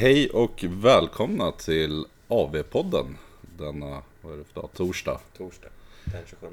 Hej 0.00 0.30
och 0.30 0.64
välkomna 0.68 1.52
till 1.52 2.04
AV-podden 2.28 3.14
denna, 3.58 4.02
vad 4.22 4.32
är 4.32 4.36
det 4.36 4.44
för 4.44 4.60
dag, 4.60 4.70
torsdag. 4.74 5.20
Torsdag 5.36 5.68
den 6.04 6.22
27. 6.26 6.46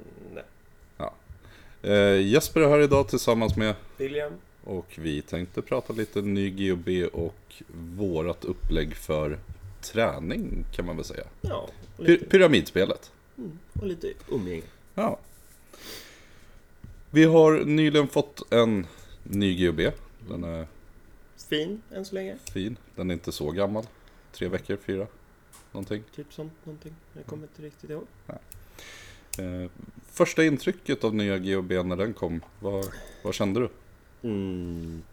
Eh, 1.81 2.21
Jesper 2.27 2.61
är 2.61 2.69
här 2.69 2.79
idag 2.79 3.07
tillsammans 3.07 3.55
med 3.55 3.75
William. 3.97 4.33
och 4.63 4.85
vi 4.97 5.21
tänkte 5.21 5.61
prata 5.61 5.93
lite 5.93 6.21
ny 6.21 6.69
GOB 6.69 6.89
och 7.13 7.53
vårat 7.97 8.45
upplägg 8.45 8.95
för 8.95 9.39
träning 9.81 10.65
kan 10.75 10.85
man 10.85 10.95
väl 10.95 11.05
säga. 11.05 11.23
Ja, 11.41 11.69
Py- 11.97 12.29
pyramidspelet. 12.29 13.11
mm, 13.37 13.59
och 13.73 13.87
lite 13.87 14.13
umgänge. 14.31 14.63
Ja. 14.95 15.19
Vi 17.09 17.23
har 17.23 17.65
nyligen 17.65 18.07
fått 18.07 18.53
en 18.53 18.87
ny 19.23 19.67
GOB. 19.67 19.91
Den 20.29 20.43
är 20.43 20.67
Fin 21.47 21.81
än 21.91 22.05
så 22.05 22.15
länge. 22.15 22.37
fin. 22.37 22.77
Den 22.95 23.09
är 23.09 23.13
inte 23.13 23.31
så 23.31 23.51
gammal. 23.51 23.85
Tre 24.31 24.47
veckor, 24.47 24.77
fyra, 24.77 25.07
någonting. 25.71 26.03
Typ 26.15 26.33
sånt 26.33 26.53
någonting. 26.63 26.95
Jag 27.13 27.25
kommer 27.25 27.43
inte 27.43 27.61
riktigt 27.61 27.89
ihåg. 27.89 28.07
Eh, 29.39 29.71
första 30.11 30.43
intrycket 30.43 31.03
av 31.03 31.15
nya 31.15 31.37
GOB 31.37 31.71
när 31.71 31.95
den 31.95 32.13
kom, 32.13 32.41
vad, 32.59 32.85
vad 33.23 33.33
kände 33.33 33.59
du? 33.59 33.69
Mm. 34.29 35.03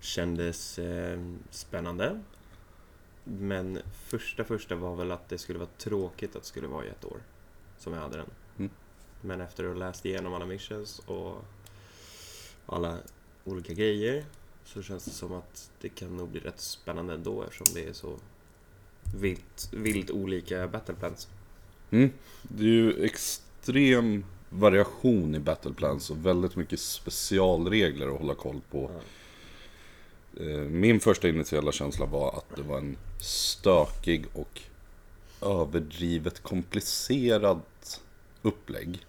Kändes 0.00 0.78
eh, 0.78 1.20
spännande. 1.50 2.20
Men 3.24 3.78
första 3.92 4.44
första 4.44 4.74
var 4.74 4.96
väl 4.96 5.10
att 5.10 5.28
det 5.28 5.38
skulle 5.38 5.58
vara 5.58 5.68
tråkigt 5.78 6.36
att 6.36 6.42
det 6.42 6.48
skulle 6.48 6.66
vara 6.66 6.84
i 6.84 6.88
ett 6.88 7.04
år. 7.04 7.18
Som 7.78 7.92
jag 7.92 8.00
hade 8.00 8.16
den. 8.16 8.30
Mm. 8.58 8.70
Men 9.20 9.40
efter 9.40 9.64
att 9.64 9.70
ha 9.70 9.78
läst 9.78 10.06
igenom 10.06 10.34
alla 10.34 10.46
missions 10.46 10.98
och 10.98 11.44
alla 12.66 12.98
olika 13.44 13.72
grejer 13.72 14.24
så 14.64 14.82
känns 14.82 15.04
det 15.04 15.10
som 15.10 15.32
att 15.32 15.70
det 15.80 15.88
kan 15.88 16.16
nog 16.16 16.28
bli 16.28 16.40
rätt 16.40 16.60
spännande 16.60 17.14
ändå 17.14 17.42
eftersom 17.42 17.66
det 17.74 17.88
är 17.88 17.92
så 17.92 18.16
vilt, 19.14 19.68
vilt 19.72 20.10
olika 20.10 20.68
battle 20.68 20.94
plans. 20.94 21.28
Mm. 21.90 22.10
Det 22.42 22.62
är 22.62 22.66
ju 22.68 23.04
extrem 23.04 24.24
variation 24.50 25.34
i 25.34 25.38
Battle 25.38 25.72
Plans 25.72 26.10
och 26.10 26.26
väldigt 26.26 26.56
mycket 26.56 26.80
specialregler 26.80 28.08
att 28.08 28.20
hålla 28.20 28.34
koll 28.34 28.60
på. 28.70 28.90
Eh, 30.40 30.46
Min 30.56 31.00
första 31.00 31.28
initiala 31.28 31.72
känsla 31.72 32.06
var 32.06 32.36
att 32.36 32.56
det 32.56 32.62
var 32.62 32.78
en 32.78 32.96
stökig 33.20 34.26
och 34.32 34.60
överdrivet 35.42 36.42
komplicerat 36.42 38.00
upplägg. 38.42 39.06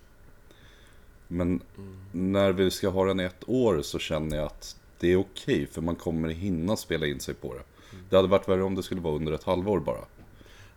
Men 1.27 1.61
när 2.11 2.51
vi 2.51 2.71
ska 2.71 2.89
ha 2.89 3.05
den 3.05 3.19
i 3.19 3.23
ett 3.23 3.49
år 3.49 3.81
så 3.81 3.99
känner 3.99 4.37
jag 4.37 4.45
att 4.45 4.80
det 5.01 5.11
är 5.11 5.15
okej 5.19 5.67
för 5.67 5.81
man 5.81 5.95
kommer 5.95 6.29
hinna 6.29 6.77
spela 6.77 7.05
in 7.07 7.19
sig 7.19 7.33
på 7.33 7.53
det. 7.53 7.63
Det 8.09 8.15
hade 8.15 8.27
varit 8.27 8.47
värre 8.49 8.63
om 8.63 8.75
det 8.75 8.83
skulle 8.83 9.01
vara 9.01 9.15
under 9.15 9.31
ett 9.31 9.43
halvår 9.43 9.79
bara. 9.79 10.05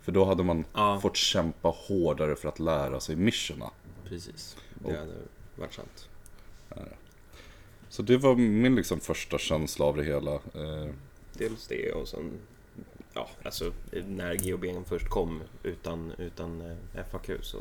För 0.03 0.12
då 0.12 0.25
hade 0.25 0.42
man 0.42 0.64
Ja. 0.75 1.00
fått 1.00 1.16
kämpa 1.16 1.69
hårdare 1.69 2.36
för 2.36 2.48
att 2.48 2.58
lära 2.58 3.00
sig 3.00 3.16
missionerna. 3.16 3.70
Precis, 4.08 4.56
det 4.75 4.89
Och- 4.89 4.94
hade 4.98 5.12
varit 5.56 5.72
sant. 5.75 6.08
Så 7.89 8.03
det 8.03 8.16
var 8.16 8.34
min 8.36 8.75
liksom 8.77 9.00
första 9.00 9.39
känsla 9.39 9.84
av 9.84 9.97
det 9.97 10.05
hela. 10.05 10.33
Eh, 10.34 10.88
Dels 11.33 11.66
det 11.66 11.92
och 11.92 12.09
sen, 12.09 12.31
ja, 13.14 13.28
alltså 13.42 13.72
när 14.06 14.34
GOB 14.50 14.84
först 14.88 15.09
kom 15.09 15.42
utan, 15.62 16.12
utan 16.19 16.61
eh, 16.61 17.05
FAQ 17.11 17.31
så 17.42 17.59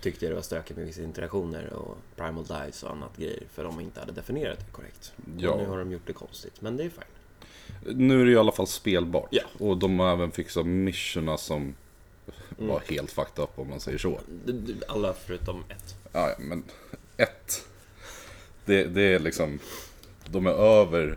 tyckte 0.00 0.24
jag 0.24 0.32
det 0.32 0.34
var 0.36 0.42
stökigt 0.42 0.76
med 0.76 0.86
vissa 0.86 1.02
interaktioner 1.02 1.72
och 1.72 1.96
primal 2.16 2.44
dice 2.44 2.86
och 2.86 2.92
annat 2.92 3.16
grejer 3.16 3.42
för 3.52 3.64
de 3.64 3.80
inte 3.80 4.00
hade 4.00 4.12
definierat 4.12 4.58
det 4.58 4.72
korrekt. 4.72 5.12
Ja. 5.38 5.50
Och 5.50 5.58
nu 5.62 5.66
har 5.66 5.78
de 5.78 5.92
gjort 5.92 6.06
det 6.06 6.12
konstigt, 6.12 6.60
men 6.60 6.76
det 6.76 6.84
är 6.84 6.90
fine. 6.90 7.96
Nu 7.98 8.20
är 8.20 8.24
det 8.24 8.30
i 8.32 8.36
alla 8.36 8.52
fall 8.52 8.66
spelbart. 8.66 9.28
Ja. 9.30 9.42
Och 9.58 9.76
de 9.76 9.98
har 9.98 10.12
även 10.12 10.30
fixat 10.30 10.66
missionerna 10.66 11.38
som 11.38 11.74
Mm. 12.58 12.70
var 12.70 12.80
helt 12.88 13.10
fucked 13.10 13.44
up 13.44 13.50
om 13.58 13.70
man 13.70 13.80
säger 13.80 13.98
så. 13.98 14.20
Alla 14.88 15.12
förutom 15.12 15.64
ett. 15.68 15.94
Ja, 16.12 16.34
men 16.38 16.62
ett. 17.16 17.66
Det, 18.64 18.84
det 18.84 19.02
är 19.02 19.18
liksom, 19.18 19.58
de 20.26 20.46
är 20.46 20.50
över 20.50 21.16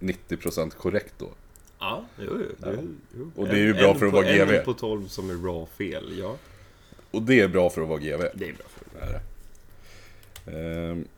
90% 0.00 0.70
korrekt 0.70 1.14
då. 1.18 1.28
Ja, 1.78 2.04
jo, 2.18 2.24
jo, 2.40 2.46
Ja. 2.62 2.72
jo. 3.18 3.30
Och 3.36 3.48
det 3.48 3.52
är 3.54 3.56
ju 3.62 3.74
bra 3.74 3.90
En 3.92 3.98
för 3.98 4.06
att 4.06 4.12
vara 4.12 4.32
GV. 4.32 4.50
En 4.54 4.64
på 4.64 4.74
12 4.74 5.08
som 5.08 5.30
är 5.30 5.34
raw 5.34 5.66
fel, 5.78 6.18
ja. 6.18 6.36
Och 7.16 7.22
det 7.22 7.40
är 7.40 7.48
bra 7.48 7.70
för 7.70 7.82
att 7.82 7.88
vara 7.88 7.98
GV. 7.98 8.22
Det 8.34 8.48
är 8.48 8.52
bra 8.52 8.66
för 8.68 8.84
Det 8.92 9.06
är 9.06 9.20
det. 10.44 10.90
Ehm, 10.90 11.08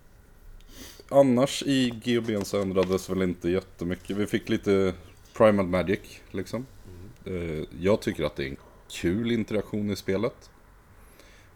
annars 1.09 1.63
i 1.63 1.91
GOB'n 1.91 2.45
så 2.45 2.61
ändrades 2.61 3.11
väl 3.11 3.23
inte 3.23 3.51
jättemycket. 3.51 4.17
Vi 4.17 4.27
fick 4.27 4.49
lite 4.49 4.95
Primal 5.33 5.67
Magic 5.67 6.01
liksom. 6.31 6.67
Eh, 7.25 7.65
jag 7.81 8.01
tycker 8.01 8.25
att 8.25 8.37
det 8.37 8.45
är 8.45 8.49
en 8.49 8.57
kul 8.91 9.33
interaktion 9.33 9.91
i 9.91 9.97
spelet. 9.97 10.51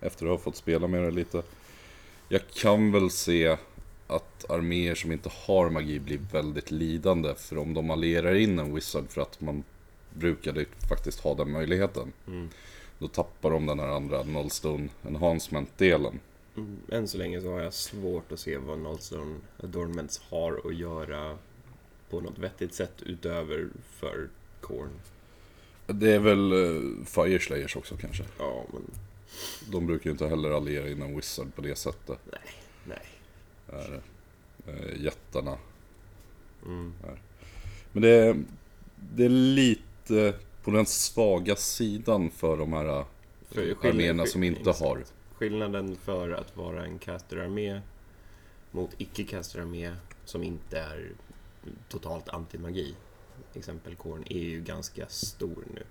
Efter 0.00 0.26
att 0.26 0.32
ha 0.32 0.38
fått 0.38 0.56
spela 0.56 0.86
med 0.86 1.02
det 1.02 1.10
lite. 1.10 1.42
Jag 2.28 2.42
kan 2.54 2.92
väl 2.92 3.10
se 3.10 3.56
att 4.06 4.50
arméer 4.50 4.94
som 4.94 5.12
inte 5.12 5.30
har 5.46 5.70
magi 5.70 6.00
blir 6.00 6.20
väldigt 6.32 6.70
lidande. 6.70 7.34
För 7.34 7.58
om 7.58 7.74
de 7.74 7.90
allierar 7.90 8.34
in 8.34 8.58
en 8.58 8.74
wizard 8.74 9.04
för 9.08 9.20
att 9.20 9.40
man 9.40 9.64
brukade 10.14 10.64
faktiskt 10.88 11.20
ha 11.20 11.34
den 11.34 11.50
möjligheten. 11.50 12.12
Mm. 12.26 12.48
Då 13.02 13.08
tappar 13.08 13.50
de 13.50 13.66
den 13.66 13.78
här 13.78 13.88
andra 13.88 14.22
Nullstone 14.22 14.88
Enhancement-delen. 15.02 16.20
Mm, 16.56 16.76
Än 16.88 17.08
så 17.08 17.18
länge 17.18 17.40
så 17.40 17.52
har 17.52 17.60
jag 17.60 17.72
svårt 17.74 18.32
att 18.32 18.40
se 18.40 18.58
vad 18.58 18.78
Nullstone 18.78 19.36
Adornments 19.62 20.18
har 20.18 20.60
att 20.64 20.74
göra 20.74 21.38
på 22.10 22.20
något 22.20 22.38
vettigt 22.38 22.74
sätt 22.74 23.02
utöver 23.02 23.68
för 23.90 24.28
Korn. 24.60 24.90
Det 25.86 26.12
är 26.12 26.18
väl 26.18 26.52
uh, 26.52 27.04
Fire 27.04 27.38
Slayers 27.38 27.76
också 27.76 27.96
kanske. 27.96 28.24
Ja, 28.38 28.64
men 28.72 28.82
De 29.72 29.86
brukar 29.86 30.06
ju 30.06 30.12
inte 30.12 30.26
heller 30.28 30.50
alliera 30.50 30.88
in 30.90 31.02
en 31.02 31.16
wizard 31.16 31.54
på 31.54 31.62
det 31.62 31.74
sättet. 31.76 32.18
nej. 32.84 33.06
Är 33.68 33.90
det. 34.66 34.72
Uh, 34.72 35.04
jättarna. 35.04 35.58
Mm. 36.66 36.92
Men 37.92 38.02
det 38.02 38.08
är, 38.10 38.42
det 38.96 39.24
är 39.24 39.28
lite 39.28 40.34
på 40.64 40.70
den 40.70 40.86
svaga 40.86 41.56
sidan 41.56 42.30
för 42.30 42.56
de 42.56 42.72
här 42.72 43.04
För 43.48 43.54
skillnad- 43.54 43.86
arméerna 43.86 44.26
som 44.26 44.42
inte 44.42 44.60
exakt. 44.60 44.80
har. 44.80 45.04
Skillnaden 45.34 45.96
för 45.96 46.30
att 46.30 46.56
vara 46.56 46.84
en 46.84 46.98
casterarmé 46.98 47.80
mot 48.70 48.90
icke-casterarmé 48.98 49.94
som 50.24 50.42
inte 50.42 50.78
är 50.78 51.10
totalt 51.88 52.28
anti-magi, 52.28 52.94
exempel 53.54 53.94
Korn, 53.94 54.24
är 54.30 54.38
ju 54.38 54.60
ganska 54.60 55.06
stor 55.08 55.64
nu. 55.74 55.82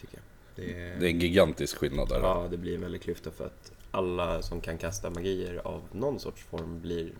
Tycker 0.00 0.14
jag. 0.18 0.22
Det 0.64 0.72
är, 0.82 1.00
Det 1.00 1.06
är 1.06 1.10
en 1.10 1.20
gigantisk 1.20 1.76
skillnad 1.76 2.08
där. 2.08 2.20
Ja, 2.20 2.48
det 2.50 2.56
blir 2.56 2.74
en 2.74 2.80
väldig 2.80 3.02
klyfta 3.02 3.30
för 3.30 3.46
att 3.46 3.72
alla 3.90 4.42
som 4.42 4.60
kan 4.60 4.78
kasta 4.78 5.10
magier 5.10 5.60
av 5.64 5.82
någon 5.92 6.20
sorts 6.20 6.42
form 6.44 6.80
blir 6.80 7.12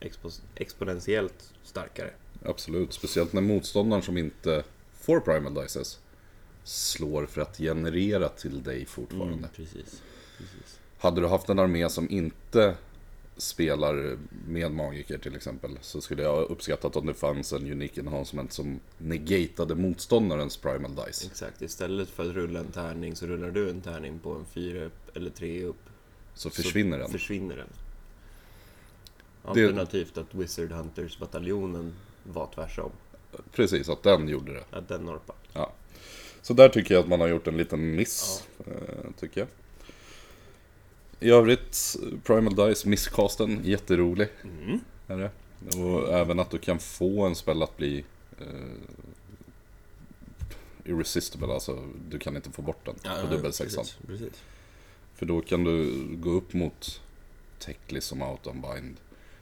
expo- 0.00 0.40
exponentiellt 0.54 1.52
starkare. 1.62 2.10
Absolut. 2.44 2.92
Speciellt 2.92 3.32
när 3.32 3.40
motståndaren 3.42 4.02
som 4.02 4.18
inte 4.18 4.64
får 5.02 5.20
Primal 5.20 5.54
Dices 5.54 5.98
slår 6.64 7.26
för 7.26 7.40
att 7.40 7.58
generera 7.58 8.28
till 8.28 8.62
dig 8.62 8.86
fortfarande. 8.86 9.34
Mm, 9.34 9.50
precis. 9.56 10.02
precis. 10.38 10.78
Hade 10.98 11.20
du 11.20 11.26
haft 11.26 11.48
en 11.48 11.58
armé 11.58 11.88
som 11.88 12.10
inte 12.10 12.76
spelar 13.36 14.16
med 14.48 14.72
magiker 14.72 15.18
till 15.18 15.36
exempel 15.36 15.78
så 15.80 16.00
skulle 16.00 16.22
jag 16.22 16.50
uppskattat 16.50 16.96
om 16.96 17.06
det 17.06 17.14
fanns 17.14 17.52
en 17.52 17.72
unik 17.72 17.98
enhancement 17.98 18.52
som 18.52 18.80
negatade 18.98 19.74
motståndarens 19.74 20.56
primal 20.56 20.94
dice. 20.94 21.26
Exakt, 21.26 21.62
istället 21.62 22.08
för 22.08 22.28
att 22.30 22.34
rulla 22.34 22.60
en 22.60 22.72
tärning 22.72 23.16
så 23.16 23.26
rullar 23.26 23.50
du 23.50 23.70
en 23.70 23.80
tärning 23.80 24.18
på 24.18 24.34
en 24.34 24.44
fyra 24.44 24.84
upp 24.84 25.16
eller 25.16 25.30
tre 25.30 25.64
upp. 25.64 25.90
Så 26.34 26.50
försvinner 26.50 26.98
den. 26.98 27.10
Försvinner 27.10 27.56
den. 27.56 27.68
Alternativt 29.44 30.18
att 30.18 30.34
Wizard 30.34 30.72
Hunters 30.72 31.18
bataljonen 31.18 31.94
var 32.24 32.50
tvärsom. 32.54 32.90
Precis, 33.52 33.88
att 33.88 34.02
den 34.02 34.28
gjorde 34.28 34.52
det. 34.52 34.64
Att 34.70 34.88
den 34.88 35.00
norpar. 35.04 35.36
Så 36.44 36.52
där 36.54 36.68
tycker 36.68 36.94
jag 36.94 37.02
att 37.02 37.08
man 37.08 37.20
har 37.20 37.28
gjort 37.28 37.46
en 37.46 37.56
liten 37.56 37.94
miss. 37.96 38.44
eh, 38.66 38.72
Tycker 39.20 39.40
jag. 39.40 39.48
I 41.20 41.30
övrigt, 41.30 41.96
Primal 42.24 42.54
Dice, 42.54 42.88
misscasten, 42.88 43.60
jätterolig. 43.64 44.28
Mm. 44.44 44.80
Är 45.08 45.16
det. 45.16 45.30
Och 45.78 46.12
även 46.12 46.40
att 46.40 46.50
du 46.50 46.58
kan 46.58 46.78
få 46.78 47.22
en 47.26 47.34
spel 47.34 47.62
att 47.62 47.76
bli 47.76 48.04
eh, 48.40 48.46
irresistible, 50.84 51.52
alltså 51.54 51.84
du 52.08 52.18
kan 52.18 52.36
inte 52.36 52.50
få 52.50 52.62
bort 52.62 52.84
den 52.86 52.94
på 52.94 53.34
dubbelsexan. 53.34 53.84
precis, 53.84 54.06
precis. 54.06 54.42
För 55.14 55.26
då 55.26 55.40
kan 55.40 55.64
du 55.64 56.06
gå 56.16 56.30
upp 56.30 56.52
mot 56.54 57.00
Techlis 57.58 58.04
som 58.04 58.22
Out 58.22 58.46
on 58.46 58.60
Bind, 58.60 58.96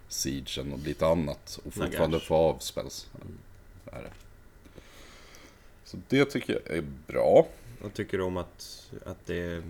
Siegen 0.09 0.73
och 0.73 0.79
lite 0.79 1.07
annat 1.07 1.61
och 1.65 1.75
fortfarande 1.75 2.17
Nagash. 2.17 2.27
få 2.27 2.35
av 2.35 2.59
spells. 2.59 3.07
Mm. 3.15 3.39
Är 3.87 4.03
det. 4.03 4.13
Så 5.85 5.99
det 6.09 6.25
tycker 6.25 6.53
jag 6.53 6.77
är 6.77 6.85
bra. 7.07 7.49
Vad 7.83 7.95
tycker 7.95 8.19
du 8.19 8.25
om 8.25 8.37
att, 8.37 8.91
att 9.07 9.27
det 9.27 9.63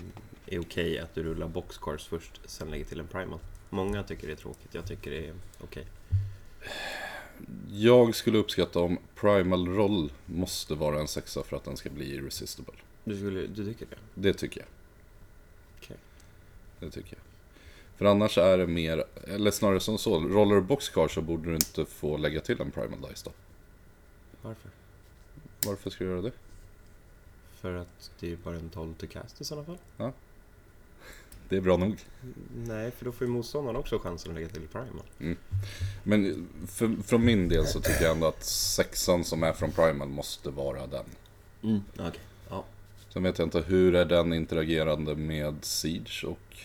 är 0.47 0.61
okej 0.61 0.99
att 0.99 1.15
du 1.15 1.23
rullar 1.23 1.49
boxcars 1.49 2.09
först, 2.09 2.41
sen 2.45 2.71
lägger 2.71 2.85
till 2.85 3.01
en 3.01 3.07
primal? 3.07 3.39
Många 3.71 4.03
tycker 4.03 4.27
det 4.27 4.33
är 4.33 4.37
tråkigt, 4.37 4.75
jag 4.75 4.87
tycker 4.87 5.11
det 5.11 5.27
är 5.27 5.35
okej. 5.61 5.87
Jag 7.69 8.15
skulle 8.15 8.39
uppskatta 8.39 8.81
om 8.81 8.99
Primal 9.15 9.69
Roll 9.69 10.13
måste 10.27 10.75
vara 10.75 11.01
en 11.01 11.09
sexa 11.09 11.43
för 11.43 11.57
att 11.57 11.65
den 11.65 11.77
ska 11.77 11.91
bli 11.91 12.15
irresistible. 12.15 12.75
Du, 13.05 13.17
skulle, 13.17 13.47
du 13.47 13.65
tycker 13.65 13.87
det? 13.87 13.97
Det 14.15 14.35
tycker 14.35 14.61
jag. 14.61 14.69
Okej. 15.79 15.97
Det 16.81 16.91
tycker 16.91 17.17
jag. 17.17 17.23
För 17.99 18.05
annars 18.05 18.39
är 18.39 18.59
det 18.59 18.67
mer, 18.67 19.05
eller 19.25 19.51
snarare 19.51 19.81
som 19.81 19.99
så, 19.99 20.21
roller 20.21 20.61
boxcar 20.61 21.09
så 21.09 21.23
borde 21.23 21.49
du 21.49 21.55
inte 21.55 21.85
få 21.85 22.17
lägga 22.17 22.41
till 22.41 22.61
en 22.61 22.71
Primal 22.71 23.01
Dice 23.01 23.25
då. 23.25 23.33
Varför? 24.43 24.71
Varför 25.67 25.91
ska 25.91 26.05
du 26.05 26.11
göra 26.11 26.23
det? 26.23 26.33
För 27.55 27.75
att 27.75 28.11
det 28.21 28.33
är 28.33 28.37
bara 28.37 28.57
en 28.57 28.71
12 28.71 28.95
to 28.95 29.07
cast 29.07 29.41
i 29.41 29.45
sådana 29.45 29.67
fall. 29.67 30.13
Det 31.51 31.57
är 31.57 31.61
bra 31.61 31.77
nog. 31.77 31.99
Nej, 32.57 32.91
för 32.91 33.05
då 33.05 33.13
får 33.13 33.27
ju 33.27 33.33
motståndaren 33.33 33.77
också 33.77 33.99
chansen 33.99 34.31
att 34.31 34.35
lägga 34.35 34.49
till 34.49 34.69
primal. 34.69 35.37
Men 36.03 36.49
för, 36.67 36.97
från 37.03 37.25
min 37.25 37.49
del 37.49 37.67
så 37.67 37.81
tycker 37.81 38.03
jag 38.03 38.13
ändå 38.13 38.27
att 38.27 38.45
sexan 38.45 39.25
som 39.25 39.43
är 39.43 39.53
från 39.53 39.73
Primal 39.73 40.09
måste 40.09 40.51
vara 40.51 40.87
den. 40.87 41.05
Mm. 41.63 41.81
Okej. 41.99 42.21
Ja. 42.51 42.65
Sen 43.09 43.23
vet 43.23 43.39
jag 43.39 43.47
inte 43.47 43.61
hur 43.61 43.95
är 43.95 44.05
den 44.05 44.33
interagerande 44.33 45.17
med 45.17 45.65
Siege 45.65 46.25
och 46.25 46.57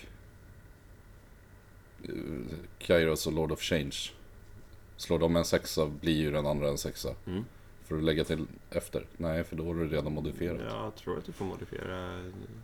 eh, 2.04 2.14
Kairos 2.80 3.28
och 3.28 3.34
Lord 3.34 3.52
of 3.52 3.62
Change. 3.62 3.96
Slår 4.98 5.20
de 5.20 5.36
en 5.36 5.46
sexa 5.46 5.86
blir 5.86 6.18
ju 6.18 6.32
den 6.32 6.46
andra 6.46 6.70
en 6.70 6.78
sexa. 6.78 7.16
Mm. 7.28 7.46
Får 7.88 7.96
du 7.96 8.02
lägga 8.02 8.24
till 8.24 8.46
efter? 8.70 9.06
Nej, 9.18 9.44
för 9.44 9.56
då 9.56 9.72
är 9.72 9.76
det 9.76 9.86
redan 9.86 10.14
modifierat. 10.14 10.62
Jag 10.70 10.96
tror 10.96 11.18
att 11.18 11.26
du 11.26 11.32
får 11.32 11.46
modifiera... 11.46 12.24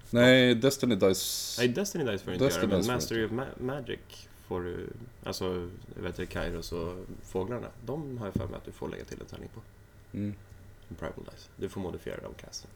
Nej, 0.09 0.55
Destiny 0.55 0.95
Dice... 0.95 1.61
Nej, 1.61 1.67
Destiny 1.67 2.03
Dice 2.03 2.23
får 2.23 2.31
du 2.31 2.33
inte 2.33 2.45
Destiny 2.45 2.71
göra, 2.71 2.77
men 2.81 2.87
Mastery 2.95 3.25
of 3.25 3.31
Ma- 3.31 3.61
Magic 3.61 3.99
får 4.47 4.61
du... 4.61 4.87
Alltså, 5.23 5.69
vet 5.95 6.15
du, 6.17 6.25
Kairos 6.25 6.71
och 6.71 7.05
Fåglarna. 7.23 7.67
De 7.85 8.17
har 8.17 8.25
jag 8.25 8.33
för 8.33 8.47
mig 8.47 8.55
att 8.57 8.65
du 8.65 8.71
får 8.71 8.89
lägga 8.89 9.03
till 9.05 9.19
en 9.21 9.25
tärning 9.25 9.49
på. 9.53 9.61
Mm. 10.17 10.33
En 10.89 10.95
Primal 10.95 11.23
Dice. 11.31 11.49
Du 11.57 11.69
får 11.69 11.81
modifiera 11.81 12.21
de 12.21 12.33
casten. 12.33 12.69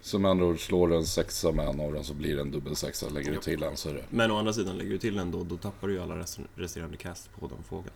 Så 0.00 0.18
med 0.18 0.30
andra 0.30 0.44
ord, 0.46 0.60
slår 0.66 0.88
du 0.88 0.96
en 0.96 1.04
sexa 1.06 1.52
med 1.52 1.68
en 1.68 1.80
av 1.80 1.92
dem 1.92 2.04
så 2.04 2.14
blir 2.14 2.34
det 2.34 2.40
en 2.40 2.50
dubbel 2.50 2.76
sexa. 2.76 3.08
Lägger 3.08 3.28
du 3.30 3.34
Ja. 3.36 3.40
till 3.40 3.62
en 3.62 3.76
så 3.76 3.88
är 3.88 3.94
det... 3.94 4.04
Men 4.10 4.30
å 4.30 4.36
andra 4.38 4.52
sidan, 4.52 4.78
lägger 4.78 4.90
du 4.90 4.98
till 4.98 5.18
en 5.18 5.30
då, 5.30 5.44
då 5.44 5.56
tappar 5.56 5.88
du 5.88 5.94
ju 5.94 6.00
alla 6.02 6.16
rest- 6.18 6.40
resterande 6.54 6.96
cast 6.96 7.30
på 7.40 7.46
de 7.48 7.62
fågeln. 7.62 7.94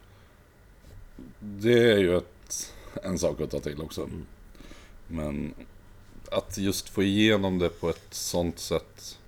Det 1.41 1.91
är 1.93 1.99
ju 1.99 2.17
ett, 2.17 2.75
en 3.03 3.19
sak 3.19 3.41
att 3.41 3.51
ta 3.51 3.61
till 3.61 3.81
också. 3.81 4.03
Mm. 4.03 4.27
Men 5.09 5.55
att 6.31 6.59
just 6.59 6.89
få 6.89 7.03
igenom 7.03 7.59
det 7.59 7.69
på 7.69 7.91
ett 7.91 8.15
sånt 8.15 8.59
sätt 8.59 9.19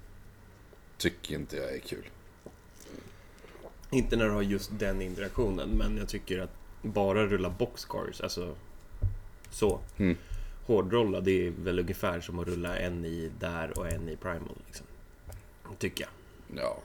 tycker 0.99 1.35
inte 1.35 1.57
jag 1.57 1.75
är 1.75 1.79
kul. 1.79 2.09
Inte 3.91 4.17
när 4.17 4.25
du 4.25 4.31
har 4.31 4.43
just 4.43 4.71
den 4.79 5.03
interaktionen, 5.03 5.69
men 5.69 5.97
jag 5.97 6.09
tycker 6.09 6.39
att 6.39 6.51
bara 6.83 7.27
rulla 7.27 7.51
boxcars, 7.51 8.21
alltså 8.21 8.55
så. 9.51 9.81
Mm. 9.97 10.17
Hårdrolla, 10.67 11.21
det 11.21 11.47
är 11.47 11.51
väl 11.51 11.79
ungefär 11.79 12.21
som 12.21 12.39
att 12.39 12.47
rulla 12.47 12.79
en 12.79 13.05
i 13.05 13.31
där 13.41 13.79
och 13.79 13.93
en 13.93 14.09
i 14.09 14.17
primal. 14.17 14.57
Liksom. 14.67 14.87
Tycker 15.79 16.05
jag. 16.05 16.63
Ja. 16.63 16.79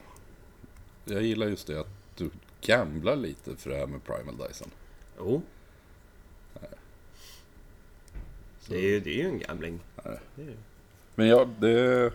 Jag 1.04 1.22
gillar 1.22 1.46
just 1.46 1.66
det 1.66 1.80
att 1.80 2.16
du 2.16 2.30
gamblar 2.60 3.16
lite 3.16 3.56
för 3.56 3.70
det 3.70 3.76
här 3.76 3.86
med 3.86 4.04
Primal 4.04 4.36
Dyson. 4.36 4.70
Jo, 5.18 5.42
Så- 8.66 8.72
det 8.72 8.78
är 8.78 8.82
ju, 8.82 9.00
det 9.00 9.10
är 9.10 9.14
ju 9.14 9.28
en 9.28 9.38
gambling. 9.38 9.80
Det. 10.34 10.46
Men 11.14 11.26
ja, 11.26 11.48
det... 11.60 12.10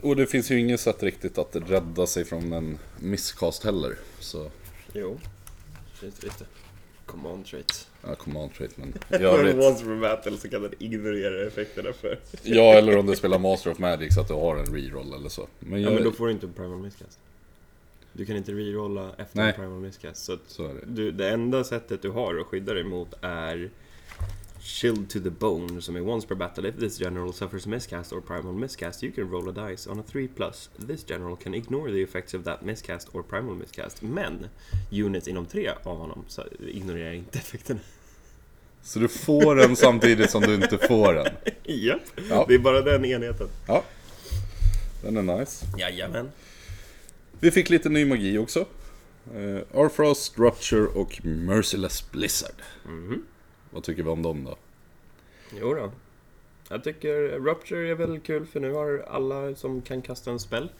Och 0.00 0.16
det 0.16 0.26
finns 0.26 0.50
ju 0.50 0.58
inget 0.60 0.80
sätt 0.80 1.02
riktigt 1.02 1.38
att 1.38 1.56
rädda 1.56 2.06
sig 2.06 2.24
från 2.24 2.52
en 2.52 2.78
miscast 3.00 3.64
heller. 3.64 3.96
Så, 4.18 4.50
Jo, 4.92 5.20
lite, 6.02 6.26
lite. 6.26 6.44
Command 7.06 7.46
trait. 7.46 7.88
ja, 8.06 8.14
command 8.14 8.54
trait 8.54 8.76
men 8.76 8.88
i 9.20 9.24
övrigt. 9.24 9.54
Once 9.56 9.84
per 9.84 10.00
battle 10.00 10.36
så 10.38 10.48
kan 10.48 10.62
den 10.62 10.74
ignorera 10.78 11.46
effekterna 11.46 11.92
för... 11.92 12.18
Ja, 12.42 12.74
eller 12.74 12.96
om 12.96 13.06
du 13.06 13.16
spelar 13.16 13.38
Master 13.38 13.70
of 13.70 13.78
Magic 13.78 14.14
så 14.14 14.20
att 14.20 14.28
du 14.28 14.34
har 14.34 14.56
en 14.56 14.66
reroll 14.74 15.14
eller 15.14 15.28
så. 15.28 15.48
Men, 15.58 15.80
Ja, 15.82 15.88
jag, 15.88 15.94
men 15.94 16.04
då 16.04 16.12
får 16.12 16.26
du 16.26 16.32
inte 16.32 16.46
en 16.46 16.52
primal 16.52 16.78
miscast. 16.78 17.18
Du 18.12 18.26
kan 18.26 18.36
inte 18.36 18.52
rerolla 18.52 19.10
efter 19.18 19.38
Nej. 19.38 19.48
en 19.48 19.54
primal 19.54 19.80
miscast. 19.80 20.24
Så 20.24 20.38
Så 20.46 20.62
det. 20.68 20.74
du, 20.86 21.10
det 21.10 21.28
enda 21.30 21.64
sättet 21.64 22.02
du 22.02 22.10
har 22.10 22.40
att 22.40 22.46
skydda 22.46 22.74
dig 22.74 22.84
mot 22.84 23.14
är 23.20 23.70
Shield 24.64 25.10
to 25.10 25.20
the 25.20 25.30
Bone, 25.30 25.82
som 25.82 25.96
är 25.96 26.00
once 26.00 26.26
per 26.28 26.34
battle. 26.34 26.68
If 26.68 26.76
this 26.76 27.00
general 27.00 27.32
suffers 27.32 27.66
miscast 27.66 28.12
or 28.12 28.20
primal 28.20 28.52
miscast, 28.52 29.02
you 29.02 29.12
can 29.12 29.30
roll 29.30 29.48
a 29.58 29.68
dice 29.68 29.90
on 29.90 29.98
a 30.00 30.02
3 30.08 30.28
plus. 30.28 30.70
This 30.86 31.04
general 31.08 31.36
can 31.36 31.54
ignore 31.54 31.90
the 31.92 32.02
effects 32.02 32.34
of 32.34 32.44
that 32.44 32.62
miscast 32.64 33.08
or 33.12 33.22
primal 33.22 33.54
miscast. 33.54 34.02
Men 34.02 34.46
units 34.90 35.28
inom 35.28 35.46
3 35.46 35.70
av 35.82 35.96
honom 35.98 36.24
så 36.28 36.42
ignorerar 36.68 37.12
inte 37.12 37.38
effekterna. 37.38 37.80
Så 38.82 38.98
du 38.98 39.08
får 39.08 39.56
den 39.56 39.76
samtidigt 39.76 40.30
som 40.30 40.42
du 40.42 40.54
inte 40.54 40.78
får 40.78 41.14
den. 41.14 41.26
Japp, 41.64 42.00
Ja. 42.30 42.44
det 42.48 42.54
är 42.54 42.58
bara 42.58 42.80
den 42.80 43.04
enheten. 43.04 43.48
Ja. 43.66 43.84
Den 45.02 45.16
är 45.16 45.38
nice. 45.38 45.66
Jajamän. 45.78 46.30
Vi 47.40 47.50
fick 47.50 47.70
lite 47.70 47.88
ny 47.88 48.04
magi 48.04 48.38
också. 48.38 48.66
Uh, 49.36 49.60
Arfrost, 49.74 50.38
Rupture 50.38 50.86
och 50.86 51.20
Merciless 51.24 52.10
Blizzard. 52.10 52.54
Mhm. 52.86 53.22
Vad 53.72 53.82
tycker 53.82 54.02
vi 54.02 54.08
om 54.08 54.22
dem 54.22 54.44
då? 54.44 54.56
Jo 55.60 55.74
då. 55.74 55.92
Jag 56.68 56.84
tycker 56.84 57.38
Rupture 57.38 57.90
är 57.90 57.94
väl 57.94 58.20
kul 58.20 58.46
för 58.46 58.60
nu 58.60 58.72
har 58.72 59.04
alla 59.08 59.54
som 59.54 59.82
kan 59.82 60.02
kasta 60.02 60.30
en 60.30 60.40
spell 60.40 60.70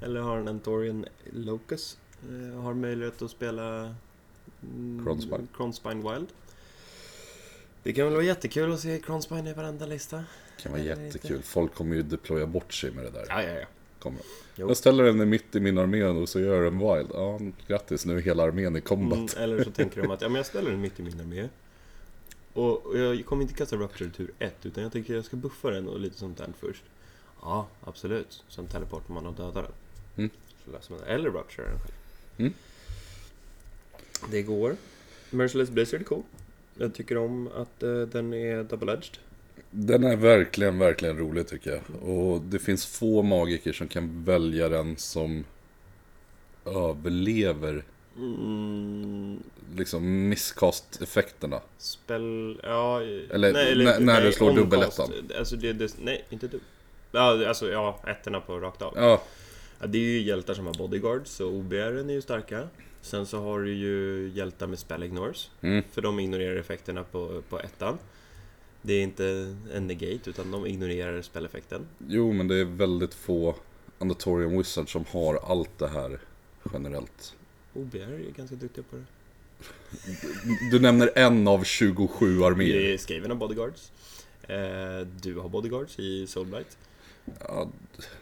eller 0.00 0.20
har 0.20 0.38
en 0.38 0.48
Entorian 0.48 1.04
Locus 1.32 1.98
eh, 2.22 2.60
har 2.60 2.74
möjlighet 2.74 3.22
att 3.22 3.30
spela 3.30 3.94
mm, 4.62 5.04
Cronspine. 5.04 5.46
Cronspine 5.56 6.12
Wild. 6.12 6.28
Det 7.82 7.92
kan 7.92 8.04
väl 8.04 8.14
vara 8.14 8.24
jättekul 8.24 8.72
att 8.72 8.80
se 8.80 8.98
Cronspine 8.98 9.50
i 9.50 9.52
varenda 9.52 9.86
lista. 9.86 10.16
Det 10.16 10.62
kan 10.62 10.72
vara 10.72 10.82
Eller 10.82 11.04
jättekul. 11.04 11.42
Folk 11.42 11.74
kommer 11.74 11.96
ju 11.96 12.02
deploya 12.02 12.46
bort 12.46 12.72
sig 12.72 12.90
med 12.90 13.04
det 13.04 13.10
där. 13.10 13.26
Ja, 13.28 13.42
ja, 13.42 13.50
ja. 13.60 13.66
Kommer. 13.98 14.20
Jo. 14.56 14.68
Jag 14.68 14.76
ställer 14.76 15.04
den 15.04 15.28
mitt 15.28 15.56
i 15.56 15.60
min 15.60 15.78
armé 15.78 16.04
och 16.04 16.28
så 16.28 16.40
gör 16.40 16.62
jag 16.62 16.66
en 16.66 16.78
wild. 16.78 17.10
Ja, 17.14 17.40
grattis 17.66 18.06
nu 18.06 18.16
är 18.16 18.20
hela 18.20 18.42
armén 18.42 18.76
i 18.76 18.80
combat. 18.80 19.36
Mm, 19.36 19.44
eller 19.44 19.64
så 19.64 19.70
tänker 19.70 20.02
de 20.02 20.10
att 20.10 20.20
ja, 20.22 20.28
men 20.28 20.36
jag 20.36 20.46
ställer 20.46 20.70
den 20.70 20.80
mitt 20.80 21.00
i 21.00 21.02
min 21.02 21.20
armé. 21.20 21.48
Och 22.52 22.86
och 22.86 22.98
jag 22.98 23.26
kommer 23.26 23.42
inte 23.42 23.54
kasta 23.54 23.76
Rupture 23.76 24.10
tur 24.10 24.30
1 24.38 24.66
utan 24.66 24.82
jag 24.82 24.92
tänker 24.92 25.14
jag 25.14 25.24
ska 25.24 25.36
buffa 25.36 25.70
den 25.70 25.88
och 25.88 26.00
lite 26.00 26.18
sånt 26.18 26.38
där 26.38 26.48
först. 26.60 26.82
Ja, 27.42 27.68
absolut. 27.84 28.44
Sen 28.48 28.66
teleportar 28.66 29.14
man 29.14 29.26
och 29.26 29.34
dödar 29.34 29.62
den. 29.62 29.72
Mm. 30.16 30.30
Så 30.64 30.70
löser 30.70 30.90
man 30.90 31.00
det. 31.00 31.06
Eller 31.06 31.30
Rupture 31.30 31.66
den 31.68 31.78
själv. 31.78 31.94
Mm. 32.36 32.52
Det 34.30 34.42
går. 34.42 34.76
Merciless 35.30 35.70
Blizzard 35.70 36.00
är 36.00 36.04
cool. 36.04 36.22
Jag 36.78 36.94
tycker 36.94 37.18
om 37.18 37.48
att 37.48 37.82
eh, 37.82 38.00
den 38.00 38.34
är 38.34 38.64
double-edged. 38.64 39.18
Den 39.70 40.04
är 40.04 40.16
verkligen, 40.16 40.78
verkligen 40.78 41.18
rolig 41.18 41.48
tycker 41.48 41.70
jag. 41.70 42.08
Och 42.08 42.40
det 42.40 42.58
finns 42.58 42.86
få 42.86 43.22
magiker 43.22 43.72
som 43.72 43.88
kan 43.88 44.24
välja 44.24 44.68
den 44.68 44.96
som 44.96 45.44
överlever 46.64 47.84
Mm, 48.16 49.42
liksom 49.76 50.28
miscast-effekterna. 50.28 51.60
spell... 51.78 52.60
Ja... 52.62 53.02
Eller 53.02 53.52
när- 53.84 54.00
när 54.00 54.22
du 54.22 54.32
slår 54.32 54.52
dubbelettan. 54.52 55.12
Alltså 55.38 55.56
det, 55.56 55.72
det, 55.72 55.94
nej, 56.02 56.24
inte 56.30 56.46
dubbel. 56.46 56.66
Ja, 57.12 57.48
alltså 57.48 57.70
ja, 57.70 58.00
ettorna 58.06 58.40
på 58.40 58.58
rakt 58.58 58.82
av. 58.82 58.92
Ja, 58.96 59.22
Ja, 59.82 59.88
det 59.88 59.98
är 59.98 60.02
ju 60.02 60.20
hjältar 60.20 60.54
som 60.54 60.66
har 60.66 60.74
bodyguards, 60.74 61.30
så 61.30 61.46
OBR 61.46 61.74
är 61.74 62.10
ju 62.10 62.22
starka. 62.22 62.68
Sen 63.00 63.26
så 63.26 63.40
har 63.40 63.60
du 63.60 63.74
ju 63.74 64.28
hjältar 64.34 64.66
med 64.66 64.78
spell 64.78 65.02
ignores, 65.02 65.50
mm. 65.60 65.84
för 65.90 66.02
de 66.02 66.20
ignorerar 66.20 66.56
effekterna 66.56 67.04
på, 67.04 67.42
på 67.48 67.60
ettan. 67.60 67.98
Det 68.82 68.92
är 68.92 69.02
inte 69.02 69.56
en 69.74 69.86
negate, 69.86 70.30
utan 70.30 70.50
de 70.50 70.66
ignorerar 70.66 71.22
spelleffekten. 71.22 71.86
jo 72.08 72.32
men 72.32 72.48
det 72.48 72.56
är 72.56 72.64
väldigt 72.64 73.14
få 73.14 73.54
Andatorian 73.98 74.58
Wizards 74.58 74.92
som 74.92 75.04
har 75.10 75.34
allt 75.34 75.78
det 75.78 75.88
här 75.88 76.18
generellt. 76.72 77.34
OBR 77.74 77.96
är 77.98 78.30
ganska 78.36 78.56
duktiga 78.56 78.84
på 78.90 78.96
det. 78.96 79.04
Du 80.70 80.80
nämner 80.80 81.10
en 81.14 81.48
av 81.48 81.64
27 81.64 82.38
Det 82.38 82.46
arméer. 82.46 82.76
är 82.76 82.96
Skaven 82.96 83.30
har 83.30 83.36
bodyguards. 83.38 83.92
Eh, 84.42 85.06
du 85.22 85.38
har 85.38 85.48
bodyguards 85.48 85.98
i 85.98 86.26
Soulblight. 86.26 86.78
Ja, 87.40 87.68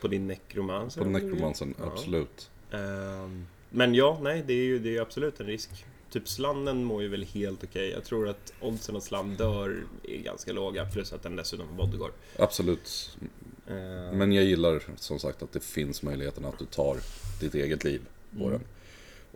På 0.00 0.08
din 0.08 0.26
Necromancer. 0.26 1.02
på 1.02 1.08
Necromansen, 1.08 1.74
Ja. 1.78 1.84
absolut. 1.86 2.50
Ehm, 2.70 3.46
men 3.70 3.94
ja, 3.94 4.18
nej, 4.22 4.44
det 4.46 4.52
är 4.52 4.64
ju 4.64 4.78
det 4.78 4.96
är 4.96 5.00
absolut 5.02 5.40
en 5.40 5.46
risk. 5.46 5.70
Typ 6.10 6.28
slannen 6.28 6.84
mår 6.84 7.02
ju 7.02 7.08
väl 7.08 7.24
helt 7.24 7.64
okej. 7.64 7.90
Jag 7.90 8.04
tror 8.04 8.28
att 8.28 8.52
oddsen 8.60 8.96
att 8.96 9.02
slam 9.02 9.36
dör 9.36 9.84
är 10.02 10.16
ganska 10.18 10.52
låga, 10.52 10.86
plus 10.86 11.12
att 11.12 11.22
den 11.22 11.36
dessutom 11.36 11.68
har 11.68 11.74
bodyguard. 11.76 12.12
Absolut. 12.38 13.16
Ehm, 13.68 14.18
Men 14.18 14.32
jag 14.32 14.44
gillar 14.44 14.82
som 14.96 15.18
sagt 15.18 15.42
att 15.42 15.52
det 15.52 15.60
finns 15.64 16.02
möjligheten 16.02 16.44
att 16.44 16.58
du 16.58 16.64
tar 16.64 16.96
ditt 17.40 17.54
eget 17.54 17.84
liv 17.84 18.00
på 18.38 18.44
Mm. 18.46 18.50
den. 18.50 18.60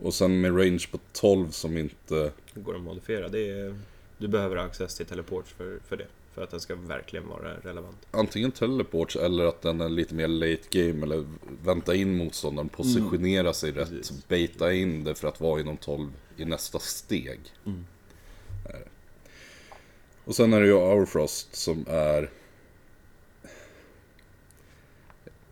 Och 0.01 0.13
sen 0.13 0.41
med 0.41 0.57
range 0.57 0.87
på 0.91 0.99
12 1.13 1.49
som 1.51 1.77
inte... 1.77 2.31
går 2.53 2.75
att 2.75 2.81
modifiera. 2.81 3.27
Det 3.27 3.49
är, 3.49 3.75
du 4.17 4.27
behöver 4.27 4.55
access 4.55 4.95
till 4.95 5.05
teleports 5.05 5.53
för, 5.53 5.79
för 5.87 5.97
det. 5.97 6.07
för 6.33 6.43
att 6.43 6.51
den 6.51 6.59
ska 6.59 6.75
verkligen 6.75 7.27
vara 7.27 7.53
relevant. 7.53 7.97
Antingen 8.11 8.51
teleports 8.51 9.15
eller 9.15 9.45
att 9.45 9.61
den 9.61 9.81
är 9.81 9.89
lite 9.89 10.15
mer 10.15 10.27
late 10.27 10.63
game 10.69 11.03
eller 11.05 11.25
vänta 11.63 11.95
in 11.95 12.17
motståndaren, 12.17 12.69
positionera 12.69 13.53
sig 13.53 13.71
rätt, 13.71 13.89
Precis. 13.89 14.27
baita 14.27 14.73
in 14.73 15.03
det 15.03 15.15
för 15.15 15.27
att 15.27 15.41
vara 15.41 15.61
inom 15.61 15.77
12 15.77 16.11
i 16.37 16.45
nästa 16.45 16.79
steg. 16.79 17.39
Mm. 17.65 17.85
Och 20.25 20.35
sen 20.35 20.53
är 20.53 20.61
det 20.61 20.67
ju 20.67 20.73
Hourfrost 20.73 21.55
som 21.55 21.85
är... 21.89 22.29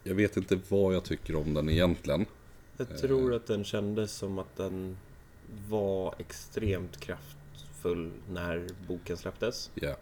Jag 0.03 0.15
vet 0.15 0.37
inte 0.37 0.59
vad 0.69 0.95
jag 0.95 1.03
tycker 1.03 1.35
om 1.35 1.53
den 1.53 1.69
egentligen. 1.69 2.25
Jag 2.77 2.97
tror 2.97 3.33
att 3.33 3.47
den 3.47 3.63
kändes 3.63 4.11
som 4.11 4.39
att 4.39 4.55
den 4.57 4.97
var 5.69 6.15
extremt 6.17 6.99
kraftfull 6.99 8.11
när 8.29 8.67
boken 8.87 9.17
släpptes. 9.17 9.71
Ja, 9.75 9.95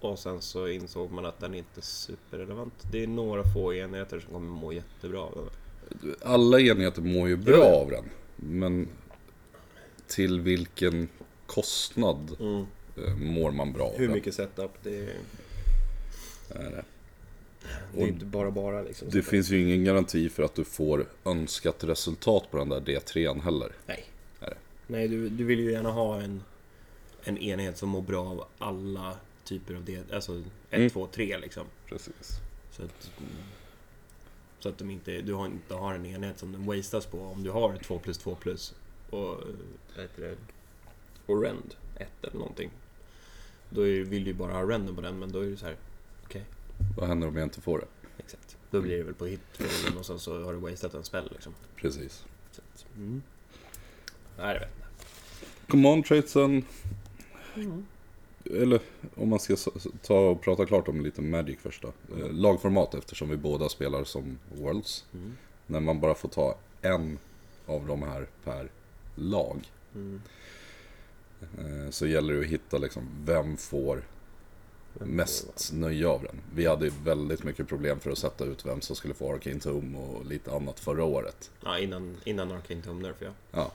Och 0.00 0.18
sen 0.18 0.42
så 0.42 0.68
insåg 0.68 1.10
man 1.10 1.26
att 1.26 1.40
den 1.40 1.54
inte 1.54 1.80
är 1.80 1.82
superrelevant. 1.82 2.74
Det 2.92 3.02
är 3.02 3.06
några 3.06 3.42
få 3.54 3.74
enheter 3.74 4.20
som 4.20 4.32
kommer 4.32 4.50
må 4.60 4.72
jättebra 4.72 5.20
av 5.20 5.32
den. 5.34 6.14
Alla 6.22 6.60
enheter 6.60 7.02
mår 7.02 7.28
ju 7.28 7.36
bra 7.36 7.64
av 7.64 7.90
den. 7.90 8.04
Men 8.36 8.88
till 10.06 10.40
vilken 10.40 11.08
kostnad 11.46 12.36
eh, 12.40 13.16
mår 13.16 13.50
man 13.50 13.72
bra 13.72 13.84
av 13.86 13.96
Hur 13.96 14.06
den? 14.06 14.16
mycket 14.16 14.34
setup, 14.34 14.70
det 14.82 14.98
är, 14.98 15.14
Är 16.50 16.70
det? 16.70 16.84
Det 17.94 18.02
är 18.02 18.06
inte 18.06 18.24
bara 18.24 18.50
bara 18.50 18.82
liksom. 18.82 19.08
Det 19.10 19.22
finns 19.22 19.50
ju 19.50 19.62
ingen 19.62 19.84
garanti 19.84 20.28
för 20.28 20.42
att 20.42 20.54
du 20.54 20.64
får 20.64 21.06
önskat 21.24 21.84
resultat 21.84 22.50
på 22.50 22.56
den 22.56 22.68
där 22.68 22.80
D3 22.80 23.40
heller. 23.42 23.72
Nej. 23.86 24.04
Nej, 24.86 25.08
du, 25.08 25.28
du 25.28 25.44
vill 25.44 25.60
ju 25.60 25.72
gärna 25.72 25.90
ha 25.90 26.20
en, 26.20 26.42
en 27.24 27.38
enhet 27.38 27.78
som 27.78 27.88
mår 27.88 28.02
bra 28.02 28.26
av 28.26 28.44
alla 28.58 29.16
typer 29.44 29.74
av 29.74 29.84
det. 29.84 30.12
Alltså 30.12 30.32
1, 30.32 30.44
Mm. 30.70 30.90
2, 30.90 31.06
3 31.06 31.38
liksom. 31.38 31.66
Precis. 31.86 32.30
Så 32.72 32.82
att, 32.82 33.10
så 34.58 34.68
att 34.68 34.78
de 34.78 34.90
inte, 34.90 35.20
du 35.20 35.32
har 35.34 35.46
inte 35.46 35.74
har 35.74 35.94
en 35.94 36.06
enhet 36.06 36.38
som 36.38 36.52
den 36.52 36.66
wastas 36.66 37.06
på. 37.06 37.18
Om 37.18 37.42
du 37.42 37.50
har 37.50 37.76
2 37.76 37.98
plus 37.98 38.18
2 38.18 38.34
plus 38.34 38.74
och 39.10 39.40
det? 40.16 40.36
Och 41.26 41.42
rend 41.42 41.74
1 41.96 42.08
eller 42.22 42.38
någonting. 42.38 42.70
Då 43.70 43.88
är, 43.88 44.00
vill 44.00 44.24
du 44.24 44.30
ju 44.30 44.36
bara 44.36 44.52
ha 44.52 44.62
renden 44.70 44.94
på 44.94 45.00
den, 45.00 45.18
men 45.18 45.32
då 45.32 45.40
är 45.40 45.46
det 45.46 45.56
så 45.56 45.66
här. 45.66 45.76
Vad 46.96 47.08
händer 47.08 47.28
om 47.28 47.36
jag 47.36 47.44
inte 47.44 47.60
får 47.60 47.78
det? 47.78 47.86
Exakt. 48.18 48.56
Då 48.70 48.80
blir 48.80 48.96
det 48.96 49.02
väl 49.02 49.14
på 49.14 49.26
hit 49.26 49.40
och 49.98 50.06
sen 50.06 50.18
så 50.18 50.44
har 50.44 50.52
du 50.52 50.58
wastat 50.58 50.94
en 50.94 51.04
spel 51.04 51.28
liksom. 51.32 51.54
Precis. 51.76 52.24
Så 52.50 52.62
mm. 52.96 53.22
Nej, 54.38 54.54
jag 54.54 54.60
vet 54.60 54.68
inte. 54.68 54.86
Command 55.68 56.04
traitsen. 56.04 56.64
Eller 58.44 58.80
om 59.14 59.28
man 59.28 59.38
ska 59.38 59.56
ta 60.02 60.18
och 60.18 60.42
prata 60.42 60.66
klart 60.66 60.88
om 60.88 61.00
lite 61.00 61.22
Magic 61.22 61.58
först 61.60 61.82
då. 61.82 61.88
Eh, 61.88 62.32
lagformat 62.32 62.94
eftersom 62.94 63.28
vi 63.28 63.36
båda 63.36 63.68
spelar 63.68 64.04
som 64.04 64.38
Worlds. 64.54 65.04
Mm. 65.14 65.36
När 65.66 65.80
man 65.80 66.00
bara 66.00 66.14
får 66.14 66.28
ta 66.28 66.58
en 66.82 67.18
av 67.66 67.86
de 67.86 68.02
här 68.02 68.26
per 68.44 68.70
lag. 69.14 69.70
Mm. 69.94 70.20
eh, 71.58 71.90
Så 71.90 72.06
gäller 72.06 72.34
det 72.34 72.40
att 72.40 72.46
hitta 72.46 72.78
liksom 72.78 73.08
Vem 73.24 73.56
får 73.56 74.02
mest 75.00 75.72
nöje 75.72 76.06
av 76.08 76.22
den. 76.22 76.40
Vi 76.54 76.66
hade 76.66 76.84
ju 76.84 76.92
väldigt 77.04 77.44
mycket 77.44 77.68
problem 77.68 78.00
för 78.00 78.10
att 78.10 78.18
sätta 78.18 78.44
ut 78.44 78.66
vem 78.66 78.80
som 78.80 78.96
skulle 78.96 79.14
få 79.14 79.32
Arcane 79.34 79.60
Tome 79.60 79.98
och 79.98 80.26
lite 80.26 80.52
annat 80.52 80.80
förra 80.80 81.04
året. 81.04 81.50
Ja, 81.64 81.78
innan, 81.78 82.16
innan 82.24 82.52
Arcane 82.52 82.82
Tome 82.82 83.02
Nerf, 83.02 83.16
ja. 83.20 83.30
Ja. 83.52 83.72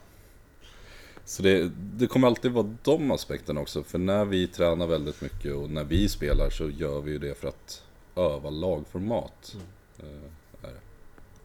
Så 1.24 1.42
det, 1.42 1.70
det 1.76 2.06
kommer 2.06 2.26
alltid 2.28 2.52
vara 2.52 2.74
de 2.82 3.10
aspekterna 3.10 3.60
också. 3.60 3.82
För 3.82 3.98
när 3.98 4.24
vi 4.24 4.46
tränar 4.46 4.86
väldigt 4.86 5.20
mycket 5.20 5.54
och 5.54 5.70
när 5.70 5.84
vi 5.84 6.08
spelar 6.08 6.50
så 6.50 6.70
gör 6.70 7.00
vi 7.00 7.10
ju 7.12 7.18
det 7.18 7.34
för 7.38 7.48
att 7.48 7.84
öva 8.16 8.50
lagformat. 8.50 9.56
Mm. 10.00 10.24
Eh, 10.62 10.70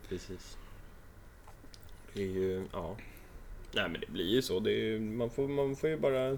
Precis. 0.10 0.58
Det 2.14 2.22
är 2.24 2.28
ju, 2.28 2.66
ja. 2.72 2.96
Nej 3.72 3.90
men 3.90 4.02
det 4.02 4.12
blir 4.12 4.26
ju 4.26 4.42
så. 4.42 4.70
Ju- 4.70 5.00
man, 5.00 5.30
får, 5.30 5.48
man 5.48 5.76
får 5.76 5.90
ju 5.90 5.98
bara... 5.98 6.38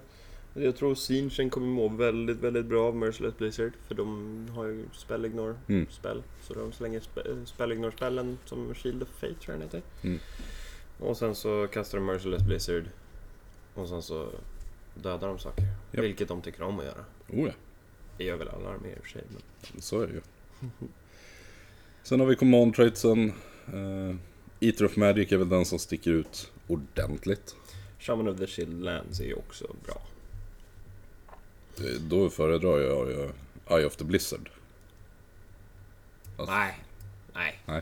Jag 0.54 0.76
tror 0.76 0.96
Sinchen 0.96 1.50
kommer 1.50 1.68
må 1.68 1.88
väldigt, 1.88 2.38
väldigt 2.38 2.66
bra 2.66 2.88
av 2.88 2.96
Merciless 2.96 3.38
Blizzard. 3.38 3.72
För 3.88 3.96
de 3.96 4.48
har 4.56 4.66
ju 4.66 4.86
Spell 4.94 5.26
Ignore 5.26 5.56
Mm. 5.68 5.88
spell. 5.90 6.24
Så 6.42 6.54
de 6.54 6.72
slänger 6.72 7.00
spe, 7.00 7.22
Spell 7.46 7.72
Ignore 7.72 7.92
spellen 7.92 8.38
som 8.46 8.76
Shield 8.76 9.04
of 9.04 9.10
Fate 9.10 9.34
tror 9.34 9.54
jag 9.56 9.60
den 9.60 9.62
heter. 9.62 9.82
Mm. 10.02 10.20
Och 11.00 11.18
sen 11.18 11.36
så 11.36 11.68
kastar 11.68 11.98
de 11.98 12.06
Merciless 12.06 12.44
Blizzard. 12.44 12.84
Och 13.74 13.88
sen 13.88 14.02
så 14.02 14.30
dödar 14.96 15.28
de 15.28 15.40
saker. 15.40 15.64
Japp. 15.92 16.04
Vilket 16.04 16.28
de 16.28 16.42
tycker 16.42 16.64
om 16.64 16.80
att 16.80 16.86
göra. 16.86 17.06
Oh 17.30 17.48
ja, 17.48 17.54
Det 18.18 18.24
gör 18.24 18.38
väl 18.38 18.48
alla 18.48 18.70
arméer 18.70 18.96
i 18.96 19.00
och 19.00 19.04
för 19.04 19.10
sig. 19.12 19.24
Men... 19.30 19.82
så 19.82 20.02
är 20.02 20.08
det 20.08 20.14
ju. 20.14 20.22
Sen 22.04 22.20
har 22.20 22.28
vi 22.28 22.36
Command 22.36 22.76
Traitsen. 22.76 23.34
Uh, 23.74 24.16
Eater 24.60 24.86
of 24.86 24.96
Magic 24.96 25.32
är 25.32 25.38
väl 25.38 25.50
den 25.50 25.66
som 25.66 25.80
sticker 25.80 26.12
ut 26.12 26.52
ordentligt. 26.68 27.56
Shaman 28.00 28.28
of 28.28 28.38
the 28.38 28.48
Shield 28.48 28.84
Lands 28.84 29.20
är 29.20 29.26
ju 29.26 29.34
också 29.34 29.76
bra. 29.86 30.02
Då 32.00 32.30
föredrar 32.30 32.80
jag 32.80 33.10
ju 33.10 33.30
Eye 33.78 33.86
of 33.86 33.96
the 33.96 34.04
Blizzard. 34.04 34.50
Alltså, 36.38 36.56
Nej. 36.56 36.80
Nej. 37.34 37.62
Nej. 37.66 37.82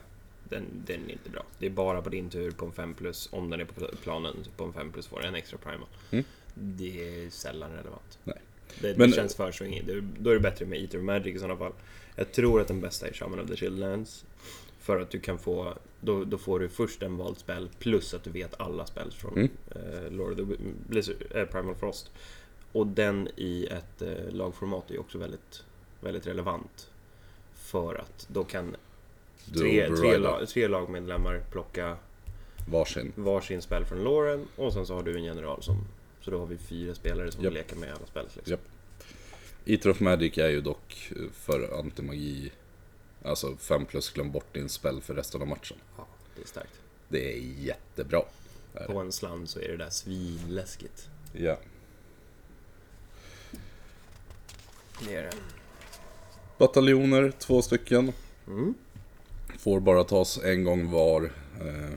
Den, 0.49 0.63
den 0.85 1.05
är 1.09 1.11
inte 1.11 1.29
bra. 1.29 1.43
Det 1.59 1.65
är 1.65 1.69
bara 1.69 2.01
på 2.01 2.09
din 2.09 2.29
tur 2.29 2.51
på 2.51 2.65
en 2.65 2.71
5 2.71 2.93
plus. 2.93 3.29
Om 3.31 3.49
den 3.49 3.59
är 3.61 3.65
på 3.65 3.87
planen 4.03 4.35
på 4.57 4.63
en 4.63 4.73
5 4.73 4.91
plus 4.91 5.07
får 5.07 5.19
du 5.21 5.27
en 5.27 5.35
extra 5.35 5.57
primal. 5.57 5.87
Mm. 6.11 6.25
Det 6.53 7.25
är 7.25 7.29
sällan 7.29 7.71
relevant. 7.71 8.19
Nej. 8.23 8.37
Det, 8.81 8.97
Men- 8.97 9.09
det 9.09 9.15
känns 9.15 9.35
för 9.35 9.51
swingigt. 9.51 9.87
Då- 9.87 10.01
Då 10.19 10.29
är 10.29 10.33
det 10.33 10.39
bättre 10.39 10.65
med 10.65 10.81
Eater 10.81 10.97
of 10.97 11.03
Magic 11.03 11.35
i 11.35 11.39
sådana 11.39 11.57
fall. 11.59 11.73
Jag 12.15 12.31
tror 12.31 12.61
att 12.61 12.67
den 12.67 12.81
bästa 12.81 13.07
är 13.07 13.13
Shaman 13.13 13.39
of 13.39 13.47
the 13.47 13.55
Shield 13.55 13.79
Lands. 13.79 14.25
För 14.79 15.01
att 15.01 15.09
du 15.09 15.19
kan 15.19 15.39
få... 15.39 15.77
Då, 16.01 16.23
då 16.23 16.37
får 16.37 16.59
du 16.59 16.69
först 16.69 17.03
en 17.03 17.17
vald 17.17 17.37
spel 17.37 17.69
plus 17.79 18.13
att 18.13 18.23
du 18.23 18.29
vet 18.29 18.61
alla 18.61 18.85
spells 18.85 19.15
från 19.15 19.33
Mm. 19.33 19.49
eh, 19.75 20.11
Lord 20.11 20.39
of 20.39 20.49
the 20.49 20.55
Blizzard, 20.89 21.15
eh, 21.35 21.45
Primal 21.45 21.75
Frost. 21.75 22.11
Och 22.71 22.87
den 22.87 23.29
i 23.35 23.65
ett 23.65 24.01
eh, 24.01 24.29
lagformat 24.31 24.91
är 24.91 24.99
också 24.99 25.17
väldigt, 25.17 25.63
väldigt 26.01 26.27
relevant. 26.27 26.89
För 27.53 27.95
att 27.95 28.27
då 28.31 28.43
kan 28.43 28.75
tre, 29.53 29.95
tre, 29.95 30.17
lag, 30.17 30.47
tre 30.47 30.67
lagmedlemmar 30.67 31.41
plocka 31.51 31.97
varsin. 32.69 33.11
varsin 33.15 33.61
spel 33.61 33.85
från 33.85 34.03
Lauren 34.03 34.47
och 34.55 34.73
sen 34.73 34.85
så 34.85 34.95
har 34.95 35.03
du 35.03 35.15
en 35.15 35.23
general 35.23 35.63
som... 35.63 35.77
Så 36.21 36.31
då 36.31 36.39
har 36.39 36.45
vi 36.45 36.57
fyra 36.57 36.95
spelare 36.95 37.31
som 37.31 37.43
Japp. 37.43 37.53
leker 37.53 37.75
med 37.75 37.89
alla 37.89 38.05
spel. 38.05 38.23
Liksom. 38.23 38.51
Japp. 38.51 38.61
Eater 39.65 39.89
of 39.89 39.99
Magic 39.99 40.37
är 40.37 40.49
ju 40.49 40.61
dock 40.61 41.11
eh, 41.15 41.31
för 41.33 41.79
antimagi. 41.79 42.51
Alltså 43.23 43.55
5 43.57 43.85
plus 43.85 44.09
glöm 44.09 44.31
bort 44.31 44.53
din 44.53 44.69
spel 44.69 45.01
för 45.01 45.13
resten 45.13 45.41
av 45.41 45.47
matchen. 45.47 45.77
Ja, 45.97 46.07
det 46.35 46.41
är 46.41 46.47
starkt. 46.47 46.79
Det 47.09 47.33
är 47.33 47.37
jättebra. 47.59 48.21
På 48.87 48.99
en 48.99 49.11
slant 49.11 49.49
så 49.49 49.59
är 49.59 49.67
det 49.67 49.77
där 49.77 49.89
svinläskigt. 49.89 51.09
Ja. 51.33 51.57
Det. 55.05 55.29
Bataljoner, 56.57 57.31
två 57.39 57.61
stycken. 57.61 58.11
Mm. 58.47 58.73
Får 59.57 59.79
bara 59.79 60.03
tas 60.03 60.37
en 60.43 60.63
gång 60.63 60.91
var 60.91 61.31
eh, 61.61 61.93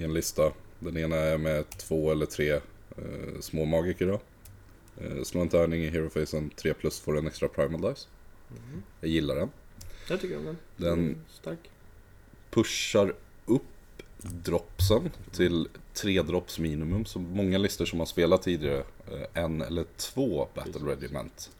i 0.00 0.04
en 0.04 0.14
lista. 0.14 0.52
Den 0.78 0.96
ena 0.96 1.16
är 1.16 1.38
med 1.38 1.70
två 1.70 2.10
eller 2.10 2.26
tre 2.26 2.52
eh, 2.96 3.40
små 3.40 3.64
magiker 3.64 4.06
då. 4.06 4.20
Eh, 5.04 5.22
slå 5.22 5.40
en 5.40 5.48
tärning 5.48 5.82
i 5.84 5.90
Herofacen, 5.90 6.50
3 6.50 6.74
plus 6.74 7.00
får 7.00 7.18
en 7.18 7.26
extra 7.26 7.48
primal 7.48 7.80
dice. 7.80 8.08
Mm. 8.50 8.82
Jag 9.00 9.10
gillar 9.10 9.36
den. 9.36 9.50
Jag 10.08 10.20
tycker 10.20 10.36
om 10.38 10.44
den. 10.44 10.56
Den- 10.76 10.92
Mm, 10.98 11.16
Stark. 11.32 11.58
Pushar 12.50 13.14
upp 13.46 13.62
dropsen 14.22 15.10
till 15.32 15.68
tre 15.94 16.22
drops 16.22 16.58
minimum. 16.58 17.04
Så 17.04 17.18
många 17.18 17.58
listor 17.58 17.84
som 17.84 17.98
har 17.98 18.06
spelat 18.06 18.42
tidigare, 18.42 18.78
eh, 19.12 19.42
en 19.44 19.62
eller 19.62 19.84
två 19.96 20.48
battle 20.54 20.72
Precis. 20.72 20.88
regiment 20.88 21.50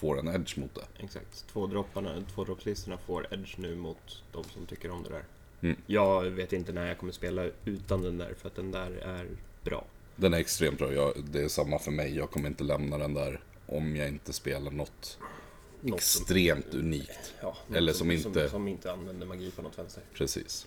får 0.00 0.18
en 0.18 0.28
edge 0.28 0.58
mot 0.58 0.74
det. 0.74 1.04
Exakt. 1.04 1.44
Två 1.52 1.66
dropparna, 1.66 2.24
två 2.34 2.44
dropplistorna 2.44 2.98
får 2.98 3.26
edge 3.34 3.54
nu 3.58 3.76
mot 3.76 4.22
de 4.32 4.44
som 4.44 4.66
tycker 4.66 4.90
om 4.90 5.02
det 5.02 5.08
där. 5.10 5.24
Mm. 5.62 5.76
Jag 5.86 6.22
vet 6.22 6.52
inte 6.52 6.72
när 6.72 6.86
jag 6.88 6.98
kommer 6.98 7.12
spela 7.12 7.44
utan 7.64 8.02
den 8.02 8.18
där 8.18 8.34
för 8.38 8.48
att 8.48 8.54
den 8.56 8.70
där 8.70 8.90
är 8.90 9.26
bra. 9.64 9.84
Den 10.16 10.34
är 10.34 10.38
extremt 10.38 10.78
bra. 10.78 10.92
Jag, 10.92 11.12
det 11.30 11.42
är 11.42 11.48
samma 11.48 11.78
för 11.78 11.90
mig. 11.90 12.16
Jag 12.16 12.30
kommer 12.30 12.48
inte 12.48 12.64
lämna 12.64 12.98
den 12.98 13.14
där 13.14 13.40
om 13.66 13.96
jag 13.96 14.08
inte 14.08 14.32
spelar 14.32 14.70
något 14.70 15.18
Något 15.80 16.00
som, 16.02 16.22
extremt 16.22 16.74
unikt. 16.74 17.34
ja, 17.42 17.56
något 17.68 17.76
eller 17.76 17.92
som 17.92 17.98
som, 17.98 18.10
inte- 18.10 18.48
som 18.48 18.68
inte 18.68 18.92
använder 18.92 19.26
magi 19.26 19.50
på 19.50 19.62
något 19.62 19.78
vänster. 19.78 20.02
Precis. 20.14 20.66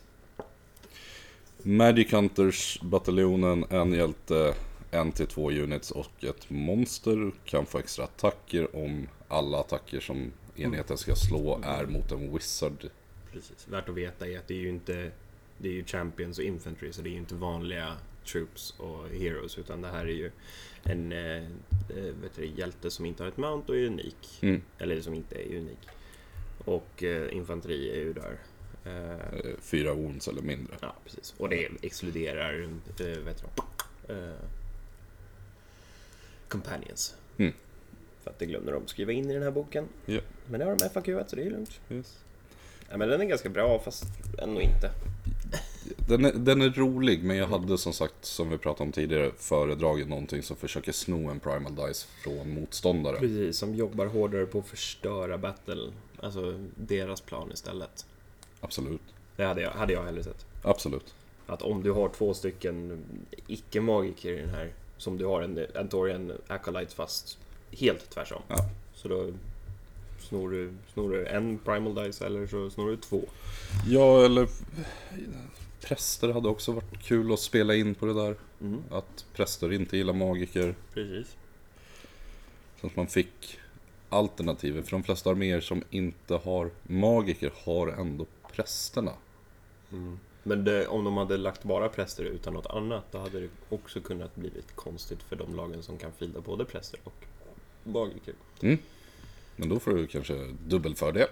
Magic 1.58 2.12
Hunters 2.14 2.80
bataljonen, 2.82 3.66
en 3.70 3.94
hjälte, 3.94 4.54
en 4.94 5.12
till 5.12 5.28
två 5.28 5.52
units 5.52 5.92
och 5.92 6.24
ett 6.24 6.50
monster 6.50 7.32
kan 7.46 7.66
få 7.66 7.80
extra 7.80 8.04
attacker 8.06 8.76
om 8.76 9.08
alla 9.28 9.60
attacker 9.60 10.00
som 10.00 10.32
enheten 10.56 10.98
ska 10.98 11.16
slå 11.16 11.60
är 11.64 11.86
mot 11.86 12.12
en 12.12 12.34
wizard. 12.34 12.90
Precis. 13.32 13.68
Värt 13.68 13.90
att 13.90 13.96
veta 13.96 14.28
är 14.28 14.38
att 14.38 14.48
det 14.48 14.54
är 14.54 14.60
ju 14.60 14.70
inte... 14.70 15.12
Det 15.58 15.68
är 15.70 15.74
ju 15.74 15.86
Champions 15.86 16.38
och 16.38 16.44
Infantry, 16.44 16.94
så 16.94 17.02
det 17.02 17.10
är 17.10 17.12
ju 17.12 17.18
inte 17.18 17.36
vanliga 17.36 17.98
Troops 18.26 18.76
och 18.78 19.08
Heroes. 19.10 19.58
Utan 19.58 19.82
det 19.82 19.88
här 19.88 20.06
är 20.06 20.14
ju 20.14 20.32
en 20.84 21.12
eh, 21.12 21.44
eh, 21.98 22.14
vet 22.22 22.36
du, 22.36 22.46
hjälte 22.46 22.92
som 22.92 23.06
inte 23.06 23.24
har 23.24 23.28
ett 23.28 23.38
mount 23.38 23.72
och 23.72 23.78
är 23.78 23.86
unik. 23.86 24.40
Mm. 24.42 24.62
Eller 24.78 25.02
som 25.02 25.14
inte 25.14 25.36
är 25.36 25.58
unik. 25.58 25.80
Och 26.66 27.04
eh, 27.04 27.36
infanteri 27.36 27.92
är 27.92 28.00
ju 28.00 28.14
där. 28.14 28.32
Eh, 28.32 28.44
Eh, 28.86 29.56
Fyra 29.60 29.94
wounds 29.94 30.28
eller 30.28 30.42
mindre. 30.42 30.76
ja, 30.82 30.96
precis. 31.04 31.34
Och 31.38 31.50
det 31.50 31.70
exkluderar, 31.82 32.62
eh, 33.00 33.06
vet 33.06 33.44
du, 33.44 34.14
eh, 34.14 34.34
Companions. 36.54 37.16
Mm. 37.38 37.54
För 38.24 38.32
att 38.32 38.40
det 38.40 38.46
glömde 38.46 38.72
de 38.72 38.88
skriva 38.88 39.12
in 39.12 39.30
i 39.30 39.34
den 39.34 39.44
här 39.44 39.52
boken. 39.52 39.88
Ja. 40.06 40.20
Men 40.48 40.60
det 40.60 40.66
har 40.66 40.76
de 40.76 40.90
FAQat 40.90 41.30
så 41.30 41.36
det 41.36 41.42
är 41.42 41.50
lugnt. 41.50 41.80
Yes. 41.90 42.18
Ja, 42.90 42.98
men 42.98 43.10
den 43.10 43.22
är 43.22 43.26
ganska 43.26 43.50
bra 43.50 43.80
fast 43.80 44.04
ändå 44.38 44.62
inte. 44.62 44.92
Den, 46.08 46.26
är, 46.26 46.32
den 46.34 46.62
är 46.62 46.70
rolig, 46.70 47.24
men 47.24 47.38
jag 47.38 47.48
hade 47.48 47.78
som 47.78 47.94
sagt, 47.94 48.26
som 48.26 48.50
vi 48.50 48.58
pratade 48.58 48.84
om 48.84 48.92
tidigare, 48.92 49.32
föredragit 49.38 50.10
någonting 50.10 50.44
som 50.44 50.56
försöker 50.56 50.92
sno 50.92 51.30
en 51.30 51.40
Primal 51.40 51.76
Dice 51.76 52.08
från 52.24 52.54
motståndare. 52.54 53.18
Precis, 53.18 53.58
som 53.58 53.76
jobbar 53.76 54.06
hårdare 54.06 54.46
på 54.46 54.60
att 54.60 54.68
förstöra 54.68 55.38
battle. 55.38 55.92
Alltså 56.20 56.60
deras 56.76 57.22
plan 57.22 57.52
istället. 57.54 58.06
Absolut. 58.60 59.02
Det 59.36 59.44
hade 59.44 59.62
jag, 59.62 59.72
hade 59.72 59.94
jag 59.94 60.04
hellre 60.04 60.24
sett. 60.24 60.46
Absolut. 60.64 61.14
Att 61.46 61.62
om 61.62 61.84
du 61.84 61.92
har 61.92 62.10
två 62.10 62.34
stycken 62.34 63.04
icke-magiker 63.48 64.32
i 64.32 64.40
den 64.40 64.50
här, 64.50 64.74
som 65.04 65.18
du 65.18 65.26
har 65.26 65.42
en 65.42 65.68
Antorian 65.76 66.32
Acolyte 66.48 66.96
fast 66.96 67.38
helt 67.72 68.10
tvärsom. 68.10 68.42
Ja. 68.48 68.70
Så 68.94 69.08
då 69.08 69.32
snor 70.20 70.52
du, 70.52 70.74
snor 70.94 71.10
du 71.10 71.28
en 71.28 71.58
Primal 71.58 71.96
Dice 71.96 72.26
eller 72.26 72.48
så 72.48 72.70
snor 72.70 72.90
du 72.90 72.98
två. 72.98 73.22
Ja, 73.88 74.26
eller 74.26 74.48
präster 75.82 76.34
hade 76.34 76.50
också 76.50 76.72
varit 76.72 77.04
kul 77.04 77.34
att 77.34 77.40
spela 77.40 77.76
in 77.76 77.96
på 77.96 78.06
det 78.06 78.14
där. 78.14 78.36
Mm. 78.62 78.84
Att 78.92 79.26
präster 79.34 79.74
inte 79.74 79.98
gillar 79.98 80.14
magiker. 80.14 80.76
Precis. 80.94 81.36
Så 82.82 82.88
att 82.88 82.96
man 82.96 83.08
fick 83.08 83.60
alternativet. 84.10 84.86
För 84.86 84.92
de 84.92 85.04
flesta 85.04 85.30
arméer 85.30 85.62
som 85.62 85.84
inte 85.90 86.36
har 86.36 86.72
magiker 86.84 87.52
har 87.66 87.88
ändå 87.88 88.26
prästerna. 88.52 89.12
Mm. 89.92 90.20
Men 90.44 90.64
det, 90.64 90.88
om 90.88 91.04
de 91.04 91.18
hade 91.18 91.38
lagt 91.38 91.64
bara 91.64 91.90
präster 91.90 92.24
utan 92.24 92.54
något 92.54 92.66
annat, 92.66 93.04
då 93.12 93.18
hade 93.18 93.40
det 93.40 93.50
också 93.70 94.02
kunnat 94.02 94.36
blivit 94.36 94.76
konstigt 94.76 95.24
för 95.24 95.36
de 95.36 95.56
lagen 95.56 95.84
som 95.84 95.98
kan 95.98 96.12
fila 96.12 96.40
både 96.42 96.66
präster 96.66 97.00
och 97.04 97.26
magiker. 97.84 98.34
Mm. 98.62 98.78
Men 99.56 99.70
då 99.70 99.80
får 99.80 99.92
du 99.92 100.08
kanske 100.08 100.48
dubbelfördel. 100.68 101.28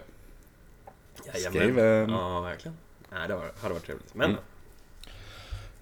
Jajamän. 1.33 1.59
Skriven. 1.61 2.09
Ja, 2.09 2.41
verkligen. 2.41 2.77
Nej, 3.11 3.27
det 3.27 3.35
var, 3.35 3.51
hade 3.61 3.73
varit 3.73 3.85
trevligt. 3.85 4.15
Men, 4.15 4.29
Mm. 4.31 4.41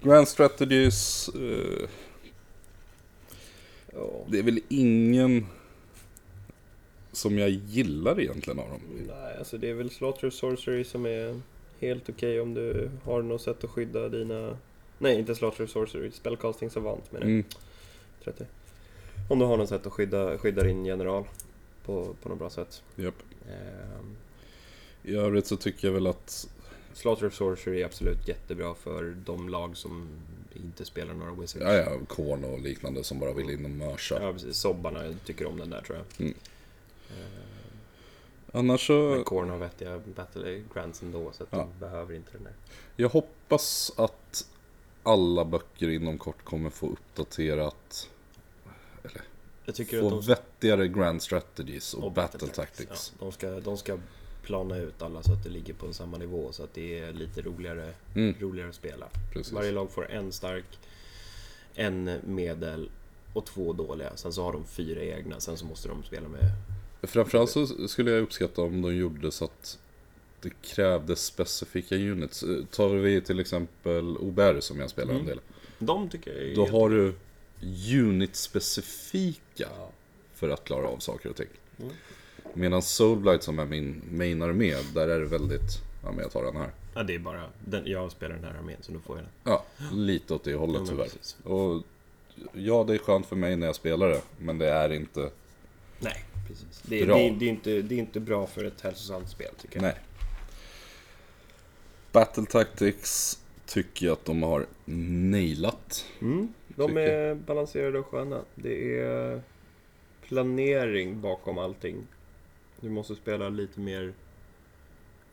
Grand 0.01 0.27
Strategies. 0.27 1.29
Eh, 1.29 1.89
det 4.27 4.39
är 4.39 4.43
väl 4.43 4.59
ingen 4.69 5.47
som 7.11 7.37
jag 7.37 7.49
gillar 7.49 8.19
egentligen 8.19 8.59
av 8.59 8.69
dem. 8.69 8.81
Nej, 9.07 9.37
alltså 9.37 9.57
det 9.57 9.69
är 9.69 9.73
väl 9.73 9.89
Slaughter 9.89 10.29
Sorcery 10.29 10.83
som 10.83 11.05
är 11.05 11.41
helt 11.79 12.09
okej 12.09 12.41
om 12.41 12.53
du 12.53 12.89
har 13.03 13.21
något 13.21 13.41
sätt 13.41 13.63
att 13.63 13.69
skydda 13.69 14.09
dina... 14.09 14.57
Nej, 14.97 15.19
inte 15.19 15.35
Slaughter 15.35 15.67
Sorcery, 15.67 16.11
Spellcasting 16.11 16.69
Savant 16.69 17.11
menar 17.11 17.25
jag. 17.25 17.33
Mm. 17.33 17.45
30. 18.23 18.45
Om 19.29 19.39
du 19.39 19.45
har 19.45 19.57
något 19.57 19.69
sätt 19.69 19.87
att 19.87 19.93
skydda, 19.93 20.37
skydda 20.37 20.63
din 20.63 20.85
general 20.85 21.23
på, 21.85 22.15
på 22.21 22.29
något 22.29 22.39
bra 22.39 22.49
sätt. 22.49 22.83
Japp. 22.95 23.15
Ehm, 23.47 24.15
I 25.03 25.15
övrigt 25.15 25.47
så 25.47 25.57
tycker 25.57 25.87
jag 25.87 25.93
väl 25.93 26.07
att 26.07 26.49
Slaughter 26.93 27.27
of 27.27 27.33
Sorcery 27.33 27.81
är 27.81 27.85
absolut 27.85 28.27
jättebra 28.27 28.75
för 28.75 29.15
de 29.25 29.49
lag 29.49 29.77
som 29.77 30.07
inte 30.53 30.85
spelar 30.85 31.13
några 31.13 31.31
Wizards. 31.31 31.65
Ja, 31.65 31.73
ja, 31.73 31.99
Korn 32.07 32.43
och 32.43 32.59
liknande 32.59 33.03
som 33.03 33.19
bara 33.19 33.33
vill 33.33 33.49
in 33.49 33.65
och 33.65 33.71
mörsa. 33.71 34.19
Ja, 34.21 34.33
precis. 34.33 34.57
Sobbarna 34.57 34.99
tycker 35.25 35.45
om 35.45 35.57
den 35.57 35.69
där 35.69 35.81
tror 35.81 35.97
jag. 35.97 36.25
Mm. 36.25 36.37
Ehm, 37.09 37.48
Annars 38.53 38.87
så, 38.87 38.93
Men 39.15 39.23
Korn 39.23 39.49
har 39.49 39.57
vettiga 39.57 40.01
battle 40.15 40.61
grants 40.73 41.01
ändå 41.01 41.31
så 41.31 41.43
att 41.43 41.49
Ja. 41.51 41.57
de 41.57 41.79
behöver 41.79 42.15
inte 42.15 42.31
den 42.31 42.43
där. 42.43 42.53
jag 42.95 43.09
hoppas 43.09 43.91
att 43.95 44.47
alla 45.03 45.45
böcker 45.45 45.89
inom 45.89 46.17
kort 46.17 46.43
kommer 46.43 46.69
få 46.69 46.87
uppdaterat, 46.89 48.09
Jag 49.65 49.75
tycker 49.75 49.99
få 50.01 50.05
att 50.07 50.11
de 50.13 50.21
vettigare 50.21 50.87
grand 50.87 51.21
strategies 51.21 51.93
och, 51.93 52.03
och 52.03 52.11
battle 52.11 52.47
tactics. 52.47 53.13
Ja, 53.19 53.25
de, 53.25 53.31
ska, 53.31 53.49
de 53.59 53.77
ska 53.77 53.97
plana 54.43 54.77
ut 54.77 55.01
alla 55.01 55.23
så 55.23 55.33
att 55.33 55.43
det 55.43 55.49
ligger 55.49 55.73
på 55.73 55.93
samma 55.93 56.17
nivå 56.17 56.51
så 56.51 56.63
att 56.63 56.73
det 56.73 56.99
är 56.99 57.13
lite 57.13 57.41
roligare, 57.41 57.93
Mm, 58.15 58.35
roligare 58.39 58.69
att 58.69 58.75
spela. 58.75 59.07
precis. 59.33 59.53
Varje 59.53 59.71
lag 59.71 59.91
får 59.91 60.11
en 60.11 60.31
stark, 60.31 60.79
en 61.75 62.11
medel 62.25 62.89
och 63.33 63.45
två 63.45 63.73
dåliga. 63.73 64.11
Sen 64.15 64.33
så 64.33 64.43
har 64.43 64.53
de 64.53 64.65
fyra 64.65 65.03
egna, 65.03 65.39
sen 65.39 65.57
så 65.57 65.65
måste 65.65 65.87
de 65.87 66.03
spela 66.03 66.27
med... 66.27 66.51
Framförallt 67.01 67.49
så 67.49 67.87
skulle 67.87 68.11
jag 68.11 68.21
uppskatta 68.21 68.61
om 68.61 68.81
de 68.81 68.95
gjorde 68.95 69.31
så 69.31 69.45
att 69.45 69.77
det 70.41 70.49
krävdes 70.61 71.25
specifika 71.25 71.95
units. 71.95 72.43
Eh, 72.43 72.65
Tar 72.71 72.89
vi 72.89 73.21
till 73.21 73.39
exempel 73.39 74.17
Oberg 74.17 74.61
som 74.61 74.79
jag 74.79 74.89
spelar 74.89 75.09
en 75.13 75.15
Mm. 75.19 75.27
del. 75.27 75.39
De 75.79 76.09
tycker 76.09 76.31
jag 76.33 76.43
är 76.51 76.55
Då 76.55 76.65
har 76.67 76.89
du 76.89 77.13
unit-specifika 78.09 79.39
Ja. 79.55 79.89
för 80.35 80.49
att 80.49 80.63
klara 80.63 80.87
av 80.87 80.97
saker 80.97 81.29
och 81.29 81.35
ting. 81.35 81.47
Mm. 81.79 81.91
Medan 82.53 82.81
Soulblight 82.81 83.43
som 83.43 83.59
är 83.59 83.65
min 83.65 84.01
main-armé, 84.11 84.75
där 84.93 85.07
är 85.07 85.19
det 85.19 85.25
väldigt... 85.25 85.71
Ja, 86.03 86.11
men 86.11 86.19
jag 86.19 86.31
tar 86.31 86.43
den 86.43 86.55
här. 86.55 86.71
ja, 86.95 87.03
det 87.03 87.15
är 87.15 87.19
bara... 87.19 87.43
Den, 87.65 87.83
jag 87.87 88.11
spelar 88.11 88.35
den 88.35 88.43
här 88.43 88.53
armén 88.59 88.77
så 88.81 88.91
då 88.91 88.99
får 88.99 89.17
jag 89.17 89.25
den. 89.25 89.31
Ja, 89.53 89.65
lite 89.93 90.33
åt 90.33 90.43
det 90.43 90.51
Ja, 90.51 90.57
hållet 90.57 90.81
men 90.81 90.89
tyvärr. 90.89 91.03
precis. 91.03 91.37
Och 91.43 91.81
ja, 92.53 92.83
det 92.87 92.93
är 92.93 92.97
skönt 92.97 93.25
för 93.25 93.35
mig 93.35 93.55
när 93.55 93.67
jag 93.67 93.75
spelar 93.75 94.09
det, 94.09 94.21
men 94.37 94.57
det 94.57 94.67
är 94.69 94.93
inte... 94.93 95.29
Nej, 95.99 96.23
precis. 96.47 96.81
Det, 96.85 97.01
är- 97.01 97.05
Bra. 97.05 97.17
det, 97.17 97.29
det, 97.29 97.45
är 97.45 97.49
inte, 97.49 97.81
det 97.81 97.95
är 97.95 97.99
inte 97.99 98.19
bra 98.19 98.47
för 98.47 98.63
ett 98.63 98.81
hälsosamt 98.81 99.29
spel 99.29 99.51
tycker 99.61 99.75
jag. 99.75 99.81
Nej. 99.83 99.97
Battle 102.11 102.45
Tactics 102.45 103.39
tycker 103.65 104.05
jag 104.05 104.13
att 104.13 104.25
de 104.25 104.43
har 104.43 104.65
nailat. 105.31 106.05
Mm, 106.21 106.53
de 106.67 106.97
är 106.97 107.35
balanserade 107.35 107.99
och 107.99 108.05
sköna. 108.05 108.41
Det 108.55 108.99
är 108.99 109.41
planering 110.21 111.21
bakom 111.21 111.57
allting. 111.57 112.07
Du 112.81 112.89
måste 112.89 113.15
spela 113.15 113.49
lite 113.49 113.79
mer 113.79 114.13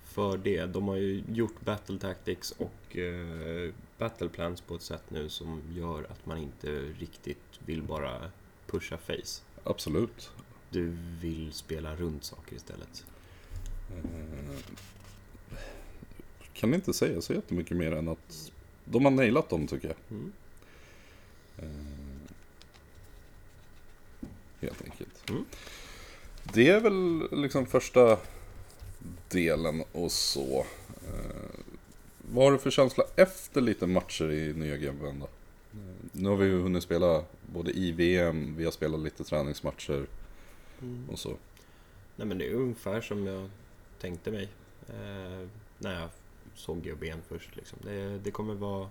för 0.05 0.37
det. 0.37 0.67
De 0.67 0.89
har 0.89 0.97
ju 0.97 1.23
gjort 1.33 1.61
Battle 1.61 1.99
Tactics 1.99 2.51
och 2.51 2.97
eh, 2.97 3.73
Battle 3.99 4.29
Plans 4.29 4.61
på 4.61 4.75
ett 4.75 4.83
sätt 4.83 5.03
nu 5.09 5.29
som 5.29 5.63
gör 5.77 6.05
att 6.11 6.27
man 6.27 6.39
inte 6.39 6.69
riktigt 6.99 7.61
vill 7.67 7.83
bara 7.83 8.31
pusha 8.67 8.97
face. 8.99 9.43
Absolut. 9.65 10.31
Du 10.77 10.97
vill 11.21 11.53
spela 11.53 11.97
runt 11.97 12.25
saker 12.25 12.57
istället. 12.57 13.05
Eh, 13.91 14.57
Kan 16.53 16.75
inte 16.75 16.93
säga 16.93 17.21
så 17.21 17.33
jättemycket 17.33 17.77
mer 17.77 17.93
än 17.93 18.09
att 18.09 18.53
de 18.85 19.05
har 19.05 19.13
nailat 19.13 19.49
dem 19.49 19.67
tycker 19.67 19.89
jag. 19.89 19.97
Mm. 20.11 20.33
Eh, 21.59 21.69
Helt 24.61 24.83
enkelt. 24.85 25.31
Mm. 25.31 25.45
Det 26.55 26.69
är 26.69 26.81
väl 26.81 27.29
liksom 27.43 27.67
första 27.67 28.19
delen 29.29 29.83
och 29.93 30.13
så. 30.13 30.67
Eh, 31.07 31.61
Vad 32.33 32.45
har 32.45 32.53
du 32.53 32.59
för 32.59 32.71
känsla 32.71 33.05
efter 33.17 33.61
lite 33.61 33.87
matcher 33.87 34.31
i 34.33 34.53
nya 34.53 34.77
GBN 34.77 35.21
då? 35.21 35.29
Nu 36.13 36.29
har 36.29 36.37
vi 36.37 36.47
ju 36.47 36.61
hunnit 36.63 36.83
spela 36.83 37.25
både 37.53 37.71
i 37.71 37.93
VM, 37.93 38.55
vi 38.57 38.65
har 38.65 38.73
spelat 38.73 39.01
lite 39.01 39.25
träningsmatcher 39.25 40.07
Mm. 40.83 41.11
och 41.11 41.19
så. 41.19 41.37
Nej 42.17 42.27
men 42.27 42.39
det 42.39 42.51
är 42.51 42.55
ungefär 42.55 43.01
som 43.01 43.27
jag 43.27 43.51
tänkte 44.01 44.31
mig. 44.31 44.49
Eh, 44.89 45.49
när 45.79 46.01
jag 46.01 46.11
såg 46.55 46.83
GBN 46.83 47.23
först 47.29 47.57
liksom. 47.57 47.79
Det, 47.83 48.19
det 48.19 48.31
kommer 48.31 48.55
vara 48.55 48.91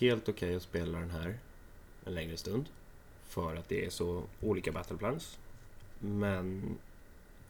helt 0.00 0.28
okej 0.28 0.56
att 0.56 0.62
spela 0.62 0.98
den 0.98 1.10
här 1.10 1.38
en 2.04 2.14
längre 2.14 2.36
stund. 2.36 2.68
För 3.24 3.56
att 3.56 3.68
det 3.68 3.84
är 3.84 3.90
så 3.90 4.22
olika 4.40 4.72
battleplans. 4.72 5.38
Men 5.98 6.76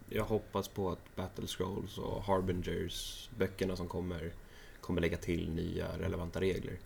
jag 0.09 0.25
hoppas 0.25 0.69
på 0.69 0.91
att 0.91 1.17
Battle 1.17 1.47
Scrolls 1.47 1.99
och 1.99 2.23
Harbingers, 2.23 3.31
böckerna 3.39 3.77
som 3.77 3.89
kommer, 3.89 4.33
kommer 4.81 5.01
lägga 5.01 5.17
till 5.17 5.51
nya 5.51 5.99
relevanta 5.99 6.41
regler. 6.41 6.79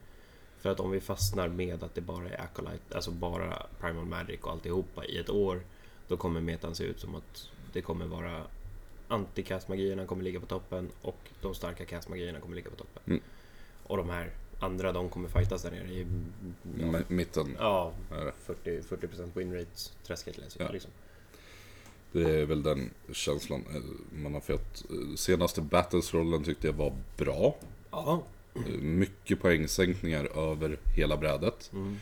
För 0.59 0.71
att 0.71 0.81
om 0.81 0.91
vi 0.91 1.01
fastnar 1.01 1.49
med 1.49 1.83
att 1.83 1.95
det 1.95 2.01
bara 2.01 2.29
är 2.29 2.41
Acolyte, 2.41 2.95
alltså 2.95 3.11
bara 3.11 3.67
Primal 3.81 4.05
Magic 4.05 4.41
och 4.41 4.51
alltihopa 4.51 5.05
i 5.05 5.19
ett 5.19 5.31
år 5.31 5.63
då 6.09 6.16
kommer 6.16 6.40
metan 6.40 6.75
se 6.75 6.85
ut 6.85 7.01
som 7.01 7.14
att 7.14 7.49
det 7.73 7.83
kommer 7.83 8.07
vara 8.07 8.42
anti-castmagierna 9.09 10.07
kommer 10.07 10.25
ligga 10.25 10.40
på 10.40 10.47
toppen 10.47 10.88
och 11.03 11.18
de 11.42 11.55
starka 11.55 11.85
castmagierna 11.85 12.40
kommer 12.40 12.57
ligga 12.57 12.71
på 12.71 12.77
toppen. 12.77 13.03
Mm. 13.07 13.21
Och 13.87 13.97
de 13.97 14.11
här 14.11 14.31
andra, 14.61 14.92
de 14.92 15.09
kommer 15.09 15.29
fightas 15.29 15.62
där 15.62 15.71
nere 15.71 15.88
i 15.88 16.07
ja, 16.81 17.01
mitten 17.09 17.57
ja, 17.59 17.92
är 18.12 18.25
det. 18.25 18.33
40, 18.47 18.81
40% 18.81 19.31
win 19.35 19.55
rate 19.55 19.71
träsket 20.07 20.38
läser 20.38 20.61
jag 20.61 20.68
Ja. 20.68 20.73
liksom. 20.73 20.90
Det 22.12 22.31
är 22.40 22.47
väl 22.47 22.62
den 22.62 22.90
känslan 23.12 23.64
eh, 23.75 23.83
man 24.23 24.35
har 24.35 24.40
fått. 24.40 24.85
Senaste 25.16 25.61
Battles-rollen 25.61 26.44
tyckte 26.44 26.66
jag 26.66 26.75
var 26.75 26.92
bra. 27.16 27.57
Ja, 27.90 28.23
Eh, 28.66 28.81
Mycket 28.81 29.40
poängsänkningar 29.40 30.38
över 30.38 30.79
hela 30.97 31.16
brädet. 31.16 31.71
Mm. 31.73 31.97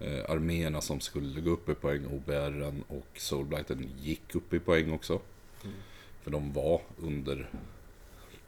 Eh, 0.00 0.30
arméerna 0.30 0.80
som 0.80 1.00
skulle 1.00 1.40
gå 1.40 1.50
upp 1.50 1.68
i 1.68 1.74
poäng, 1.74 2.06
OBRen 2.06 2.84
och 2.88 3.06
Soulblighten 3.16 3.90
gick 3.98 4.34
upp 4.34 4.52
i 4.52 4.60
poäng 4.60 4.92
också. 4.92 5.20
Mm. 5.64 5.76
För 6.22 6.30
de 6.30 6.52
var 6.52 6.80
under 6.98 7.50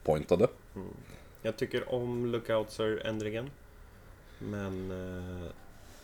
pointade. 0.03 0.47
Jag 1.41 1.57
tycker 1.57 1.93
om 1.93 2.35
Lookouts-ändringen. 2.35 3.49
Men 4.39 4.91
eh, 4.91 5.51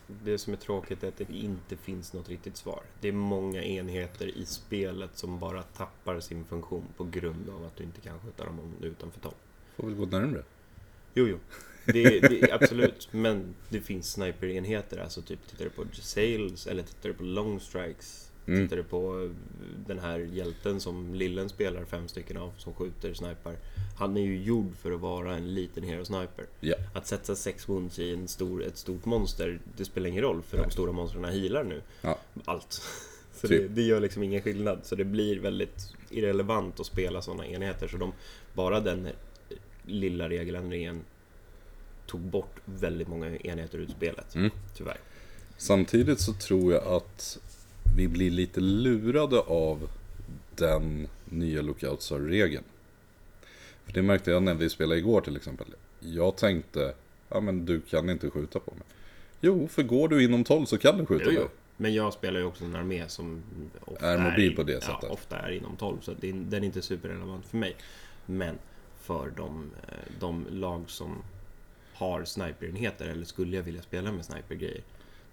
det 0.07 0.37
som 0.37 0.53
är 0.53 0.57
tråkigt 0.57 1.03
är 1.03 1.07
att 1.07 1.17
det 1.17 1.33
inte 1.33 1.77
finns 1.77 2.13
något 2.13 2.29
riktigt 2.29 2.57
svar. 2.57 2.81
Det 3.01 3.07
är 3.07 3.11
många 3.13 3.63
enheter 3.63 4.37
i 4.37 4.45
spelet 4.45 5.17
som 5.17 5.39
bara 5.39 5.63
tappar 5.63 6.19
sin 6.19 6.45
funktion 6.45 6.83
på 6.97 7.03
grund 7.03 7.49
av 7.49 7.65
att 7.65 7.75
du 7.75 7.83
inte 7.83 8.01
kan 8.01 8.19
skjuta 8.19 8.45
dem 8.45 8.59
om 8.59 8.73
du 8.81 8.87
är 8.87 8.91
utanför 8.91 9.19
tom. 9.19 9.33
Får 9.75 9.83
väl 9.83 9.95
gå 9.95 10.05
närmre. 10.05 10.43
Jo, 11.13 11.27
jo. 11.27 11.37
Det, 11.85 12.19
det, 12.19 12.51
absolut, 12.51 13.07
men 13.11 13.55
det 13.69 13.81
finns 13.81 14.11
sniperenheter. 14.11 14.97
Alltså 14.97 15.21
typ 15.21 15.47
tittar 15.47 15.65
du 15.65 15.69
på 15.69 15.85
Sales 15.93 16.67
eller 16.67 16.83
tittar 16.83 17.09
du 17.09 17.15
på 17.15 17.23
Long 17.23 17.59
Strikes. 17.59 18.31
Mm. 18.47 18.63
Tittar 18.63 18.77
du 18.77 18.83
på 18.83 19.23
eh, 19.23 19.29
den 19.87 19.99
här 19.99 20.19
hjälten 20.19 20.79
som 20.79 21.13
Lillen 21.15 21.49
spelar 21.49 21.85
fem 21.85 22.07
stycken 22.07 22.37
av 22.37 22.53
som 22.57 22.73
skjuter 22.73 23.13
snipar. 23.13 23.55
Han 23.97 24.17
är 24.17 24.21
ju 24.21 24.43
gjord 24.43 24.75
för 24.75 24.91
att 24.91 24.99
vara 25.01 25.35
en 25.35 25.53
liten 25.53 25.83
hero 25.83 26.05
sniper. 26.05 26.45
Ja. 26.59 26.75
Att 26.93 27.07
sätta 27.07 27.35
sex 27.35 27.69
wounds 27.69 27.99
i 27.99 28.13
en 28.13 28.27
stor, 28.27 28.63
ett 28.63 28.77
stort 28.77 29.05
monster, 29.05 29.59
det 29.77 29.85
spelar 29.85 30.09
ingen 30.09 30.23
roll 30.23 30.41
för 30.41 30.57
de 30.57 30.63
Nej. 30.63 30.71
stora 30.71 30.91
monstren 30.91 31.25
healar 31.25 31.63
nu. 31.63 31.81
Ja. 32.01 32.19
Allt. 32.45 32.81
Så 33.33 33.47
Typ. 33.47 33.61
det, 33.61 33.67
det 33.67 33.81
gör 33.81 33.99
liksom 33.99 34.23
ingen 34.23 34.41
skillnad. 34.41 34.79
Så 34.83 34.95
det 34.95 35.05
blir 35.05 35.39
väldigt 35.39 35.93
irrelevant 36.09 36.79
att 36.79 36.85
spela 36.85 37.21
sådana 37.21 37.47
enheter. 37.47 37.87
Så 37.87 37.97
de, 37.97 38.13
bara 38.53 38.79
den 38.79 39.07
lilla 39.85 40.29
regeländringen 40.29 41.01
tog 42.09 42.21
bort 42.21 42.55
väldigt 42.65 43.07
många 43.07 43.37
enheter 43.37 43.77
ur 43.77 43.87
spelet. 43.87 44.35
Mm. 44.35 44.51
Tyvärr. 44.73 44.97
Samtidigt 45.57 46.19
så 46.19 46.33
tror 46.33 46.73
jag 46.73 46.83
att 46.87 47.37
vi 47.97 48.07
blir 48.07 48.31
lite 48.31 48.59
lurade 48.59 49.39
av 49.39 49.89
den 50.55 51.07
nya 51.25 51.61
Lookouts-regeln. 51.61 52.63
För 53.85 53.93
det 53.93 54.01
märkte 54.01 54.31
jag 54.31 54.43
när 54.43 54.53
vi 54.53 54.69
spelade 54.69 54.99
igår 54.99 55.21
till 55.21 55.35
exempel. 55.35 55.67
Jag 55.99 56.35
tänkte, 56.37 56.93
ja 57.29 57.39
men 57.39 57.65
du 57.65 57.81
kan 57.81 58.09
inte 58.09 58.29
skjuta 58.29 58.59
på 58.59 58.71
mig. 58.71 58.83
Jo, 59.41 59.67
för 59.67 59.83
går 59.83 60.07
du 60.07 60.23
inom 60.23 60.43
12 60.43 60.65
så 60.65 60.77
kan 60.77 60.97
du 60.97 61.05
skjuta 61.05 61.23
Jo, 61.25 61.29
på 61.29 61.35
jo. 61.35 61.39
mig. 61.41 61.49
Men 61.77 61.93
jag 61.93 62.13
spelar 62.13 62.39
ju 62.39 62.45
också 62.45 62.65
en 62.65 62.75
armé 62.75 63.03
som 63.07 63.43
ofta 63.85 64.07
Är 64.07 64.17
mobil 64.17 64.55
på 64.55 64.63
det 64.63 64.73
ja, 64.73 64.81
sättet. 64.81 65.09
ofta 65.09 65.39
är 65.39 65.51
inom 65.51 65.75
12, 65.75 65.97
så 66.01 66.13
den 66.21 66.53
är 66.53 66.63
inte 66.63 66.81
superrelevant 66.81 67.45
för 67.45 67.57
mig. 67.57 67.75
Men 68.25 68.55
för 69.01 69.31
de, 69.37 69.71
eh, 69.87 69.93
de 70.19 70.45
lag 70.51 70.83
som 70.87 71.15
har 71.99 72.25
sniperenheter, 72.25 73.07
eller 73.09 73.25
skulle 73.25 73.55
jag 73.55 73.63
vilja 73.63 73.81
spela 73.81 74.11
med 74.11 74.25
snipergrejer, 74.25 74.81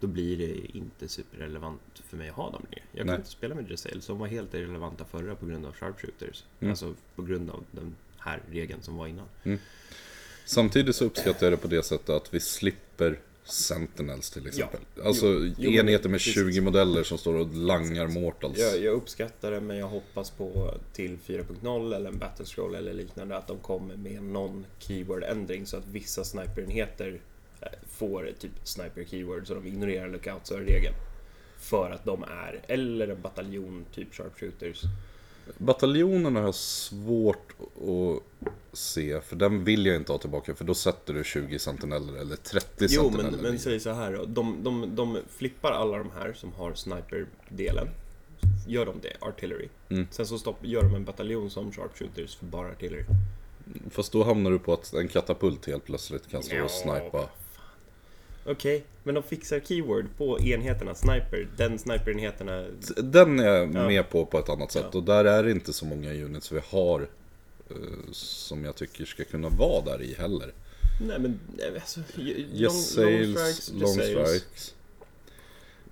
då 0.01 0.07
blir 0.07 0.37
det 0.37 0.77
inte 0.77 1.09
superrelevant 1.09 2.03
för 2.09 2.17
mig 2.17 2.29
att 2.29 2.35
ha 2.35 2.51
dem 2.51 2.67
längre. 2.71 2.85
Jag 2.93 2.99
kan 2.99 3.07
Nej. 3.07 3.17
inte 3.17 3.31
spela 3.31 3.55
med 3.55 3.65
Dressale, 3.65 4.01
som 4.01 4.19
var 4.19 4.27
helt 4.27 4.55
irrelevanta 4.55 5.05
förra 5.05 5.35
på 5.35 5.47
grund 5.47 5.67
av 5.67 5.73
sharpshooters. 5.73 6.45
Mm. 6.61 6.71
Alltså 6.71 6.95
på 7.17 7.23
grund 7.23 7.51
av 7.51 7.65
den 7.71 7.97
här 8.19 8.43
regeln 8.51 8.83
som 8.83 8.97
var 8.97 9.07
innan. 9.07 9.59
Samtidigt 10.45 10.97
så 10.97 11.05
uppskattar 11.05 11.47
jag 11.47 11.53
det 11.53 11.57
på 11.57 11.69
det 11.69 11.83
sättet 11.83 12.11
att 12.11 12.35
vi 12.35 12.41
slipper 12.41 13.19
Sentinels 13.47 14.31
till 14.31 14.47
exempel. 14.47 14.81
Alltså 15.05 15.27
Jo, 15.59 15.71
enheter 15.71 16.09
med 16.09 16.19
precis. 16.19 16.35
20 16.35 16.61
modeller 16.61 17.03
som 17.03 17.19
står 17.19 17.35
och 17.35 17.55
langar 17.55 18.07
Mortals. 18.09 18.59
Jag, 18.59 18.79
jag 18.79 18.95
uppskattar 18.95 19.51
det, 19.51 19.61
men 19.61 19.77
jag 19.77 19.89
hoppas 19.89 20.31
på 20.31 20.75
till 20.93 21.19
4.0 21.27 21.95
eller 21.95 22.11
en 22.11 22.19
Battle 22.19 22.45
Scroll 22.45 22.75
eller 22.75 22.93
liknande 22.93 23.37
att 23.37 23.49
de 23.49 23.59
kommer 23.59 23.97
med 23.97 24.23
någon 24.23 24.67
keyword-ändring 24.79 25.67
så 25.67 25.77
att 25.77 25.87
vissa 25.87 26.25
sniperenheter 26.25 27.21
eh, 27.61 27.69
får 27.89 28.33
typ 28.39 28.53
sniper 28.65 29.05
keyword 29.05 29.47
så 29.47 29.55
de 29.55 29.67
ignorerar 29.67 30.09
lookouts-regeln. 30.09 30.95
För 31.59 31.91
att 31.91 32.05
de 32.05 32.23
är, 32.23 32.61
eller 32.69 33.09
en 33.09 33.21
bataljon, 33.21 33.85
typ 33.95 34.15
sharpshooters. 34.15 34.83
Bataljonen 35.59 36.37
har 36.37 36.43
jag 36.43 36.55
svårt 36.55 37.53
att 37.61 38.23
se, 38.79 39.21
för 39.21 39.37
den 39.37 39.65
vill 39.65 39.87
jag 39.87 39.97
inte 39.97 40.13
ha 40.13 40.19
tillbaka, 40.19 40.55
för 40.55 40.65
då 40.65 40.75
sätter 40.75 41.15
du 41.15 41.25
20 41.25 41.59
sentineller 41.59 42.13
eller 42.21 42.37
30 42.37 42.69
Jo, 42.81 42.89
sentineller. 43.03 43.31
men, 43.31 43.41
men 43.41 43.55
i. 43.55 43.59
säg 43.59 43.81
så 43.81 43.93
här 43.93 44.13
då. 44.13 44.25
De, 44.25 44.63
de, 44.63 44.97
de 44.97 45.19
flippar 45.29 45.73
alla 45.73 45.99
de 45.99 46.11
här 46.11 46.33
som 46.33 46.53
har 46.53 46.75
sniper-delen. 46.75 47.89
Gör 48.69 48.87
de 48.87 48.95
det, 49.03 49.13
artillery. 49.21 49.69
Mm. 49.89 50.07
Sen 50.11 50.27
så 50.27 50.39
stopp, 50.39 50.57
gör 50.63 50.83
de 50.83 50.95
en 50.95 51.05
bataljon 51.05 51.51
som 51.51 51.73
sharpshooters 51.73 52.37
för 52.37 52.47
bara 52.47 52.69
artillery. 52.69 53.05
Fast 53.91 54.13
då 54.13 54.25
hamnar 54.25 54.51
du 54.51 54.59
på 54.59 54.73
att 54.73 54.93
en 54.95 55.09
katapult 55.09 55.67
helt 55.67 55.85
plötsligt 55.85 56.31
kan 56.31 56.43
stå 56.43 56.65
och 56.65 56.71
snipa. 56.71 57.29
Okej, 58.49 58.85
men 59.05 59.15
de 59.15 59.23
fixar 59.23 59.61
keyword 59.61 60.05
på 60.19 60.41
enheterna 60.41 60.95
sniper. 60.95 61.49
Den 61.57 61.79
sniperenheterna... 61.79 62.67
Den 62.97 63.41
är 63.41 63.47
jag 63.47 63.75
Ja. 63.75 63.87
med 63.89 64.11
på 64.11 64.27
på 64.27 64.39
ett 64.39 64.49
annat 64.49 64.73
sätt. 64.73 64.87
Ja. 64.93 64.99
Och 64.99 65.05
där 65.05 65.25
är 65.25 65.43
det 65.45 65.51
inte 65.51 65.73
så 65.73 65.85
många 65.85 66.13
units 66.13 66.53
vi 66.53 66.61
har 66.69 67.01
eh, 67.71 67.77
som 68.13 68.65
jag 68.65 68.75
tycker 68.77 69.05
ska 69.05 69.25
kunna 69.25 69.49
vara 69.49 69.85
där 69.85 70.03
i 70.03 70.15
heller. 70.15 70.53
Nej 71.09 71.19
men 71.19 71.41
nej, 71.57 71.71
alltså... 71.75 72.01
j- 72.17 72.47
Yes 72.55 72.97
long, 72.97 73.05
sales, 73.37 73.73
long 73.75 73.93
strikes. 73.93 74.75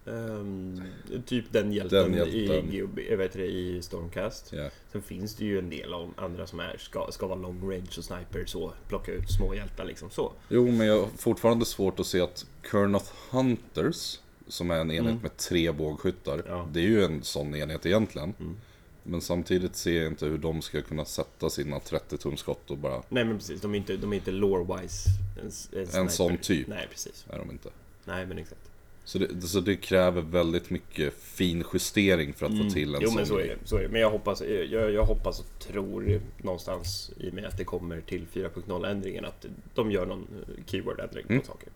Ehm, 0.07 0.83
typ 1.27 1.45
den 1.53 1.73
hjälten, 1.73 2.13
Den 2.13 2.15
hjälten. 2.15 2.73
I, 2.73 3.07
jag 3.11 3.17
vet 3.17 3.33
det, 3.33 3.47
i 3.47 3.83
Stormcast. 3.83 4.53
Ja. 4.53 4.71
Sen 4.93 5.03
finns 5.03 5.35
det 5.35 5.45
ju 5.45 5.59
en 5.59 5.71
del 5.71 5.95
av 5.95 6.13
andra 6.17 6.47
som 6.47 6.61
är, 6.61 6.77
ska, 6.79 7.09
ska 7.13 7.27
vara 7.27 7.39
long 7.39 7.61
range 7.73 7.89
och 7.99 8.05
sniper 8.05 8.45
så. 8.47 8.73
Plocka 8.89 9.13
ut 9.13 9.31
små 9.31 9.55
hjältar 9.55 9.85
liksom 9.85 10.11
så. 10.11 10.33
Jo, 10.49 10.71
men 10.71 10.87
jag 10.87 11.01
har 11.01 11.09
fortfarande 11.17 11.65
svårt 11.65 12.01
att 12.01 12.07
se 12.07 12.21
att 12.21 12.47
Kurnoth 12.63 13.13
Hunters, 13.31 14.19
som 14.49 14.71
är 14.71 14.75
en 14.79 14.91
enhet 14.91 15.11
Mm. 15.11 15.23
med 15.23 15.37
tre 15.37 15.73
bågskyttar, 15.73 16.43
Ja. 16.49 16.69
det 16.73 16.81
är 16.81 16.85
ju 16.89 17.05
en 17.05 17.23
sån 17.23 17.55
enhet 17.55 17.87
egentligen. 17.87 18.35
Mm. 18.41 18.57
Men 19.03 19.21
samtidigt 19.21 19.77
ser 19.77 20.03
jag 20.03 20.07
inte 20.13 20.27
hur 20.27 20.39
de 20.39 20.63
ska 20.63 20.83
kunna 20.83 21.05
sätta 21.05 21.51
sina 21.51 21.81
30 21.81 22.19
tum 22.19 22.37
skott 22.37 22.71
och 22.71 22.79
bara, 22.79 23.03
Nej 23.09 23.25
men 23.25 23.39
precis, 23.39 23.61
de 23.61 23.75
är 23.75 23.79
inte, 23.79 23.97
de 23.97 24.13
är 24.13 24.17
inte 24.17 24.31
lore-wise 24.31 25.07
en, 25.41 25.45
en, 25.47 25.53
sniper. 25.87 26.09
sån 26.09 26.37
typ. 26.39 26.67
Nej 26.69 26.87
precis. 26.91 27.27
är 27.31 27.39
de 27.39 27.51
inte. 27.51 27.69
Nej 28.05 28.27
men 28.27 28.39
exakt. 28.39 28.61
Så 29.05 29.19
det, 29.19 29.43
så 29.43 29.61
det 29.61 29.77
kräver 29.77 30.23
väldigt 30.23 30.71
mycket 30.71 31.15
fin 31.15 31.65
justering 31.73 32.33
för 32.35 32.47
att 32.47 32.53
Mm. 32.53 32.65
få 32.69 32.71
till 32.75 32.95
en 32.95 33.01
Jo 33.03 33.09
sån 33.09 33.17
men 33.17 33.27
så 33.27 33.39
är, 33.39 33.45
det, 33.47 33.57
så 33.69 33.77
är 33.77 33.83
det. 33.83 33.89
Men 33.89 34.01
jag 34.01 34.11
hoppas, 34.11 34.43
jag, 34.71 34.91
jag 34.93 35.05
hoppas 35.05 35.41
och 35.41 35.47
tror 35.59 36.21
någonstans 36.43 37.11
i 37.17 37.31
och 37.31 37.35
med 37.35 37.45
att 37.45 37.59
det 37.59 37.65
kommer 37.65 38.01
till 38.01 38.27
4.0 38.33 38.87
ändringen 38.91 39.25
att 39.25 39.47
de 39.75 39.91
gör 39.91 40.07
någon 40.07 40.27
eh, 40.49 40.65
keyword-ändring 40.67 41.25
Mm. 41.29 41.41
på 41.41 41.47
saker. 41.47 41.69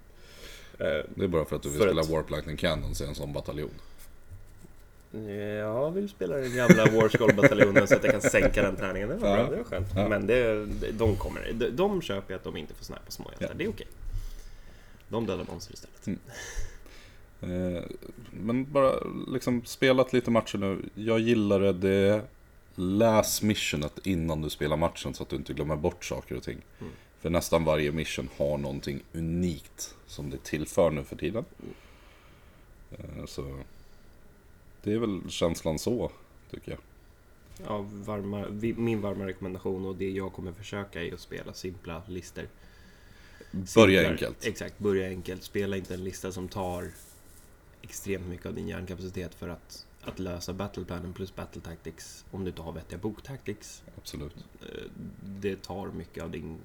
Eh, 0.78 1.04
Det 1.14 1.24
är 1.24 1.28
bara 1.28 1.44
för 1.44 1.56
att 1.56 1.62
du 1.62 1.68
vill 1.68 1.80
spela 1.80 2.00
att- 2.00 2.10
Warp 2.10 2.30
Lightning 2.30 2.56
Cannons 2.56 3.00
i 3.00 3.04
en 3.04 3.14
sån 3.14 3.32
bataljon. 3.32 3.70
Jag 5.58 5.90
vill 5.90 6.08
spela 6.08 6.36
den 6.36 6.56
gamla 6.56 6.84
Warskull-bataljonen 6.86 7.86
så 7.86 7.94
att 7.94 8.04
jag 8.04 8.12
kan 8.12 8.30
sänka 8.30 8.62
den 8.62 8.76
tärningen. 8.76 9.08
Det 9.08 9.16
var 9.16 9.28
Ja. 9.28 9.36
bra, 9.36 9.50
det 9.50 9.56
var 9.56 9.64
skönt. 9.64 9.86
Ja. 9.96 10.08
Men 10.08 10.26
det, 10.26 10.66
de 10.98 11.16
kommer, 11.16 11.52
de, 11.54 11.70
de 11.70 12.02
köper 12.02 12.32
jag 12.34 12.38
att 12.38 12.44
de 12.44 12.56
inte 12.56 12.74
får 12.74 12.84
snipa 12.84 13.00
små 13.08 13.30
hjältar. 13.30 13.46
Ja. 13.48 13.54
Det 13.58 13.64
är 13.64 13.68
okej. 13.68 13.86
De 15.08 15.26
dödar 15.26 15.44
monster 15.48 15.74
istället. 15.74 16.08
Eh, 16.08 16.14
Men 18.30 18.72
bara 18.72 18.94
liksom 19.28 19.64
spelat 19.64 20.12
lite 20.12 20.30
matcher 20.30 20.58
nu. 20.58 20.82
Jag 20.94 21.20
gillar 21.20 21.72
det 21.72 22.22
läs 22.74 23.42
missionet 23.42 24.06
innan 24.06 24.42
du 24.42 24.50
spelar 24.50 24.76
matchen 24.76 25.14
så 25.14 25.22
att 25.22 25.28
du 25.28 25.36
inte 25.36 25.52
glömmer 25.52 25.76
bort 25.76 26.04
saker 26.04 26.36
och 26.36 26.42
ting. 26.42 26.58
Mm. 26.80 26.92
För 27.20 27.30
nästan 27.30 27.64
varje 27.64 27.92
mission 27.92 28.28
har 28.36 28.58
någonting 28.58 29.02
unikt 29.12 29.94
som 30.06 30.30
det 30.30 30.44
tillför 30.44 30.90
nu 30.90 31.04
för 31.04 31.16
tiden. 31.16 31.44
Eh, 32.90 33.24
Så 33.26 33.58
det 34.82 34.92
är 34.92 34.98
väl 34.98 35.20
känslan 35.28 35.78
så, 35.78 36.10
tycker 36.50 36.70
jag. 36.70 36.80
Ja, 37.66 37.86
varma, 37.90 38.46
min 38.76 39.00
varma 39.00 39.26
rekommendation 39.26 39.86
och 39.86 39.96
det 39.96 40.10
jag 40.10 40.32
kommer 40.32 40.52
försöka 40.52 41.02
är 41.02 41.14
att 41.14 41.20
spela 41.20 41.52
simpla 41.52 42.02
listor. 42.06 42.44
Börja 43.74 44.10
enkelt. 44.10 44.46
Exakt, 44.46 44.78
börja 44.78 45.08
enkelt. 45.08 45.42
Spela 45.42 45.76
inte 45.76 45.94
en 45.94 46.04
lista 46.04 46.32
som 46.32 46.48
tar 46.48 46.90
extremt 47.82 48.26
mycket 48.26 48.46
av 48.46 48.54
din 48.54 48.68
hjärnkapacitet 48.68 49.34
för 49.34 49.48
att, 49.48 49.86
att 50.02 50.18
lösa 50.18 50.52
battleplanen 50.52 51.12
plus 51.12 51.34
battle 51.34 51.60
tactics. 51.62 52.24
Om 52.30 52.44
du 52.44 52.50
inte 52.50 52.62
har 52.62 52.72
vettiga 52.72 52.98
boktactics. 52.98 53.82
Absolut. 53.96 54.36
Eh, 54.60 54.82
Det 55.22 55.62
tar 55.62 55.86
mycket 55.86 56.24
av 56.24 56.30
din, 56.30 56.56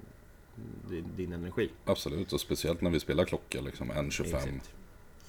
din, 0.90 1.04
din 1.16 1.32
energi. 1.32 1.70
Absolut, 1.84 2.32
och 2.32 2.40
speciellt 2.40 2.80
när 2.80 2.90
vi 2.90 3.00
spelar 3.00 3.24
klocka 3.24 3.60
liksom, 3.60 3.92
N25. 3.92 4.24
Exakt. 4.24 4.74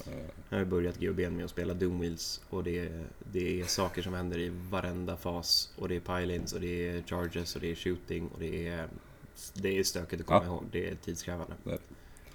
Eh, 0.07 0.13
Jag 0.49 0.57
har 0.57 0.65
börjat 0.65 0.99
GOB 0.99 1.19
med 1.19 1.43
att 1.45 1.49
spela 1.51 1.73
Doomwheels 1.73 2.41
och 2.49 2.63
det 2.63 2.79
är, 2.79 3.05
det 3.31 3.61
är 3.61 3.65
saker 3.65 4.01
som 4.01 4.13
händer 4.13 4.39
i 4.39 4.49
varenda 4.69 5.17
fas. 5.17 5.73
Och 5.77 5.89
det 5.89 5.95
är 5.95 5.99
pilings 5.99 6.53
och 6.53 6.61
det 6.61 6.87
är 6.89 7.01
charges 7.03 7.55
och 7.55 7.61
det 7.61 7.71
är 7.71 7.75
shooting 7.75 8.27
och 8.27 8.39
det 8.39 8.67
är, 8.67 8.87
det 9.53 9.79
är 9.79 9.83
stökigt 9.83 10.21
att 10.21 10.27
komma 10.27 10.41
Ja. 10.43 10.47
ihåg. 10.47 10.63
Det 10.71 10.89
är 10.89 10.95
tidskrävande. 10.95 11.53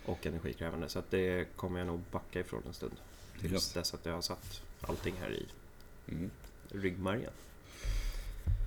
Och 0.05 0.27
energikrävande. 0.27 0.89
Så 0.89 0.99
att 0.99 1.11
det 1.11 1.57
kommer 1.57 1.79
jag 1.79 1.87
nog 1.87 2.01
backa 2.11 2.41
ifrån 2.41 2.63
en 2.67 2.73
stund. 2.75 2.93
Tills 3.41 3.73
dess 3.73 3.95
att 3.95 4.01
jag 4.07 4.13
har 4.13 4.21
satt 4.23 4.63
allting 4.81 5.15
här 5.21 5.31
i 5.31 5.47
Mm. 6.13 6.31
ryggmärgen. 6.73 7.31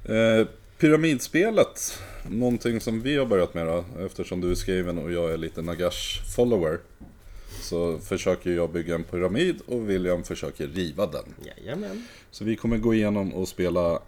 Eh, 0.06 0.48
pyramidspelet 0.78 2.00
någonting 2.30 2.82
som 2.82 3.02
vi 3.02 3.18
har 3.18 3.26
börjat 3.26 3.54
med 3.54 3.68
då, 3.68 3.86
eftersom 4.00 4.42
du 4.42 4.52
är 4.52 4.56
skriven 4.56 4.98
och 4.98 5.12
jag 5.12 5.32
är 5.34 5.38
lite 5.38 5.62
Nagash-follower. 5.62 6.80
Så 7.62 8.00
försöker 8.00 8.52
jag 8.52 8.72
bygga 8.72 8.96
en 8.96 9.04
pyramid 9.04 9.62
och 9.68 9.90
William 9.90 10.24
försöker 10.24 10.68
riva 10.68 11.06
den. 11.08 11.24
Jajamän. 11.46 12.08
Så 12.32 12.44
vi 12.44 12.56
kommer 12.56 12.78
gå 12.78 12.94
igenom 12.94 13.34
och 13.34 13.48
spela 13.48 13.92
eh, 13.94 14.00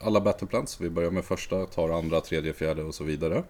alla 0.00 0.20
battleplans. 0.20 0.80
Vi 0.80 0.90
börjar 0.90 1.10
med 1.10 1.24
första, 1.24 1.66
tar 1.66 1.88
andra, 1.98 2.20
tredje, 2.20 2.52
fjärde 2.52 2.82
och 2.82 2.94
så 2.94 3.04
vidare. 3.04 3.42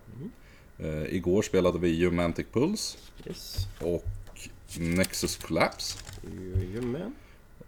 Eh, 0.78 1.14
igår 1.14 1.42
spelade 1.42 1.78
vi 1.78 2.04
Humantic 2.04 2.46
Pulse 2.52 2.98
Yes. 3.26 3.56
och 3.80 4.04
Nexus 4.78 5.36
Collapse. 5.36 5.98
Jajamän. 6.22 7.14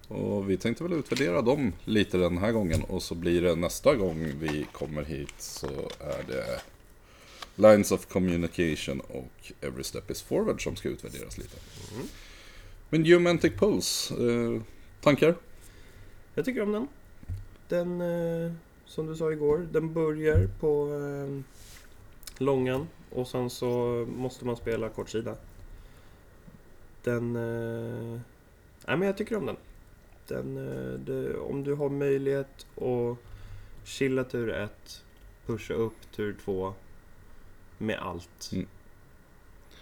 Och 0.09 0.51
vi 0.51 0.57
tänkte 0.57 0.85
väl 0.85 0.93
utvärdera 0.93 1.43
dem 1.43 1.73
lite 1.85 2.19
den 2.19 2.39
här 2.39 2.53
gången. 2.53 2.83
Och 2.83 3.03
så 3.03 3.15
blir 3.15 3.43
det 3.43 3.55
nästa 3.55 3.95
gång 3.95 4.33
vi 4.41 4.67
kommer 4.73 5.03
hit 5.03 5.35
så 5.39 5.67
är 6.01 6.23
det 6.29 6.61
Lines 7.55 7.93
of 7.93 8.07
Communication 8.07 9.01
och 9.01 9.53
Every 9.61 9.85
Step 9.85 10.11
is 10.11 10.23
Forward 10.23 10.63
som 10.63 10.77
ska 10.77 10.89
utvärderas 10.89 11.39
lite. 11.39 11.57
Men 12.89 13.05
Humantic 13.05 13.53
Pulse, 13.53 14.15
eh, 14.15 14.63
tankar? 15.01 15.35
Jag 16.35 16.45
tycker 16.45 16.63
om 16.63 16.73
den. 16.73 16.89
Den, 17.69 18.01
eh, 18.01 18.53
som 18.87 19.07
du 19.07 19.17
sa 19.17 19.33
igår, 19.33 19.69
den 19.73 19.93
börjar 19.93 20.49
på 20.61 20.89
eh, 20.89 21.43
långan 22.39 22.89
och 23.11 23.29
sen 23.29 23.51
så 23.51 23.69
måste 24.17 24.45
man 24.45 24.57
spela 24.57 24.89
kortsida. 24.89 25.37
Den... 27.03 27.37
Nej 28.87 28.97
men 28.97 29.07
jag 29.07 29.17
tycker 29.17 29.37
om 29.37 29.47
den. 29.47 29.57
den 30.29 30.57
eh, 30.57 30.99
det, 30.99 31.37
om 31.37 31.65
du 31.65 31.75
har 31.75 31.89
möjlighet 31.89 32.67
att 32.77 33.19
chilla 33.85 34.25
tur 34.25 34.49
1, 34.49 35.03
pusha 35.47 35.75
upp 35.75 36.13
tur 36.17 36.37
2 36.45 36.75
med 37.79 37.99
allt. 37.99 38.51
Mm. 38.53 38.67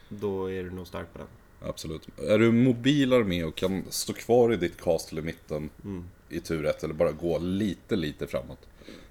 Då 0.09 0.51
är 0.51 0.63
du 0.63 0.71
nog 0.71 0.87
stark 0.87 1.13
på 1.13 1.19
den. 1.19 1.29
Absolut. 1.69 2.09
Är 2.19 2.39
du 2.39 2.53
mobil 2.53 3.13
armé 3.13 3.45
och 3.45 3.55
kan 3.55 3.85
stå 3.89 4.13
kvar 4.13 4.53
i 4.53 4.57
ditt 4.57 4.81
castle 4.81 5.21
i 5.21 5.25
mitten 5.25 5.71
Mm. 5.85 6.05
i 6.29 6.41
tur 6.41 6.67
ett 6.67 6.85
eller 6.85 6.95
bara 6.95 7.13
gå 7.13 7.39
lite, 7.39 7.97
lite 7.97 8.27
framåt. 8.27 8.69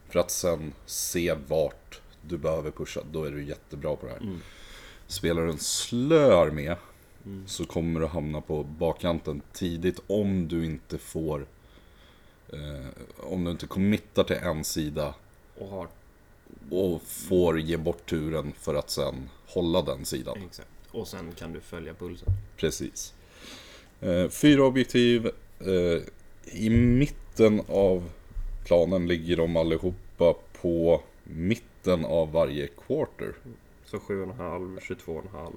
För 0.10 0.20
att 0.20 0.32
sen 0.32 0.74
se 0.86 1.36
vart 1.48 2.02
du 2.22 2.38
behöver 2.38 2.72
pusha, 2.72 3.02
då 3.12 3.24
är 3.24 3.32
du 3.32 3.44
jättebra 3.44 3.96
på 3.96 4.06
det 4.06 4.12
här. 4.12 4.20
Mm. 4.22 4.40
Spelar 5.08 5.42
du 5.42 5.50
en 5.52 5.60
slö 5.60 6.36
armé 6.36 6.76
Mm. 7.26 7.48
så 7.48 7.66
kommer 7.66 8.00
du 8.00 8.06
hamna 8.06 8.42
på 8.42 8.64
bakkanten 8.64 9.42
tidigt 9.54 10.00
om 10.08 10.48
du 10.48 10.66
inte 10.66 10.98
får 10.98 11.46
eh, 12.54 12.88
om 13.18 13.44
du 13.44 13.52
inte 13.52 13.68
committar 13.68 14.24
till 14.24 14.36
en 14.36 14.64
sida 14.64 15.14
Och 15.58 15.68
har 15.68 15.88
och 16.72 17.02
får 17.02 17.60
ge 17.60 17.78
bort 17.78 18.10
turen 18.10 18.54
för 18.60 18.76
att 18.76 18.90
sen 18.90 19.30
hålla 19.48 19.82
den 19.82 20.06
sidan. 20.06 20.38
Exakt. 20.46 20.70
Och 20.92 21.08
sen 21.08 21.32
kan 21.32 21.54
du 21.54 21.60
följa 21.60 21.94
pulsen. 21.94 22.30
Precis. 22.58 23.14
Eh, 24.02 24.30
fyra 24.30 24.66
objektiv. 24.66 25.32
Eh, 25.60 26.02
I 26.54 26.70
mitten 26.70 27.62
av 27.68 28.10
planen 28.66 29.08
ligger 29.08 29.38
de 29.38 29.56
allihopa 29.56 30.36
på 30.62 31.02
mitten 31.24 32.06
av 32.06 32.32
varje 32.32 32.68
quarter. 32.68 33.34
Så 33.86 33.98
7,5, 33.98 34.80
22,5. 34.80 35.54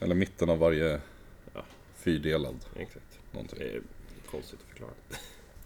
Eller 0.00 0.14
mitten 0.14 0.50
av 0.50 0.58
varje 0.58 1.00
Ja. 1.54 1.64
fyrdelad 1.94 2.56
Exakt. 2.76 3.18
någonting. 3.32 3.58
Det 3.58 3.70
är 3.76 3.82
konstigt 4.30 4.60
att 4.60 4.68
förklara. 4.68 4.92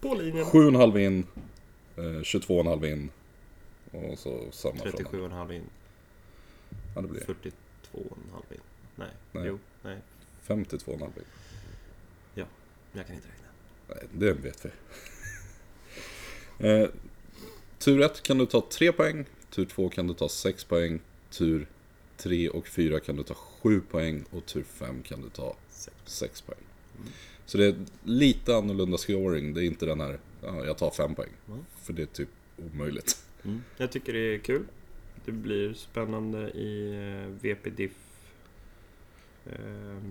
På 0.00 0.14
linjen. 0.14 0.44
7,5 0.44 0.98
in, 0.98 1.26
eh, 1.96 2.22
22,5 2.22 2.84
in 2.92 3.10
och 3.92 4.18
så 4.18 4.50
samma 4.50 4.76
från 4.76 4.92
37,5 4.92 5.52
in. 5.52 5.62
Ja, 6.94 7.00
det 7.00 7.08
blir 7.08 7.20
42,5 7.20 8.52
in. 8.54 8.60
Nej. 8.96 9.08
Nej. 9.32 9.44
Jo. 9.46 9.58
Nej. 9.82 9.98
52,5 10.46 11.02
in. 11.18 11.24
Jag 12.94 13.06
kan 13.06 13.16
inte 13.16 13.28
räkna. 13.28 13.48
Nej, 13.88 14.04
det 14.12 14.32
vet 14.32 14.64
vi. 14.64 14.70
eh, 16.68 16.88
tur 17.78 18.00
1 18.00 18.22
kan 18.22 18.38
du 18.38 18.46
ta 18.46 18.66
3 18.70 18.92
poäng, 18.92 19.24
tur 19.50 19.64
2 19.64 19.88
kan 19.88 20.06
du 20.06 20.14
ta 20.14 20.28
6 20.28 20.64
poäng, 20.64 21.00
tur 21.30 21.66
3 22.22 22.48
och 22.48 22.68
4 22.68 23.00
kan 23.00 23.16
du 23.16 23.22
ta 23.22 23.34
7 23.34 23.80
poäng 23.80 24.24
och 24.30 24.46
tur 24.46 24.62
5 24.62 25.02
kan 25.02 25.22
du 25.22 25.28
ta 25.28 25.56
Sex. 25.68 25.96
6 26.04 26.40
poäng. 26.40 26.58
Mm. 26.96 27.08
Så 27.46 27.58
det 27.58 27.66
är 27.66 27.74
lite 28.04 28.56
annorlunda 28.56 28.98
scoring, 28.98 29.54
det 29.54 29.64
är 29.64 29.64
inte 29.64 29.86
den 29.86 30.00
här, 30.00 30.18
ja, 30.42 30.64
jag 30.64 30.78
tar 30.78 30.90
5 30.90 31.14
poäng. 31.14 31.30
Mm. 31.48 31.64
För 31.82 31.92
det 31.92 32.02
är 32.02 32.06
typ 32.06 32.28
omöjligt. 32.56 33.24
Mm. 33.44 33.62
Jag 33.76 33.92
tycker 33.92 34.12
det 34.12 34.34
är 34.34 34.38
kul. 34.38 34.62
Det 35.24 35.32
blir 35.32 35.74
spännande 35.74 36.50
i 36.50 36.92
eh, 36.94 37.28
VPDIF 37.42 37.92
eh, 39.46 40.02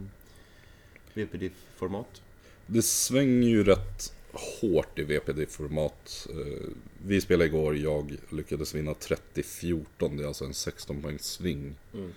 VPDIF-format. 1.14 2.22
Det 2.68 2.82
svänger 2.82 3.48
ju 3.48 3.64
rätt 3.64 4.14
hårt 4.34 5.00
i 5.00 5.04
VPD-format. 5.04 6.28
Eh, 6.30 6.70
Vi 7.06 7.22
spelade 7.22 7.46
igår, 7.46 7.78
jag 7.78 8.18
lyckades 8.30 8.76
vinna 8.76 8.94
30-14, 8.94 10.18
det 10.18 10.24
är 10.24 10.28
alltså 10.28 10.46
en 10.46 10.54
16 10.54 11.02
poängs 11.02 11.26
sving. 11.26 11.76
Mm. 11.94 12.14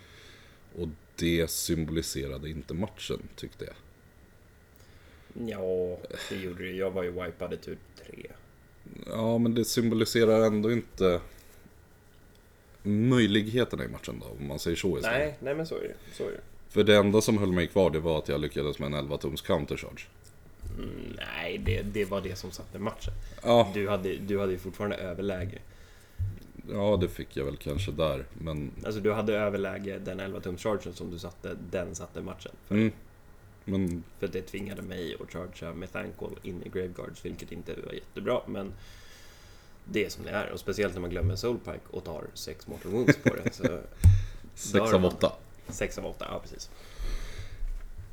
Och 0.79 0.89
det 1.17 1.51
symboliserade 1.51 2.51
inte 2.51 2.75
matchen, 2.75 3.29
tyckte 3.37 3.65
jag. 3.65 3.75
Ja, 5.49 5.99
det 6.31 6.37
gjorde 6.37 6.65
det. 6.65 6.73
Jag 6.73 6.91
var 6.91 7.03
ju 7.03 7.11
wipad 7.11 7.53
i 7.53 7.57
tur 7.57 7.79
3. 8.07 8.31
Ja, 9.07 9.39
men 9.39 9.55
det 9.55 9.65
symboliserar 9.65 10.47
ändå 10.47 10.73
inte 10.73 11.21
möjligheterna 12.83 13.85
i 13.85 13.89
matchen 13.89 14.19
då, 14.21 14.27
om 14.41 14.47
man 14.47 14.59
säger 14.59 14.77
så 14.77 14.99
istället. 14.99 15.19
Nej, 15.19 15.37
nej 15.41 15.55
men 15.55 15.67
så 15.67 15.75
är 15.77 15.81
det. 15.83 15.95
Så 16.17 16.23
är 16.29 16.31
det. 16.31 16.41
För 16.69 16.85
det 16.85 16.97
enda 16.97 17.21
som 17.21 17.39
höll 17.39 17.53
mig 17.53 17.67
kvar, 17.67 17.91
det 17.91 18.01
var 18.01 18.19
att 18.19 18.29
jag 18.29 18.41
lyckades 18.41 18.79
med 18.79 18.87
en 18.87 18.95
11-tums 19.09 19.47
countercharge. 19.47 20.07
Mm, 20.79 21.17
nej, 21.17 21.59
det, 21.59 21.83
det 21.83 22.05
var 22.05 22.21
det 22.21 22.37
som 22.37 22.51
satte 22.51 22.79
matchen. 22.79 23.15
Ja, 23.43 23.71
Du 23.75 23.89
hade, 23.89 24.17
du 24.17 24.41
hade 24.41 24.53
ju 24.53 24.59
fortfarande 24.59 24.97
överläge. 24.97 25.59
ja, 26.73 26.97
det 27.01 27.09
fick 27.09 27.37
jag 27.37 27.45
väl 27.45 27.57
kanske 27.57 27.93
där, 27.93 28.25
men... 28.35 28.71
Alltså 28.85 29.01
du 29.01 29.13
hade 29.13 29.35
överläge, 29.37 29.99
den 29.99 30.21
11 30.21 30.41
tums 30.41 30.63
chargen 30.63 30.95
som 30.95 31.11
du 31.11 31.19
satte, 31.19 31.57
den 31.71 31.95
satte 31.95 32.21
matchen. 32.21 32.53
Mm, 32.71 32.93
men 33.65 34.05
För 34.19 34.29
det 34.29 34.43
tvingade 34.43 34.83
mig 34.83 35.17
att 35.21 35.33
chargea 35.33 35.75
med 35.75 35.93
Thankful 35.93 36.39
in 36.43 36.63
i 36.63 36.69
Graveguards, 36.69 37.25
vilket 37.25 37.53
inte 37.53 37.75
var 37.87 37.93
jättebra, 37.93 38.41
men 38.47 38.73
det 39.85 40.05
är 40.05 40.09
som 40.11 40.25
det 40.25 40.31
är. 40.31 40.51
Och 40.51 40.61
speciellt 40.61 40.95
när 40.95 41.01
man 41.01 41.11
glömmer 41.11 41.37
Soulpike 41.37 41.81
och 41.91 42.05
tar 42.05 42.25
sex 42.35 42.67
Mortal 42.67 42.93
Wounds 42.93 43.17
på 43.17 43.35
det. 43.35 43.55
Så 43.55 43.81
6 44.55 44.73
Dör 44.73 44.95
av. 44.95 45.05
8. 45.05 45.33
6 45.69 45.99
av 45.99 46.07
8, 46.07 46.27
ja 46.31 46.41
precis. 46.43 46.71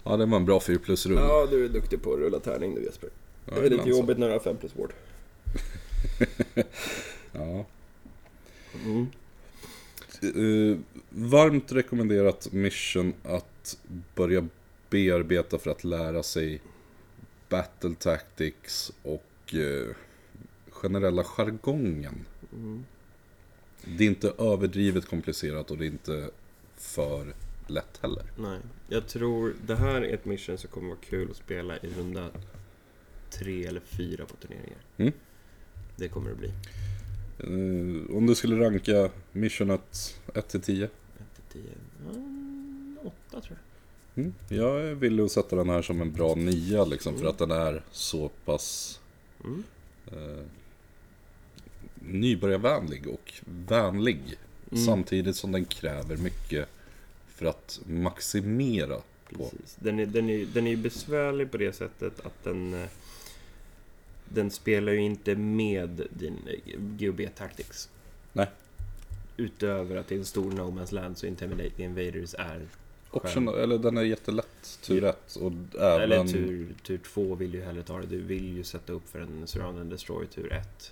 Ja, 0.03 0.17
det 0.17 0.25
var 0.25 0.37
en 0.37 0.45
bra 0.45 0.59
4 0.59 0.79
plus-rull. 0.79 1.17
Ja, 1.17 1.47
du 1.51 1.65
är 1.65 1.69
duktig 1.69 2.01
på 2.01 2.13
att 2.13 2.19
rulla 2.19 2.39
tärning 2.39 2.75
du 2.75 2.83
Jesper. 2.83 3.09
Ja, 3.45 3.55
det 3.55 3.65
är 3.65 3.69
lite 3.69 3.89
jobbigt 3.89 4.17
när 4.17 4.27
du 4.27 4.33
har 4.33 4.39
5 4.39 4.57
plus 4.57 4.75
ward. 4.75 4.93
Ja. 7.33 7.65
Mm. 8.85 9.07
Eh, 10.21 10.77
varmt 11.09 11.71
rekommenderat 11.71 12.51
mission 12.51 13.13
att 13.23 13.77
börja 14.15 14.47
bearbeta 14.89 15.57
för 15.57 15.71
att 15.71 15.83
lära 15.83 16.23
sig 16.23 16.61
battle 17.49 17.95
tactics 17.99 18.91
och 19.03 19.53
eh, 19.55 19.95
generella 20.69 21.23
jargongen. 21.23 22.25
Mm. 22.53 22.85
Det 23.97 24.03
är 24.03 24.07
inte 24.07 24.33
överdrivet 24.37 25.05
komplicerat 25.05 25.71
och 25.71 25.77
det 25.77 25.85
är 25.85 25.87
inte 25.87 26.29
för 26.75 27.33
lätt 27.71 27.99
heller. 28.01 28.23
Nej, 28.37 28.59
jag 28.87 29.07
tror 29.07 29.53
det 29.65 29.75
här 29.75 30.01
är 30.01 30.13
ett 30.13 30.25
mission 30.25 30.57
som 30.57 30.69
kommer 30.69 30.87
vara 30.89 30.99
kul 31.09 31.31
att 31.31 31.37
spela 31.37 31.77
i 31.77 31.89
runda 31.97 32.29
tre 33.29 33.65
eller 33.65 33.79
fyra 33.81 34.25
på 34.25 34.35
turneringar. 34.35 34.79
Mm. 34.97 35.13
Det 35.95 36.07
kommer 36.07 36.29
det 36.29 36.35
bli. 36.35 36.51
Eh, 37.39 38.17
om 38.17 38.25
du 38.27 38.35
skulle 38.35 38.65
ranka 38.65 39.09
missionet 39.31 40.19
1 40.35 40.47
till 40.47 40.61
10? 40.61 40.85
1 40.85 40.91
till 41.51 41.61
10, 41.61 41.71
mm, 42.15 42.97
8 43.03 43.41
tror 43.41 43.43
jag. 44.15 44.23
Mm. 44.23 44.33
Jag 44.49 44.81
är 44.81 44.93
villig 44.95 45.23
att 45.23 45.31
sätta 45.31 45.55
den 45.55 45.69
här 45.69 45.81
som 45.81 46.01
en 46.01 46.11
bra 46.13 46.35
9 46.35 46.85
liksom, 46.85 47.13
för 47.13 47.19
Mm. 47.21 47.31
att 47.31 47.37
den 47.37 47.51
är 47.51 47.83
så 47.91 48.29
pass 48.29 48.99
Mm. 49.43 49.63
eh, 50.11 50.43
nybörjarvänlig 51.95 53.07
och 53.07 53.33
vänlig. 53.67 54.19
Mm. 54.71 54.85
Samtidigt 54.85 55.35
som 55.35 55.51
den 55.51 55.65
kräver 55.65 56.17
mycket 56.17 56.69
för 57.41 57.47
att 57.49 57.79
maximera 57.85 58.95
på. 59.33 59.49
Precis. 59.49 59.77
Den 59.79 59.99
är, 59.99 60.05
den, 60.05 60.29
är, 60.29 60.45
den 60.45 60.67
är 60.67 60.71
ju 60.71 60.77
besvärlig 60.77 61.51
på 61.51 61.57
det 61.57 61.73
sättet 61.73 62.25
att 62.25 62.43
den... 62.43 62.73
eh, 62.73 62.87
Den 64.25 64.51
spelar 64.51 64.91
ju 64.91 65.01
inte 65.01 65.35
med 65.35 66.07
din 66.09 66.37
eh, 66.47 66.79
GOB 66.79 67.21
Tactics. 67.35 67.89
Nej. 68.33 68.47
Utöver 69.37 69.95
att 69.95 70.07
det 70.07 70.15
är 70.15 70.19
en 70.19 70.25
stor 70.25 70.51
No 70.51 70.61
Man's 70.79 70.93
Land 70.93 71.17
så 71.17 71.25
Intimidate 71.25 71.83
Invaders 71.83 72.35
är... 72.37 72.61
Option, 73.11 73.47
eller 73.47 73.77
den 73.77 73.97
är 73.97 74.01
jättelätt, 74.01 74.79
tur 74.83 75.03
1. 75.03 75.35
Och 75.35 75.51
även... 75.79 76.01
Eller 76.01 76.27
tur 76.83 76.97
2 76.97 77.35
vill 77.35 77.53
ju 77.53 77.61
hellre 77.61 77.83
ta 77.83 77.97
det. 77.99 78.07
Du 78.07 78.21
vill 78.21 78.57
ju 78.57 78.63
sätta 78.63 78.93
upp 78.93 79.09
för 79.09 79.19
en 79.19 79.47
Surround 79.47 79.79
and 79.79 79.89
Destroy 79.89 80.25
tur 80.27 80.53
1. 80.53 80.91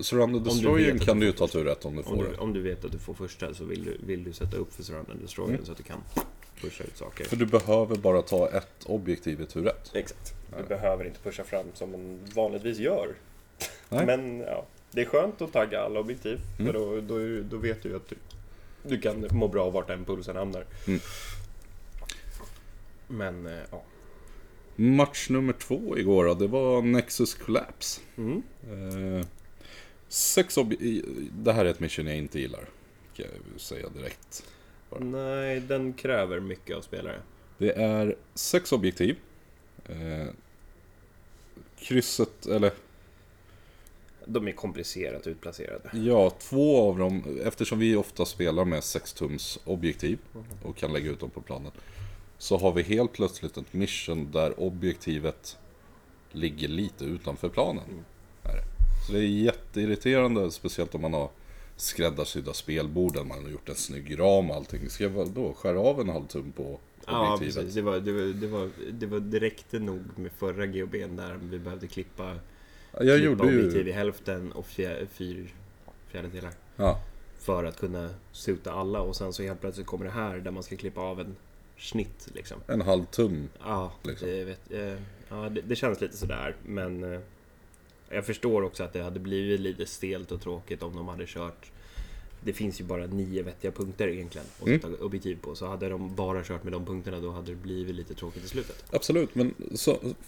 Vet 0.00 1.00
att 1.00 1.06
kan 1.06 1.20
du 1.20 1.26
ju 1.26 1.32
ta 1.32 1.48
tur 1.48 1.64
rätt 1.64 1.84
om 1.84 1.92
du 1.96 1.98
Om 2.02 2.04
får 2.04 2.24
du, 2.24 2.30
det. 2.30 2.36
om 2.38 2.52
du 2.52 2.60
vet 2.62 2.84
att 2.84 2.92
du 2.92 2.98
får 2.98 3.14
första 3.14 3.54
så 3.54 3.64
vill 3.64 3.84
du, 3.84 3.96
vill 4.06 4.24
du 4.24 4.32
sätta 4.32 4.56
upp 4.56 4.74
för 4.74 4.82
Surround 4.82 5.10
and 5.10 5.20
Destroyer 5.20 5.50
Mm. 5.54 5.64
så 5.64 5.72
att 5.72 5.78
du 5.78 5.84
kan 5.84 6.00
pusha 6.60 6.84
ut 6.84 6.96
saker. 6.96 7.24
För 7.24 7.36
du 7.36 7.46
behöver 7.46 7.96
bara 7.96 8.22
ta 8.22 8.48
ett 8.48 8.84
objektiv 8.86 9.40
i 9.40 9.46
tur 9.46 9.62
rätt. 9.64 9.90
Exakt. 9.94 10.34
Du 10.58 10.64
behöver 10.68 11.04
inte 11.04 11.20
pusha 11.20 11.44
fram 11.44 11.66
som 11.74 11.90
man 11.92 12.18
vanligtvis 12.34 12.78
gör. 12.78 13.08
Nej. 13.88 14.06
Men 14.06 14.40
ja, 14.40 14.66
det 14.90 15.00
är 15.00 15.04
skönt 15.04 15.42
att 15.42 15.52
tagga 15.52 15.80
alla 15.80 16.00
objektiv. 16.00 16.40
Mm. 16.58 16.72
För 16.72 16.78
då, 16.80 17.00
då, 17.00 17.42
då 17.50 17.56
vet 17.56 17.82
du 17.82 17.88
ju 17.88 17.96
att 17.96 18.08
du, 18.08 18.16
du 18.82 19.00
kan 19.00 19.26
må 19.30 19.48
bra 19.48 19.64
av 19.64 19.72
vart 19.72 19.86
den 19.86 20.04
pulsen 20.04 20.36
hamnar. 20.36 20.64
Mm. 20.86 21.00
Men 23.08 23.46
eh, 23.46 23.62
ja. 23.70 23.82
Match 24.76 25.28
nummer 25.30 25.52
två 25.52 25.98
igår 25.98 26.24
då, 26.24 26.34
det 26.34 26.46
var 26.46 26.82
Nexus 26.82 27.34
Collapse. 27.34 28.00
Mm. 28.16 28.42
Eh, 28.62 29.26
sex 30.10 30.58
Det 31.32 31.52
här 31.52 31.64
är 31.64 31.70
ett 31.70 31.80
mission 31.80 32.06
jag 32.06 32.16
inte 32.16 32.40
gillar. 32.40 32.68
Kan 33.16 33.26
jag 33.52 33.60
säga 33.60 33.88
direkt. 33.88 34.44
Nej, 35.00 35.60
den 35.60 35.92
kräver 35.92 36.40
mycket 36.40 36.76
av 36.76 36.80
spelare. 36.80 37.20
Det 37.58 37.72
är 37.72 38.16
sex 38.34 38.72
objektiv. 38.72 39.16
Eh, 39.88 40.26
krysset, 41.78 42.46
eller 42.46 42.72
De 44.24 44.48
är 44.48 44.52
komplicerat 44.52 45.26
utplacerade. 45.26 45.90
ja, 45.92 46.30
två 46.30 46.88
av 46.88 46.98
dem, 46.98 47.40
eftersom 47.44 47.78
vi 47.78 47.96
ofta 47.96 48.26
spelar 48.26 48.64
med 48.64 48.84
6 48.84 49.12
tums 49.12 49.58
objektiv 49.64 50.18
och 50.62 50.76
kan 50.76 50.92
lägga 50.92 51.10
ut 51.10 51.20
dem 51.20 51.30
på 51.30 51.40
planen. 51.40 51.72
Så 52.38 52.58
har 52.58 52.72
vi 52.72 52.82
helt 52.82 53.12
plötsligt 53.12 53.56
ett 53.56 53.72
mission 53.72 54.30
där 54.30 54.60
objektivet 54.60 55.58
ligger 56.32 56.68
lite 56.68 57.04
utanför 57.04 57.48
planen. 57.48 58.04
Det. 59.10 59.18
Är 59.18 59.22
jätteirriterande, 59.22 60.50
speciellt 60.50 60.94
om 60.94 61.00
man 61.00 61.12
har 61.14 61.30
skräddarsydda 61.76 62.52
spelborden, 62.52 63.28
man 63.28 63.42
har 63.44 63.50
gjort 63.50 63.68
en 63.68 63.74
snygg 63.74 64.18
ram 64.18 64.50
och 64.50 64.56
allting. 64.56 64.90
Ska 64.90 65.04
jag 65.04 65.30
då 65.30 65.52
skära 65.52 65.80
av 65.80 66.00
en 66.00 66.08
halv 66.08 66.26
tum 66.26 66.52
på 66.52 66.78
Ja, 67.06 67.34
objektivet? 67.34 67.54
precis. 67.54 67.74
Det, 67.74 67.82
var, 67.82 68.00
det, 68.00 68.12
var, 68.12 68.22
det, 68.22 68.46
var, 68.46 68.70
det, 68.90 69.06
var, 69.06 69.40
räckte 69.40 69.78
nog 69.78 70.00
med 70.16 70.32
förra 70.32 70.66
GHBn 70.66 71.16
där 71.16 71.38
vi 71.42 71.58
behövde 71.58 71.86
klippa, 71.86 72.34
jag 72.92 73.00
klippa 73.00 73.16
gjorde 73.16 73.42
objektiv 73.44 73.86
ju... 73.86 73.88
i 73.90 73.92
hälften 73.92 74.52
och 74.52 74.66
fjär, 74.66 75.06
fyr, 75.12 75.54
fjärdedelar. 76.08 76.50
Ja, 76.76 77.00
För 77.38 77.64
att 77.64 77.80
kunna 77.80 78.10
suta 78.32 78.72
alla 78.72 79.00
och 79.00 79.16
sen 79.16 79.32
så 79.32 79.42
helt 79.42 79.60
plötsligt 79.60 79.86
kommer 79.86 80.04
det 80.04 80.10
här 80.10 80.38
där 80.38 80.50
man 80.50 80.62
ska 80.62 80.76
klippa 80.76 81.00
av 81.00 81.20
en 81.20 81.36
snitt 81.78 82.28
liksom. 82.34 82.60
en 82.66 82.80
halv 82.80 83.04
tum. 83.04 83.48
Ja, 83.64 83.92
Liksom. 84.02 84.28
det, 84.28 84.44
vet, 84.44 84.72
eh, 84.72 85.02
ja 85.28 85.48
det, 85.48 85.60
det 85.60 85.76
känns 85.76 86.00
lite 86.00 86.16
sådär 86.16 86.56
men 86.66 87.12
eh, 87.14 87.20
jag 88.10 88.26
förstår 88.26 88.62
också 88.62 88.82
att 88.84 88.92
det 88.92 89.02
hade 89.02 89.20
blivit 89.20 89.60
lite 89.60 89.86
stelt 89.86 90.32
och 90.32 90.40
tråkigt 90.42 90.82
om 90.82 90.96
de 90.96 91.08
hade 91.08 91.26
kört 91.26 91.70
det 92.44 92.52
finns 92.52 92.80
ju 92.80 92.84
bara 92.84 93.06
nio 93.06 93.42
vettiga 93.42 93.70
punkter 93.72 94.08
egentligen 94.08 94.46
att 94.60 94.66
Mm. 94.66 94.80
sätta 94.80 95.04
objektiv 95.04 95.38
på. 95.40 95.54
Så 95.54 95.66
hade 95.66 95.88
de 95.88 96.14
bara 96.14 96.44
kört 96.44 96.64
med 96.64 96.72
de 96.72 96.86
punkterna 96.86 97.20
då 97.20 97.30
hade 97.30 97.50
det 97.50 97.56
blivit 97.56 97.94
lite 97.94 98.14
tråkigt 98.14 98.44
i 98.44 98.48
slutet. 98.48 98.84
Absolut, 98.92 99.34
men 99.34 99.54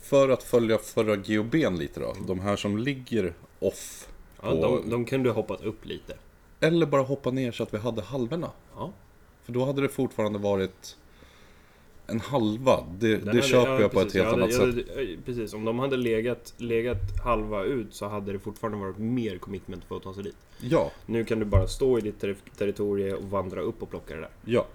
för 0.03 0.29
att 0.29 0.42
följa 0.42 0.79
förra 0.79 1.16
GOB'n 1.16 1.79
lite 1.79 2.01
då. 2.01 2.16
De 2.27 2.40
här 2.40 2.57
som 2.57 2.79
ligger 2.79 3.35
off. 3.59 4.09
Ja, 4.42 4.51
på, 4.51 4.57
de, 4.62 4.90
de 4.90 5.05
kunde 5.05 5.31
hoppat 5.31 5.61
upp 5.64 5.85
lite. 5.87 6.16
Eller 6.61 6.87
bara 6.87 7.03
hoppa 7.03 7.31
ner 7.31 7.53
så 7.53 7.62
att 7.62 7.75
vi 7.75 7.79
hade 7.79 8.03
halvorna. 8.03 8.51
Ja, 8.75 8.92
För 9.45 9.53
då 9.53 9.64
hade 9.64 9.83
det 9.83 9.88
fortfarande 9.88 10.38
varit 10.38 10.97
en 12.07 12.21
halva. 12.21 12.87
Det, 12.99 13.17
det 13.17 13.27
hade- 13.27 13.43
köper 13.43 13.71
ja, 13.73 13.81
jag 13.81 13.93
på 13.93 13.99
precis. 13.99 14.15
ett 14.15 14.21
helt 14.23 14.31
hade- 14.31 14.43
annat 14.43 14.55
sätt. 14.77 14.88
hade- 14.97 15.12
eh, 15.12 15.19
Precis, 15.25 15.55
om 15.55 15.65
de 15.65 15.79
hade 15.79 15.97
legat, 15.97 16.55
legat 16.57 16.99
halva 17.25 17.65
ut 17.65 17.95
så 17.95 18.09
hade 18.09 18.33
det 18.33 18.38
fortfarande 18.38 18.79
varit 18.79 18.99
mer 18.99 19.38
commitment 19.38 19.85
för 19.85 19.97
att 19.97 20.03
ta 20.03 20.15
sig 20.15 20.23
dit. 20.23 20.37
Ja, 20.61 20.91
Nu 21.07 21.25
kan 21.25 21.38
du 21.38 21.45
bara 21.45 21.67
stå 21.67 21.99
i 21.99 22.01
ditt 22.01 22.21
ter- 22.21 22.37
territorium 22.59 23.17
och 23.17 23.31
vandra 23.31 23.61
upp 23.61 23.83
och 23.83 23.91
plocka 23.91 24.15
det 24.15 24.21
där. 24.21 24.31
ja. 24.45 24.67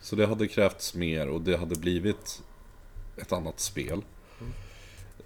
Så 0.00 0.16
det 0.16 0.26
hade 0.26 0.48
krävts 0.48 0.94
mer 0.94 1.28
och 1.28 1.40
det 1.40 1.56
hade 1.56 1.74
blivit 1.76 2.42
ett 3.16 3.32
annat 3.32 3.60
spel. 3.60 4.02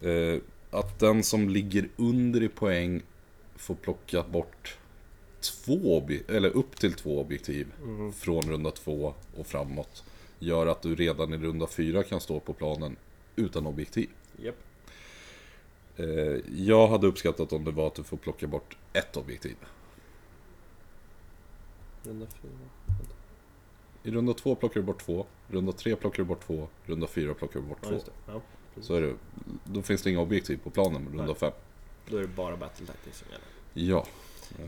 Eh, 0.03 0.41
att 0.71 0.99
den 0.99 1.23
som 1.23 1.49
ligger 1.49 1.89
under 1.97 2.43
i 2.43 2.49
poäng 2.49 3.03
får 3.57 3.75
plocka 3.75 4.23
bort 4.23 4.77
två 5.41 6.09
eller 6.29 6.49
upp 6.51 6.77
till 6.81 6.93
två 6.93 7.21
objektiv 7.21 7.67
från 8.17 8.43
runda 8.43 8.71
två 8.71 9.15
och 9.37 9.47
framåt. 9.47 10.05
Gör 10.39 10.67
att 10.67 10.83
du 10.83 10.95
redan 10.95 11.35
i 11.35 11.39
runda 11.39 11.67
fyra 11.67 12.03
kan 12.03 12.21
stå 12.21 12.41
på 12.41 12.53
planen 12.53 12.97
utan 13.37 13.67
objektiv. 13.67 14.09
Japp. 14.37 14.57
Eh, 15.97 16.07
jag 16.57 16.89
hade 16.89 17.07
uppskattat 17.07 17.53
om 17.53 17.65
det 17.65 17.71
var 17.71 17.87
att 17.87 17.95
du 17.95 18.03
får 18.03 18.17
plocka 18.17 18.47
bort 18.47 18.77
ett 18.93 19.17
objektiv. 19.17 19.57
Runda 22.03 22.27
fyra. 22.43 22.53
I 24.03 24.11
runda 24.11 24.35
två 24.35 24.55
plockar 24.55 24.81
du 24.81 24.87
bort 24.87 25.03
två, 25.03 25.27
runda 25.49 25.73
tre 25.73 25.97
plockar 25.97 26.23
du 26.23 26.29
bort 26.29 26.47
två, 26.47 26.69
runda 26.85 27.07
fyra 27.07 27.35
plockar 27.35 27.61
du 27.61 27.67
bort 27.67 27.79
Ja, 27.83 27.89
två. 27.89 28.13
Ja. 28.27 28.41
Så 28.81 28.95
är 28.95 29.03
det, 29.03 29.15
då 29.65 29.83
finns 29.83 30.03
det 30.03 30.11
inga 30.11 30.21
objektiv 30.21 30.61
på 30.65 30.71
planen 30.71 31.03
med 31.03 31.13
runda 31.13 31.27
Nej. 31.27 31.35
fem. 31.35 31.53
Då 32.09 32.17
är 32.17 32.21
det 32.21 32.29
bara 32.29 32.57
battle 32.57 32.87
tactics 32.87 33.19
som 33.19 33.29
gäller. 33.31 33.93
Ja. 33.93 34.07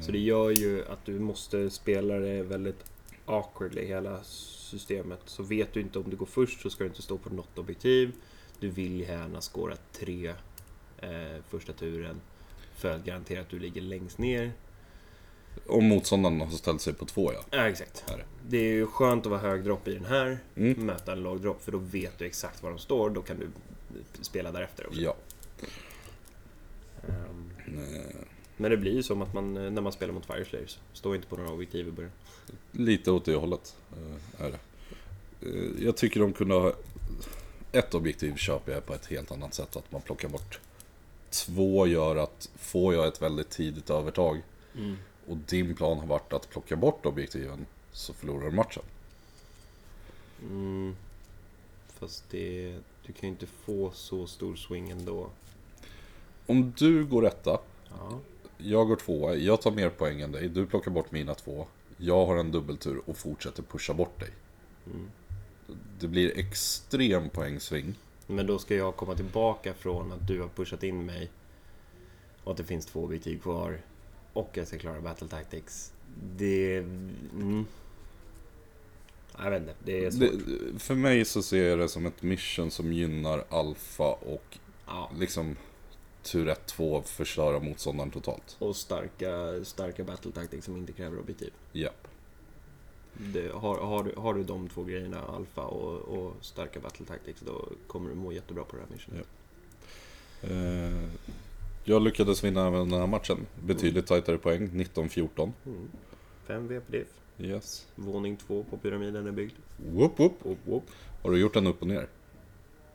Så 0.00 0.12
det 0.12 0.18
gör 0.18 0.50
ju 0.50 0.84
att 0.84 1.04
du 1.04 1.18
måste 1.18 1.70
spela 1.70 2.14
det 2.14 2.42
väldigt 2.42 2.84
awkwardly 3.24 3.84
hela 3.84 4.20
systemet. 4.70 5.20
Så 5.24 5.42
vet 5.42 5.72
du 5.72 5.80
inte 5.80 5.98
om 5.98 6.10
du 6.10 6.16
går 6.16 6.26
först 6.26 6.60
så 6.60 6.70
ska 6.70 6.84
du 6.84 6.88
inte 6.88 7.02
stå 7.02 7.18
på 7.18 7.34
något 7.34 7.58
objektiv. 7.58 8.12
Du 8.60 8.68
vill 8.68 9.00
gärna 9.00 9.40
skåra 9.40 9.76
tre 9.92 10.34
eh, 10.98 11.42
första 11.48 11.72
turen. 11.72 12.20
För 12.74 12.96
att 12.96 13.04
garantera 13.04 13.40
att 13.40 13.48
du 13.48 13.58
ligger 13.58 13.80
längst 13.80 14.18
ner. 14.18 14.52
Om 15.66 15.84
motståndaren 15.84 16.40
har 16.40 16.50
ställt 16.50 16.80
sig 16.80 16.94
på 16.94 17.04
två 17.04 17.32
ja. 17.32 17.40
Ja, 17.50 17.68
exakt. 17.68 18.04
Är 18.08 18.24
det. 18.48 18.58
Är 18.58 18.72
ju 18.72 18.86
skönt 18.86 19.26
att 19.26 19.30
vara 19.30 19.40
hög 19.40 19.64
dropp 19.64 19.88
i 19.88 19.94
den 19.94 20.04
här. 20.04 20.38
Mm. 20.56 20.86
Möta 20.86 21.12
en 21.12 21.22
låg 21.22 21.40
dropp 21.40 21.62
för 21.62 21.72
då 21.72 21.78
vet 21.78 22.18
du 22.18 22.26
exakt 22.26 22.62
var 22.62 22.70
de 22.70 22.78
står. 22.78 23.10
Då 23.10 23.22
kan 23.22 23.38
du 23.38 23.48
spela 24.20 24.52
därefter 24.52 24.86
också. 24.86 25.00
Ja. 25.00 25.16
Eh, 27.08 27.14
Men 28.60 28.70
det 28.70 28.76
blir 28.76 28.92
ju 28.92 29.02
som 29.02 29.22
att 29.22 29.34
man, 29.34 29.56
eh, 29.56 29.70
när 29.70 29.82
man 29.82 29.92
spelar 29.92 30.14
mot 30.14 30.26
Fire 30.26 30.44
Slayers, 30.44 30.78
står 30.92 31.16
inte 31.16 31.28
på 31.28 31.36
några 31.36 31.50
objektiv 31.50 31.88
i 31.88 31.90
början. 31.90 32.12
Lite 32.72 33.10
åt 33.10 33.24
det 33.24 33.34
hållet 33.34 33.76
eh, 33.92 34.44
är 34.44 34.50
det. 34.50 34.58
Eh, 35.48 35.84
Jag 35.84 35.96
tycker 35.96 36.20
de 36.20 36.32
kunde 36.32 36.54
ha... 36.54 36.72
Ett 37.72 37.94
objektiv 37.94 38.36
köper 38.36 38.72
jag 38.72 38.86
på 38.86 38.94
ett 38.94 39.06
helt 39.06 39.32
annat 39.32 39.54
sätt. 39.54 39.76
Att 39.76 39.92
man 39.92 40.02
plockar 40.02 40.28
bort 40.28 40.60
två 41.30 41.86
gör 41.86 42.16
att 42.16 42.50
får 42.56 42.94
jag 42.94 43.06
ett 43.08 43.22
väldigt 43.22 43.50
tidigt 43.50 43.90
övertag 43.90 44.42
och 45.26 45.36
din 45.36 45.74
plan 45.74 45.98
har 45.98 46.06
varit 46.06 46.32
att 46.32 46.50
plocka 46.50 46.76
bort 46.76 47.06
objektiven 47.06 47.66
så 47.92 48.12
förlorar 48.12 48.44
du 48.44 48.50
matchen. 48.50 48.82
Mm. 50.42 50.96
Fast 51.98 52.24
det, 52.30 52.78
du 53.06 53.12
kan 53.12 53.20
ju 53.22 53.28
inte 53.28 53.46
få 53.46 53.90
så 53.94 54.26
stor 54.26 54.56
swing 54.56 54.90
ändå. 54.90 55.30
Om 56.46 56.72
du 56.78 57.04
går 57.04 57.26
etta, 57.26 57.58
Ja. 57.98 58.18
Jag 58.64 58.88
går 58.88 58.96
tvåa, 58.96 59.34
jag 59.34 59.62
tar 59.62 59.70
mer 59.70 59.90
poäng 59.90 60.20
än 60.20 60.32
dig, 60.32 60.48
du 60.48 60.66
plockar 60.66 60.90
bort 60.90 61.12
mina 61.12 61.34
två. 61.34 61.66
Jag 61.96 62.26
har 62.26 62.36
en 62.36 62.52
dubbeltur 62.52 63.02
och 63.06 63.16
fortsätter 63.16 63.62
pusha 63.62 63.94
bort 63.94 64.20
dig. 64.20 64.30
Mm. 64.86 65.10
Det 66.00 66.08
blir 66.08 66.38
extrem 66.38 67.28
poängsving. 67.30 67.94
Men 68.26 68.46
då 68.46 68.58
ska 68.58 68.74
jag 68.74 68.96
komma 68.96 69.14
tillbaka 69.14 69.74
från 69.74 70.12
att 70.12 70.26
du 70.26 70.40
har 70.40 70.48
pushat 70.48 70.82
in 70.82 71.06
mig 71.06 71.30
och 72.44 72.50
att 72.50 72.56
det 72.56 72.64
finns 72.64 72.86
två 72.86 73.04
objektiv 73.04 73.38
kvar 73.38 73.80
och 74.32 74.50
jag 74.54 74.66
ska 74.66 74.78
klara 74.78 75.00
battle 75.00 75.28
tactics. 75.28 75.92
Det... 76.36 76.78
Mm. 76.78 77.66
Jag 79.38 79.50
vet 79.50 79.60
inte, 79.60 79.74
det 79.84 80.04
är 80.04 80.10
svårt. 80.10 80.30
Det, 80.46 80.78
för 80.78 80.94
mig 80.94 81.24
så 81.24 81.42
ser 81.42 81.68
jag 81.68 81.78
det 81.78 81.88
som 81.88 82.06
ett 82.06 82.22
mission 82.22 82.70
som 82.70 82.92
gynnar 82.92 83.44
alfa 83.48 84.12
och 84.12 84.58
Ja. 84.86 85.10
liksom 85.18 85.56
tur 86.22 86.48
1 86.48 86.66
2 86.66 87.02
förstöra 87.02 87.60
motståndaren 87.60 88.10
totalt. 88.10 88.56
Och 88.58 88.76
starka, 88.76 89.64
starka 89.64 90.04
battle 90.04 90.62
som 90.62 90.76
inte 90.76 90.92
kräver 90.92 91.18
objektiv. 91.18 91.52
Japp. 91.72 92.08
Det, 93.12 93.52
har, 93.52 93.78
har, 93.78 94.04
du, 94.04 94.14
har 94.16 94.34
du 94.34 94.44
de 94.44 94.68
två 94.68 94.84
grejerna, 94.84 95.22
alfa 95.22 95.62
och, 95.62 95.98
och 95.98 96.34
starka 96.40 96.80
battle 96.80 97.06
tactics, 97.06 97.40
då 97.40 97.68
kommer 97.86 98.10
du 98.10 98.16
må 98.16 98.32
jättebra 98.32 98.64
på 98.64 98.76
det 98.76 98.82
här 98.82 98.88
missionet. 98.90 99.26
Ja. 100.40 100.48
Eh, 100.48 101.08
jag 101.84 102.02
lyckades 102.02 102.44
vinna 102.44 102.66
även 102.66 102.90
den 102.90 103.00
här 103.00 103.06
matchen. 103.06 103.46
Betydligt 103.64 104.06
tajtare 104.06 104.38
poäng, 104.38 104.68
19-14. 104.68 105.52
Mm. 105.66 105.88
5 106.46 106.68
VPDF. 106.68 107.08
Yes. 107.38 107.86
Våning 107.94 108.36
två 108.36 108.64
på 108.70 108.76
pyramiden 108.76 109.26
är 109.26 109.32
byggd. 109.32 109.54
Whoop, 109.76 110.18
whoop. 110.18 110.34
Whoop, 110.42 110.58
whoop. 110.64 110.84
Har 111.22 111.30
du 111.30 111.38
gjort 111.38 111.54
den 111.54 111.66
upp 111.66 111.82
och 111.82 111.88
ner? 111.88 112.08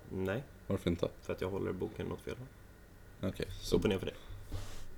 Nej, 0.10 0.44
Varför 0.68 0.90
inte? 0.90 1.10
för 1.22 1.34
att 1.34 1.42
jag 1.42 1.50
håller 1.50 1.72
boken 1.72 2.12
åt 2.12 2.22
fel 2.22 2.36
håll. 2.38 2.48
Okej, 3.28 3.46
Så 3.60 3.66
så 3.66 3.76
upp 3.76 3.84
och 3.84 3.90
ner 3.90 4.00
för 4.00 4.06
dig. 4.06 4.16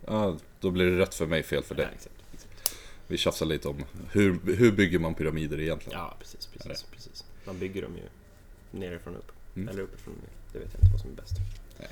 ja, 0.05 0.37
då 0.59 0.71
blir 0.71 0.85
det 0.85 0.97
rätt 0.99 1.15
för 1.15 1.25
mig, 1.27 1.43
fel 1.43 1.63
för 1.63 1.75
dig. 1.75 1.85
Ja, 1.85 1.91
exakt, 1.95 2.15
exakt. 2.33 2.75
Vi 3.07 3.17
tjafsar 3.17 3.45
lite 3.45 3.67
om 3.67 3.83
hur, 4.11 4.39
hur 4.55 4.71
bygger 4.71 4.99
man 4.99 5.15
pyramider 5.15 5.59
egentligen. 5.59 5.99
Ja, 5.99 6.15
precis, 6.19 6.45
precis, 6.47 6.83
precis. 6.91 7.23
Man 7.45 7.59
bygger 7.59 7.81
dem 7.81 7.91
ju 7.97 8.03
nerifrån 8.79 9.13
och 9.15 9.19
upp. 9.19 9.31
Mm. 9.55 9.69
Eller 9.69 9.81
uppifrån 9.81 10.13
och 10.13 10.21
ner. 10.21 10.29
Det 10.53 10.59
vet 10.59 10.73
jag 10.73 10.79
inte 10.83 10.91
vad 10.91 11.01
som 11.01 11.11
är 11.11 11.15
bäst. 11.15 11.33
Nej. 11.79 11.87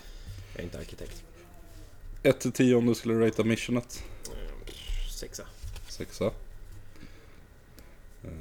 Jag 0.53 0.59
är 0.59 0.63
inte 0.63 0.79
arkitekt. 0.79 1.23
1 2.23 2.39
till 2.39 2.51
10 2.51 2.75
om 2.75 2.85
du 2.85 2.95
skulle 2.95 3.27
ratea 3.27 3.45
missionet. 3.45 4.03
Ehm, 4.27 4.73
sexa. 5.11 5.43
Sexa. 5.89 6.31
Eh, 8.23 8.31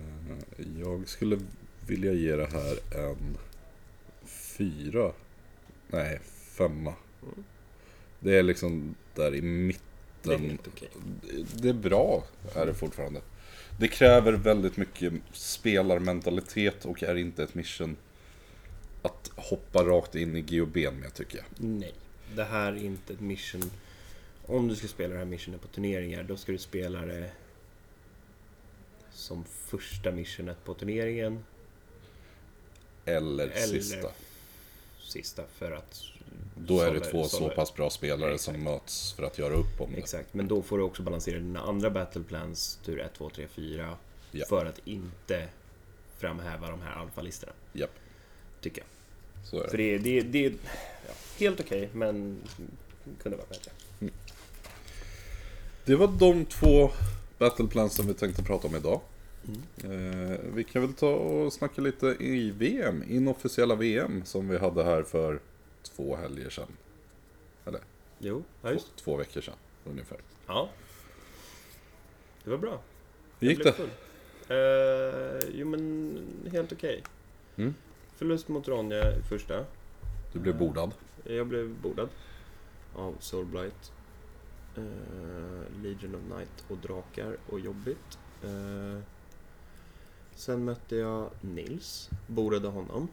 Jag 0.80 1.08
skulle 1.08 1.38
vilja 1.86 2.12
ge 2.12 2.36
det 2.36 2.46
här 2.46 2.78
en 3.08 3.36
fyra. 4.26 5.12
Nej, 5.88 6.20
femma. 6.56 6.94
Mm. 7.22 7.44
Det 8.24 8.38
är 8.38 8.42
liksom 8.42 8.94
där 9.14 9.34
i 9.34 9.40
Det 10.22 10.34
är 10.34 10.38
mitten. 10.38 10.58
okej. 10.72 10.88
Det 11.54 11.68
är 11.68 11.72
bra, 11.72 12.24
är 12.54 12.66
det 12.66 12.74
fortfarande. 12.74 13.20
Det 13.80 13.88
kräver 13.88 14.32
väldigt 14.32 14.76
mycket 14.76 15.12
spelarmentalitet 15.32 16.84
och 16.84 17.02
är 17.02 17.14
inte 17.14 17.42
ett 17.42 17.54
mission 17.54 17.96
att 19.02 19.30
hoppa 19.36 19.84
rakt 19.84 20.14
in 20.14 20.36
i 20.36 20.40
GOB 20.40 20.76
med 20.76 21.14
tycker 21.14 21.38
jag. 21.38 21.46
Nej, 21.56 21.94
det 22.34 22.44
här 22.44 22.72
är 22.72 22.76
inte 22.76 23.12
ett 23.12 23.20
mission. 23.20 23.70
Om 24.46 24.68
du 24.68 24.76
ska 24.76 24.88
spela 24.88 25.12
det 25.12 25.18
här 25.18 25.26
missionet 25.26 25.60
på 25.60 25.68
turneringar, 25.68 26.22
då 26.22 26.36
ska 26.36 26.52
du 26.52 26.58
spela 26.58 27.00
det 27.00 27.30
som 29.12 29.44
första 29.44 30.10
missionet 30.12 30.64
på 30.64 30.74
turneringen. 30.74 31.44
Eller, 33.04 33.44
Eller 33.44 33.80
sista. 33.80 34.08
Sista, 35.02 35.42
för 35.58 35.72
att... 35.72 36.13
Då 36.56 36.80
är 36.80 36.94
det 36.94 37.00
två 37.00 37.24
så 37.24 37.36
sålla- 37.36 37.54
pass 37.54 37.74
bra 37.74 37.90
spelare 37.90 38.34
Exakt. 38.34 38.44
som 38.56 38.64
möts 38.64 39.12
för 39.12 39.22
att 39.22 39.38
göra 39.38 39.54
upp 39.54 39.80
om 39.80 39.92
det. 39.92 39.98
Exakt, 39.98 40.34
men 40.34 40.48
då 40.48 40.62
får 40.62 40.78
du 40.78 40.84
också 40.84 41.02
balansera 41.02 41.38
dina 41.38 41.60
andra 41.60 41.90
battle 41.90 42.22
plans, 42.22 42.78
tur 42.84 43.00
1, 43.00 43.14
2, 43.18 43.30
3, 43.30 43.46
4. 43.48 43.96
Ja. 44.30 44.44
För 44.48 44.66
att 44.66 44.78
inte 44.84 45.48
framhäva 46.18 46.70
de 46.70 46.80
här 46.80 46.92
alfalistorna, 47.02 47.52
Japp, 47.72 47.90
tycker 48.60 48.82
jag. 48.82 48.86
så 49.46 49.62
är 49.62 49.68
För 49.68 49.76
det. 49.78 49.98
det, 49.98 50.20
det, 50.20 50.28
det 50.28 50.46
är 50.46 50.50
ja, 51.08 51.14
helt 51.38 51.60
okej, 51.60 51.88
men 51.92 52.38
kunde 53.22 53.36
vara 53.38 53.48
bättre. 53.48 53.72
Det 55.84 55.96
var 55.96 56.06
de 56.08 56.44
två 56.44 56.90
battleplansen 57.38 58.06
vi 58.06 58.14
tänkte 58.14 58.42
prata 58.42 58.68
om 58.68 58.76
idag. 58.76 59.00
Mm. 59.48 60.32
Eh, 60.32 60.38
vi 60.54 60.64
kan 60.64 60.82
väl 60.82 60.94
ta 60.94 61.10
och 61.10 61.52
snacka 61.52 61.80
lite 61.80 62.06
i 62.06 62.50
VM, 62.50 63.04
inofficiella 63.08 63.74
VM 63.74 64.22
som 64.24 64.48
vi 64.48 64.58
hade 64.58 64.84
här 64.84 65.02
för 65.02 65.40
två 65.84 66.16
helger 66.16 66.50
sedan. 66.50 66.76
Jo, 68.18 68.44
ja, 68.62 68.68
Två, 68.68 68.72
just 68.72 68.96
två 68.96 69.16
veckor 69.16 69.40
sedan 69.40 69.56
ungefär. 69.84 70.18
Ja. 70.46 70.68
Det 72.44 72.50
var 72.50 72.58
bra. 72.58 72.80
Hur 73.38 73.48
gick 73.48 73.62
det? 73.64 73.74
Eh, 74.48 75.50
jo, 75.54 75.66
men 75.66 76.18
helt 76.52 76.72
okej. 76.72 77.02
Mm. 77.56 77.74
Förlust 78.16 78.48
mot 78.48 78.68
Ronja 78.68 79.16
i 79.16 79.22
första. 79.22 79.64
Du 80.32 80.38
blev 80.38 80.58
bordad. 80.58 80.94
Jag 81.24 81.46
blev 81.46 81.68
bordad 81.68 82.08
av 82.94 83.16
Soulblight. 83.20 83.92
Eh, 84.76 85.82
Legion 85.82 86.14
of 86.14 86.38
Night 86.38 86.64
och 86.68 86.78
drakar 86.78 87.36
och 87.46 87.60
jobbigt. 87.60 88.18
Sen 90.34 90.64
mötte 90.64 90.96
jag 90.96 91.30
Nils, 91.40 92.10
bordade 92.26 92.68
honom. 92.68 93.08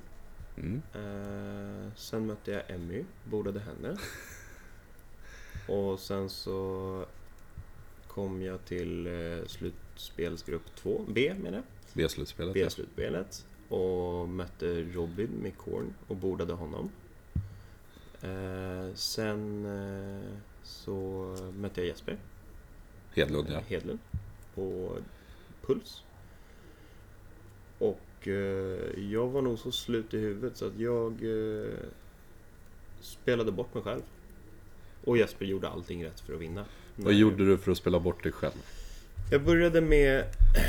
Mm. 0.58 0.82
Eh, 0.94 1.94
sen 1.96 2.26
mötte 2.26 2.52
jag 2.52 2.64
Emmy, 2.68 3.04
bordade 3.24 3.60
henne. 3.60 3.98
Och 5.68 6.00
sen 6.00 6.30
så 6.30 7.06
kom 8.08 8.42
jag 8.42 8.66
till 8.66 9.08
eh, 9.08 9.48
slutspelsgrupp 9.48 10.76
2, 10.76 11.06
B 11.08 11.34
menar 11.40 11.58
jag. 11.58 11.64
B-slutspelet. 11.94 12.54
B-slutspelet. 12.54 13.46
Och 13.70 14.30
mötte 14.30 14.82
Robin 14.82 15.30
med 15.30 15.58
Korn 15.58 15.94
och 16.08 16.16
bordade 16.16 16.54
honom. 16.54 16.90
Eh, 18.22 18.94
sen 18.96 19.66
eh, 19.66 20.38
så 20.64 21.36
mötte 21.58 21.82
jag 21.82 21.88
Jesper 21.88 22.18
Hedlund 23.14 23.48
ja. 23.52 23.60
Hedlund 23.60 24.00
på 24.56 24.98
Puls. 25.66 26.04
Och 28.22 28.28
eh, 28.28 29.12
jag 29.12 29.28
var 29.28 29.42
nog 29.42 29.60
så 29.60 29.72
slut 29.72 30.14
i 30.14 30.18
huvudet 30.18 30.58
så 30.58 30.68
att 30.68 30.80
jag 30.80 31.12
eh, 31.12 31.74
spelade 33.02 33.52
bort 33.52 33.74
mig 33.74 33.84
själv. 33.84 34.02
Och 35.06 35.18
Jesper 35.18 35.46
gjorde 35.46 35.70
allting 35.70 36.06
rätt 36.06 36.20
för 36.20 36.34
att 36.34 36.40
vinna. 36.40 36.66
Vad 36.96 37.14
gjorde 37.14 37.46
du 37.46 37.58
för 37.58 37.72
att 37.72 37.78
spela 37.78 38.00
bort 38.00 38.24
dig 38.24 38.32
själv? 38.32 38.54
Jag 39.32 39.44
började 39.44 39.82
med 39.82 40.26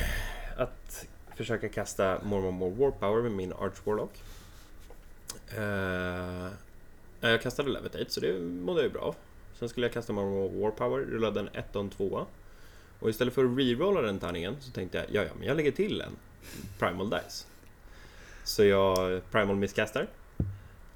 att 0.57 1.07
försöka 1.37 1.69
kasta 1.69 2.21
more 2.25 2.49
and 2.49 2.57
more 2.57 2.75
war 2.75 2.91
power 2.91 3.23
med 3.23 3.33
min 3.33 3.53
Arch 3.53 3.87
Warlock. 3.87 4.23
Eh, 5.57 6.51
jag 7.21 7.43
kastade 7.43 7.71
Levitate, 7.71 8.11
så 8.11 8.21
det 8.21 8.41
mådde 8.41 8.81
jag 8.81 8.87
ju 8.87 8.93
bra. 8.93 9.15
Sen 9.59 9.69
skulle 9.69 9.87
jag 9.87 9.95
kasta 9.95 10.13
more 10.13 10.27
and 10.27 10.35
more 10.35 10.63
war 10.63 10.71
power, 10.71 11.01
rullade 11.01 11.41
en 11.41 11.49
1 11.53 11.77
och 11.77 11.83
en 11.83 11.91
2 11.91 12.27
Och 13.03 13.11
istället 13.11 13.35
för 13.35 13.45
att 13.45 13.59
rerolla 13.59 14.01
den 14.03 14.19
tärningen 14.19 14.57
så 14.61 14.71
tänkte 14.73 14.99
jag, 14.99 15.07
ja 15.11 15.23
ja, 15.29 15.33
men 15.39 15.49
jag 15.49 15.57
lägger 15.57 15.73
till 15.73 16.01
en 16.01 16.17
Primal 16.79 17.11
Dice. 17.11 17.47
Så 18.45 18.65
jag 18.65 19.21
Primal 19.31 19.57
misskastar, 19.57 20.09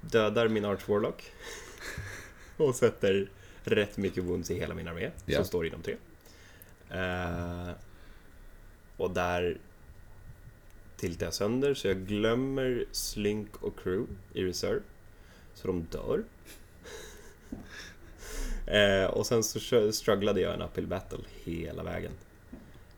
dödar 0.01 0.47
min 0.47 0.65
Arch 0.65 0.89
Warlock 0.89 1.23
och 2.57 2.75
sätter 2.75 3.29
rätt 3.63 3.97
mycket 3.97 4.23
wounds 4.23 4.51
i 4.51 4.59
hela 4.59 4.75
min 4.75 4.87
armé, 4.87 5.11
Ja. 5.25 5.35
som 5.35 5.45
står 5.45 5.67
inom 5.67 5.81
tre. 5.81 5.95
Eh, 6.89 7.69
och 8.97 9.11
där 9.11 9.57
tiltar 10.97 11.25
jag 11.25 11.33
sönder 11.33 11.73
så 11.73 11.87
jag 11.87 11.97
glömmer 11.97 12.85
Slink 12.91 13.63
och 13.63 13.79
Crew 13.79 14.13
i 14.33 14.43
reserve. 14.43 14.81
Så 15.53 15.67
de 15.67 15.83
dör. 15.91 16.23
Eh, 18.67 19.05
och 19.09 19.25
sen 19.25 19.43
så 19.43 19.91
strugglade 19.91 20.41
jag 20.41 20.53
en 20.53 20.61
uphill 20.61 20.87
battle 20.87 21.19
hela 21.43 21.83
vägen. 21.83 22.11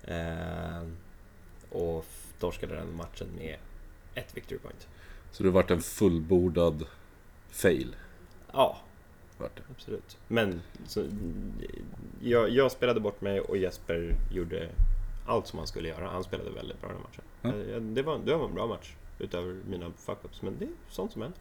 Eh, 0.03 0.83
och 1.71 2.05
torskade 2.39 2.75
den 2.75 2.95
matchen 2.95 3.27
med 3.37 3.55
ett 4.13 4.37
victory 4.37 4.59
point. 4.59 4.87
Så 5.31 5.43
du 5.43 5.49
vart 5.49 5.71
en 5.71 5.81
fullbordad 5.81 6.85
fail. 7.49 7.95
Ja, 8.53 8.77
Vart 9.37 9.55
det. 9.55 9.61
absolut. 9.71 10.17
Men 10.27 10.61
så, 10.87 11.05
jag, 12.21 12.49
jag 12.49 12.71
spelade 12.71 12.99
bort 12.99 13.21
mig 13.21 13.39
och 13.41 13.57
Jesper 13.57 14.15
gjorde 14.31 14.69
allt 15.27 15.47
som 15.47 15.59
han 15.59 15.67
skulle 15.67 15.87
göra. 15.89 16.07
Han 16.07 16.23
spelade 16.23 16.49
väldigt 16.51 16.81
bra 16.81 16.89
den 16.89 17.01
matchen. 17.01 17.23
Eh, 17.73 17.81
Det, 17.81 18.01
var, 18.01 18.19
det 18.25 18.35
var 18.35 18.45
en 18.47 18.53
bra 18.55 18.67
match. 18.67 18.93
Utöver 19.19 19.53
mina 19.69 19.89
fuck-ups. 19.89 20.39
Men 20.41 20.55
det 20.59 20.65
är 20.65 20.71
sånt 20.89 21.11
som 21.11 21.21
händer. 21.21 21.39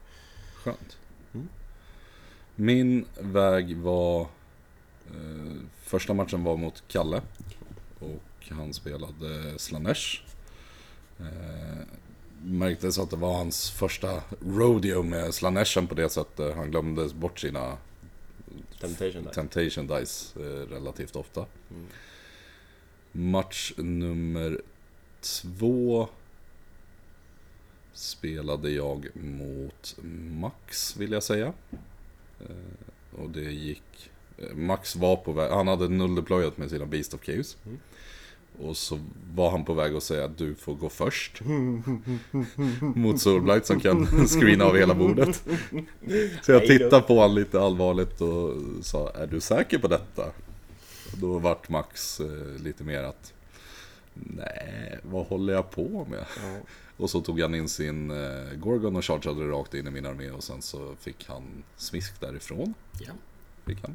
Skönt. 0.55 0.99
Mm. 1.35 1.49
Min 2.61 3.05
väg 3.21 3.77
var... 3.77 4.21
Eh, 4.21 5.57
första 5.83 6.15
matchen 6.15 6.45
var 6.45 6.57
mot 6.57 6.83
Kalle. 6.89 7.23
Och 7.99 8.49
han 8.51 8.73
spelade 8.73 9.59
Slanesh. 9.59 10.21
Eh, 11.21 11.79
märktes 12.43 12.99
att 12.99 13.11
det 13.11 13.17
var 13.17 13.35
hans 13.35 13.71
första 13.71 14.23
rodeo 14.47 15.03
med 15.03 15.35
Slaneshen 15.35 15.87
på 15.87 15.95
det 15.95 16.09
sättet. 16.09 16.57
Han 16.57 16.71
glömde 16.71 17.09
bort 17.09 17.39
sina 17.39 17.77
Temptation 18.81 19.25
där. 19.25 19.31
Temptation 19.31 19.87
Dice 19.87 20.41
eh, 20.41 20.69
relativt 20.71 21.17
ofta. 21.17 21.47
Mm. 21.71 21.87
Match 23.13 23.73
nummer 23.77 24.61
två 25.21 26.09
spelade 27.93 28.71
jag 28.71 29.17
mot 29.17 29.97
Max, 30.41 30.97
vill 30.97 31.13
jag 31.13 31.23
säga. 31.23 31.53
Eh, 32.41 33.21
och 33.23 33.31
det 33.31 33.41
gick... 33.41 34.11
eh, 34.39 34.55
Max 34.57 34.97
var 34.97 35.17
på 35.17 35.33
väg, 35.33 35.51
han 35.51 35.69
hade 35.69 35.89
null 35.89 36.15
deployat 36.15 36.59
med 36.59 36.71
sina 36.71 36.87
Beast 36.87 37.15
of 37.15 37.25
Chaos. 37.25 37.57
Mm. 37.67 37.79
Och 38.61 38.77
så 38.77 38.99
var 39.35 39.51
han 39.51 39.65
på 39.65 39.75
väg 39.75 39.95
att 39.97 40.03
säga 40.03 40.25
att 40.25 40.39
du 40.39 40.55
får 40.55 40.75
gå 40.75 40.89
först. 40.89 41.41
mot 42.81 43.21
Soulblight 43.21 43.67
som 43.67 43.81
kan 43.81 44.07
screena 44.27 44.65
av 44.65 44.77
hela 44.77 44.95
bordet. 44.95 45.43
Så 46.43 46.53
jag 46.53 46.67
tittade 46.67 47.03
på 47.03 47.15
honom 47.15 47.37
lite 47.37 47.61
allvarligt 47.61 48.21
och 48.21 48.55
sa, 48.83 49.11
är 49.11 49.27
du 49.27 49.41
säker 49.41 49.79
på 49.79 49.89
detta? 49.89 50.25
Och 51.13 51.19
då 51.19 51.39
vart 51.39 51.69
Max 51.69 52.21
eh, 52.21 52.63
lite 52.63 52.85
mer 52.85 53.03
att, 53.03 53.33
nej, 54.15 54.99
vad 55.03 55.27
håller 55.27 55.53
jag 55.53 55.71
på 55.71 56.07
med? 56.11 56.25
Ja. 56.43 56.59
Och 56.99 57.11
så 57.11 57.21
tog 57.21 57.41
han 57.41 57.55
in 57.55 57.69
sin 57.69 58.11
eh, 58.11 58.55
Gorgon 58.57 58.97
och 58.97 59.05
chargeade 59.05 59.49
rakt 59.49 59.75
in 59.75 59.87
i 59.87 59.91
min 59.91 60.07
armé 60.07 60.31
och 60.31 60.45
sen 60.45 60.63
så 60.63 60.97
fick 60.97 61.29
han 61.29 61.65
smisk 61.77 62.21
därifrån. 62.21 62.75
Ja. 63.01 63.13
Fick 63.65 63.83
han. 63.83 63.95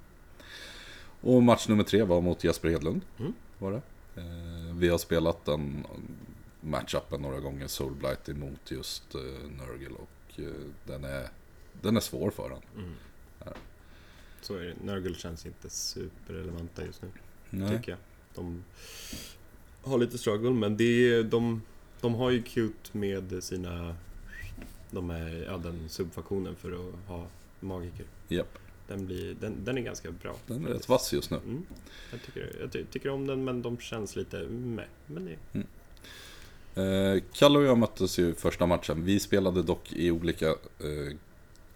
Och 1.22 1.44
match 1.44 1.68
nummer 1.68 1.84
tre 1.84 2.04
var 2.04 2.22
mot 2.22 2.44
Jesper 2.44 2.70
Hedlund. 2.70 3.02
Mm. 3.20 3.34
Var 3.60 3.72
det. 3.72 3.82
Eh, 4.22 4.76
vi 4.76 4.90
har 4.90 4.98
spelat 4.98 5.46
den 5.46 5.88
matchupen 6.62 7.22
några 7.22 7.40
gånger, 7.40 7.68
Soulblight 7.68 8.30
emot 8.30 8.72
just 8.72 9.16
eh, 9.16 9.22
Nurgle 9.58 9.96
och 9.96 10.40
eh, 10.40 10.46
den, 10.86 11.04
är, 11.04 11.30
den 11.82 11.96
är 11.98 12.02
svår 12.02 12.32
för 12.32 12.44
honom. 12.44 12.62
Mm. 12.78 12.94
Så 14.42 14.56
är 14.56 14.62
det. 14.66 14.76
Nurgle 14.84 15.16
känns 15.16 15.46
inte 15.46 15.70
superrelevanta 15.70 16.86
just 16.86 17.02
nu. 17.02 17.08
Nej. 17.50 17.78
Tycker 17.78 17.92
jag. 17.92 18.00
De 18.36 18.64
har 19.84 19.98
lite 19.98 20.18
struggle 20.18 20.52
men 20.52 20.78
det 20.78 21.14
är, 21.14 21.24
de, 21.24 21.62
de 22.04 22.16
har 22.16 22.30
ju 22.30 22.44
cute 22.44 22.98
med 22.98 23.44
sina... 23.44 23.96
De 24.92 25.10
är, 25.10 25.44
ja, 25.48 25.58
den 25.58 25.90
subfaktionen 25.90 26.56
för 26.56 26.72
att 26.72 27.08
ha 27.08 27.28
magiker. 27.60 28.06
Japp. 28.28 28.60
Den, 28.88 29.06
blir, 29.06 29.36
den, 29.42 29.56
den 29.64 29.78
är 29.78 29.82
ganska 29.82 30.12
bra. 30.12 30.36
Den 30.48 30.66
är 30.66 30.70
rätt 30.70 30.90
vass 30.90 31.14
just 31.14 31.32
nu. 31.32 31.38
Mm. 31.38 31.66
Jag, 32.12 32.22
tycker, 32.22 32.56
jag 32.60 32.72
ty- 32.72 32.86
tycker 32.92 33.10
om 33.10 33.28
den 33.28 33.44
men 33.44 33.62
de 33.62 33.78
känns 33.78 34.16
lite 34.16 34.38
med. 34.48 34.86
Men 35.08 35.26
det, 35.26 35.64
Eh, 36.76 37.22
Kalle 37.34 37.60
och 37.60 37.66
jag 37.66 37.78
möttes 37.78 38.20
ju 38.20 38.34
första 38.36 38.66
matchen. 38.66 39.04
Vi 39.06 39.20
spelade 39.20 39.64
dock 39.64 39.94
i 39.94 40.12
olika 40.12 40.48
eh, 40.50 41.18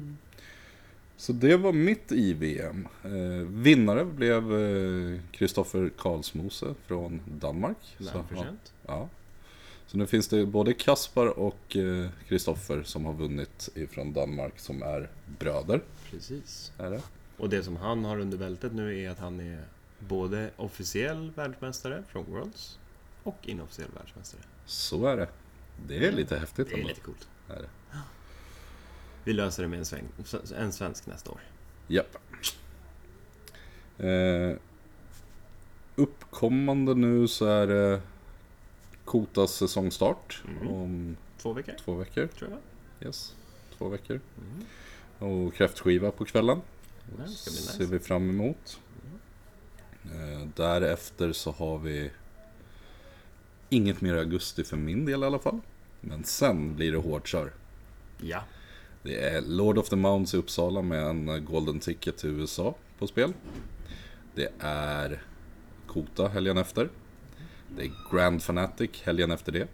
Så 1.18 1.34
det 1.34 1.58
var 1.58 1.74
mitt 1.74 2.12
i 2.12 2.34
VM. 2.34 2.88
Eh, 3.04 3.48
vinnare 3.48 4.06
blev 4.06 4.52
Kristoffer 5.32 5.92
Karlsmose 5.98 6.76
från 6.86 7.22
Danmark. 7.26 7.78
Välförtjänt. 7.98 8.74
ja. 8.88 9.10
Så 9.88 9.98
nu 9.98 10.08
finns 10.08 10.28
det 10.28 10.46
både 10.46 10.74
Kaspar 10.74 11.28
och 11.40 11.78
Kristoffer 12.28 12.84
som 12.84 13.06
har 13.06 13.14
vunnit 13.14 13.70
ifrån 13.76 14.14
Danmark 14.14 14.60
som 14.60 14.82
är 14.84 15.10
bröder. 15.40 15.82
Precis. 16.12 16.72
Är 16.78 16.92
det? 16.92 17.02
Och 17.38 17.50
det 17.50 17.64
som 17.64 17.76
han 17.78 18.06
har 18.06 18.20
under 18.20 18.38
bältet 18.38 18.74
nu 18.74 19.00
är 19.00 19.10
att 19.10 19.20
han 19.20 19.40
är 19.40 19.64
både 20.00 20.50
officiell 20.58 21.32
världsmästare 21.36 22.04
från 22.08 22.26
Worlds 22.26 22.80
och 23.24 23.38
inofficiell 23.42 23.90
världsmästare. 23.98 24.42
Så 24.66 25.06
är 25.06 25.18
det. 25.18 25.28
Det 25.88 26.08
är 26.08 26.12
lite 26.12 26.38
häftigt 26.38 26.68
Det 26.68 26.74
är 26.74 26.78
ändå. 26.78 26.88
lite 26.88 27.02
coolt. 27.02 27.28
Är 27.50 27.56
det? 27.62 27.70
Vi 29.24 29.34
löser 29.34 29.64
det 29.64 29.70
med 29.70 29.80
en, 29.80 29.86
sväng, 29.86 30.04
en 30.58 30.72
svensk 30.74 31.06
nästa 31.08 31.32
år. 31.32 31.40
Japp. 31.88 32.18
Eh, 33.98 34.58
uppkommande 35.96 36.96
nu 36.96 37.28
så 37.28 37.46
är 37.46 37.68
det 37.68 38.02
Kotas 39.08 39.52
säsongstart 39.52 40.44
Mhm. 40.46 40.68
om 40.68 41.18
Två 41.38 41.54
veckor, 41.54 41.74
två 41.86 41.96
veckor. 41.96 42.28
tror 42.28 42.50
jag. 42.52 43.08
Yes, 43.08 43.36
två 43.78 43.90
veckor. 43.90 44.20
Mm. 45.20 45.34
Och 45.46 45.54
kräftskiva 45.54 46.12
på 46.12 46.26
kvällen. 46.26 46.62
Det 47.18 47.28
ska 47.30 47.52
bli 47.52 47.60
ser 47.60 47.80
nice. 47.80 47.92
vi 47.94 48.00
fram 48.00 48.30
emot. 48.30 48.80
Eh, 50.06 50.48
därefter 50.56 51.32
så 51.34 51.52
har 51.52 51.78
vi 51.80 52.12
inget 53.70 54.02
mer 54.02 54.16
i 54.16 54.20
augusti 54.20 54.64
för 54.64 54.78
min 54.78 55.06
del 55.06 55.24
i 55.24 55.26
alla 55.26 55.40
fall. 55.40 55.60
Men 56.02 56.24
sen 56.24 56.76
blir 56.76 56.92
det 56.92 56.98
hårt 56.98 57.28
kör. 57.28 57.54
Ja. 58.22 58.44
Det 59.04 59.24
är 59.30 59.42
Lord 59.42 59.78
of 59.78 59.90
the 59.90 59.96
Mounts 59.96 60.34
i 60.34 60.38
Uppsala 60.38 60.82
med 60.82 61.04
en 61.04 61.46
Golden 61.46 61.80
Ticket 61.80 62.18
till 62.18 62.30
USA 62.30 62.76
på 63.00 63.08
spel. 63.08 63.34
Det 64.36 64.50
är 64.60 65.24
Kota 65.88 66.28
helgen 66.28 66.58
efter. 66.58 66.90
Det 67.78 67.84
är 67.86 67.92
Grand 68.12 68.44
Fanatic 68.44 68.90
helgen 69.04 69.32
efter 69.32 69.52
det. 69.52 69.68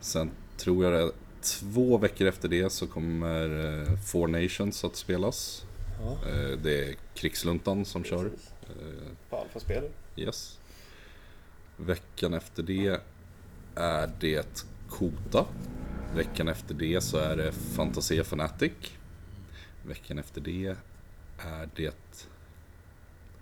Sen 0.00 0.30
tror 0.56 0.84
jag 0.84 0.92
det 0.92 1.12
två 1.40 1.98
veckor 1.98 2.26
efter 2.26 2.48
det 2.48 2.70
så 2.70 2.86
kommer 2.86 3.66
eh, 3.82 3.96
Four 4.00 4.28
Nations 4.28 4.84
att 4.84 4.96
spelas. 4.96 5.64
ja. 6.00 6.28
Eh, 6.30 6.58
Det 6.62 6.88
är 6.88 6.94
Krigsluntan 7.14 7.84
som 7.84 8.04
kör. 8.04 8.24
Eh, 8.26 9.08
På 9.30 9.36
alfaspel. 9.36 9.84
Yes. 10.16 10.58
Veckan 11.76 12.34
efter 12.34 12.62
det 12.62 13.00
är 13.74 14.10
det 14.20 14.64
Kota. 14.88 15.46
Veckan 16.14 16.48
efter 16.48 16.74
det 16.74 17.00
så 17.00 17.16
är 17.18 17.36
det 17.36 17.52
Fantasia 17.52 18.24
Fanatic. 18.24 18.72
Veckan 19.82 20.18
efter 20.18 20.40
det 20.40 20.76
är 21.38 21.68
det... 21.76 22.24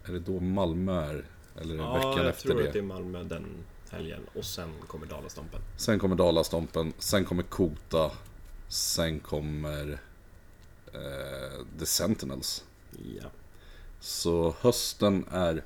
Är 0.04 0.12
det 0.12 0.18
då 0.18 0.40
Malmö 0.40 0.92
är? 1.10 1.24
Eller 1.60 1.76
Ja, 1.76 1.94
veckan 1.94 2.16
jag 2.16 2.26
efter 2.26 2.48
tror 2.48 2.60
det? 2.60 2.66
att 2.66 2.72
det 2.72 2.78
är 2.78 2.82
Malmö 2.82 3.22
den 3.24 3.46
helgen. 3.90 4.20
Och 4.34 4.44
sen 4.44 4.72
kommer 4.86 5.06
Dalastompen. 5.06 5.60
Sen 5.76 5.98
kommer 5.98 6.16
Dalastompen, 6.16 6.92
sen 6.98 7.24
kommer 7.24 7.42
Kota, 7.42 8.10
sen 8.68 9.20
kommer 9.20 9.92
eh, 10.92 11.78
The 11.78 11.86
Sentinels. 11.86 12.64
Ja. 13.20 13.28
Så 14.00 14.54
hösten 14.60 15.24
är 15.30 15.64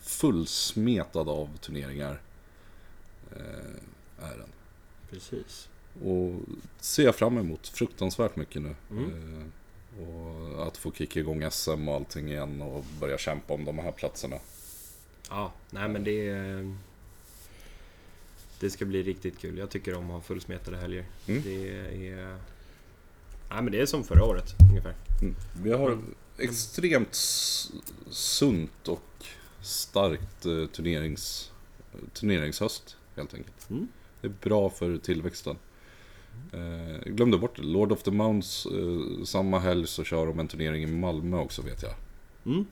fullsmetad 0.00 1.28
av 1.28 1.56
turneringar. 1.60 2.20
Eh, 3.36 4.24
är 4.24 4.38
den. 4.38 4.48
Precis. 5.10 5.68
Och 6.04 6.40
ser 6.80 7.04
jag 7.04 7.14
fram 7.14 7.38
emot 7.38 7.68
fruktansvärt 7.68 8.36
mycket 8.36 8.62
nu. 8.62 8.74
Mm. 8.90 9.40
Eh, 9.40 9.46
och 10.08 10.66
att 10.66 10.76
få 10.76 10.92
kicka 10.92 11.20
igång 11.20 11.50
SM 11.50 11.88
och 11.88 11.94
allting 11.94 12.28
igen 12.28 12.62
och 12.62 12.84
börja 13.00 13.18
kämpa 13.18 13.54
om 13.54 13.64
de 13.64 13.78
här 13.78 13.92
platserna. 13.92 14.36
Ja, 15.30 15.52
nej 15.70 15.88
men 15.88 16.04
det... 16.04 16.32
Det 18.60 18.70
ska 18.70 18.84
bli 18.84 19.02
riktigt 19.02 19.38
kul. 19.38 19.58
Jag 19.58 19.70
tycker 19.70 19.94
om 19.94 20.04
att 20.04 20.10
ha 20.10 20.20
fullsmetade 20.20 20.76
helger. 20.76 21.04
Mm. 21.26 21.42
Det 21.42 21.68
är... 22.08 22.26
Nej 23.50 23.62
men 23.62 23.72
det 23.72 23.80
är 23.80 23.86
som 23.86 24.04
förra 24.04 24.24
året 24.24 24.54
ungefär. 24.70 24.94
Mm. 25.22 25.34
Vi 25.62 25.72
har 25.72 25.86
Mm. 25.92 26.14
extremt 26.38 27.14
sunt 28.10 28.88
och 28.88 29.26
starkt 29.60 30.46
eh, 30.46 30.66
turnerings, 30.66 31.52
turneringshöst 32.12 32.96
helt 33.16 33.34
enkelt. 33.34 33.70
Mm. 33.70 33.88
Det 34.20 34.26
är 34.26 34.32
bra 34.42 34.70
för 34.70 34.98
tillväxten. 34.98 35.56
Eh, 36.52 36.60
jag 37.04 37.16
glömde 37.16 37.38
bort 37.38 37.56
det. 37.56 37.62
Lord 37.62 37.92
of 37.92 38.02
the 38.02 38.10
Mounts, 38.10 38.66
eh, 38.66 39.24
samma 39.24 39.58
helg 39.58 39.86
så 39.86 40.04
kör 40.04 40.26
de 40.26 40.38
en 40.38 40.48
turnering 40.48 40.82
i 40.82 40.86
Malmö 40.86 41.36
också 41.36 41.62
vet 41.62 41.82
jag. 41.82 41.94
Mm. 42.46 42.66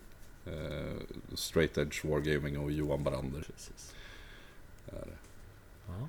Eh, 0.52 0.96
Straight 1.34 1.78
Edge 1.78 2.04
Wargaming 2.04 2.58
och 2.58 2.72
Johan 2.72 3.04
Barander. 3.04 3.40
Precis. 3.40 3.94
Ja. 5.86 6.08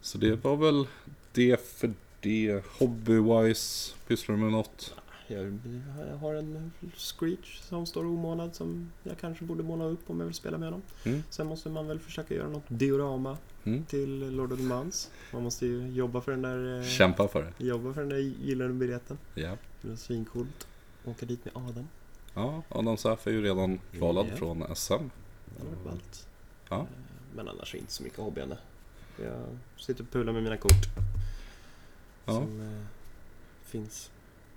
Så 0.00 0.18
det 0.18 0.44
var 0.44 0.56
väl 0.56 0.86
det 1.32 1.60
för 1.60 1.92
det. 2.20 2.62
Hobby-wise, 2.78 3.94
pysslar 4.06 4.36
du 4.36 4.42
med 4.42 4.52
något? 4.52 4.94
Jag, 5.26 5.58
jag 6.10 6.16
har 6.16 6.34
en 6.34 6.72
Screech 6.96 7.60
som 7.62 7.86
står 7.86 8.04
omånad 8.04 8.54
som 8.54 8.92
jag 9.02 9.18
kanske 9.18 9.44
borde 9.44 9.62
måla 9.62 9.84
upp 9.84 10.10
om 10.10 10.20
jag 10.20 10.26
vill 10.26 10.34
spela 10.34 10.58
med 10.58 10.66
honom. 10.66 10.82
Mm. 11.04 11.22
Sen 11.30 11.46
måste 11.46 11.68
man 11.68 11.86
väl 11.88 11.98
försöka 11.98 12.34
göra 12.34 12.48
något 12.48 12.64
diorama 12.68 13.36
Mm. 13.66 13.84
till 13.84 14.36
Lord 14.36 14.52
of 14.52 14.58
the 14.58 14.64
Mounts. 14.64 15.10
Man 15.32 15.42
måste 15.42 15.66
ju 15.66 15.88
jobba 15.88 16.20
för 16.20 16.32
den 16.32 16.42
där, 16.42 16.78
eh, 16.80 16.86
Kämpa 16.86 17.28
för 17.28 17.42
det. 17.58 17.64
jobba 17.64 17.92
för 17.94 18.00
den 18.00 18.08
där 18.10 18.18
gyllene 18.18 18.74
biljetten. 18.74 19.18
Ja. 19.34 19.56
Det 19.82 19.92
är 19.92 19.96
svincoolt. 19.96 20.66
Åka 21.04 21.26
dit 21.26 21.44
med 21.44 21.56
Adam. 21.56 21.88
Ja, 22.34 22.62
Adam 22.68 22.96
Säf 22.96 23.26
är 23.26 23.30
ju 23.30 23.42
redan 23.42 23.80
kvalad 23.92 24.26
Ja. 24.30 24.36
från 24.36 24.76
SM. 24.76 24.92
Det 24.92 25.64
varit 25.64 25.84
ballt. 25.84 26.28
Ja. 26.68 26.76
Eh, 26.80 26.84
Men 27.36 27.48
annars 27.48 27.74
inte 27.74 27.92
så 27.92 28.02
mycket 28.02 28.18
hobbyande. 28.18 28.58
Jag 29.22 29.46
sitter 29.76 30.02
och 30.02 30.10
pular 30.10 30.32
med 30.32 30.42
mina 30.42 30.56
kort. 30.56 30.84
Ja. 32.24 32.32
Som 32.32 32.60
eh, 32.60 32.86
finns. 33.64 34.10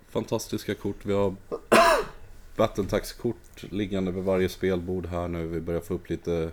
Fantastiska 0.08 0.74
kort. 0.74 0.96
Vi 1.06 1.12
har 1.12 1.34
Battletax-kort 2.56 3.62
liggande 3.70 4.10
vid 4.12 4.24
varje 4.24 4.48
spelbord 4.48 5.06
här 5.06 5.28
nu. 5.28 5.46
Vi 5.46 5.60
börjar 5.60 5.80
få 5.80 5.94
upp 5.94 6.10
lite 6.10 6.50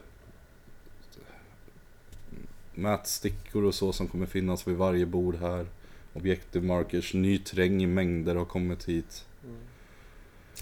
mätstickor 2.74 3.64
och 3.64 3.76
så 3.76 3.94
som 3.94 4.08
kommer 4.08 4.26
finnas 4.26 4.68
vid 4.68 4.76
varje 4.78 5.06
bord 5.06 5.36
här. 5.36 5.66
Objective 6.14 6.68
markers, 6.68 7.14
ny 7.14 7.38
terräng 7.40 7.84
i 7.84 7.88
mängder 7.88 8.36
har 8.36 8.46
kommit 8.46 8.84
hit. 8.90 9.26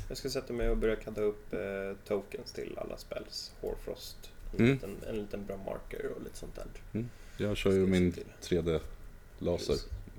Jag 0.07 0.17
ska 0.17 0.29
sätta 0.29 0.53
mig 0.53 0.69
och 0.69 0.77
börja 0.77 0.95
kadda 0.95 1.21
upp 1.21 1.53
eh, 1.53 1.59
tokens 2.07 2.51
till 2.51 2.77
alla 2.77 2.97
spells. 2.97 3.51
Horfrost. 3.61 4.17
En, 4.51 4.59
Mm. 4.59 4.71
liten, 4.73 4.95
en 5.09 5.15
liten 5.15 5.45
bra 5.45 5.57
marker 5.57 6.05
och 6.15 6.21
lite 6.23 6.37
sånt 6.37 6.55
där. 6.55 7.05
Jag 7.37 7.57
kör 7.57 7.71
ju 7.71 7.87
min 7.87 8.11
se 8.11 8.21
till. 8.21 8.57
3D-laser. 8.59 9.75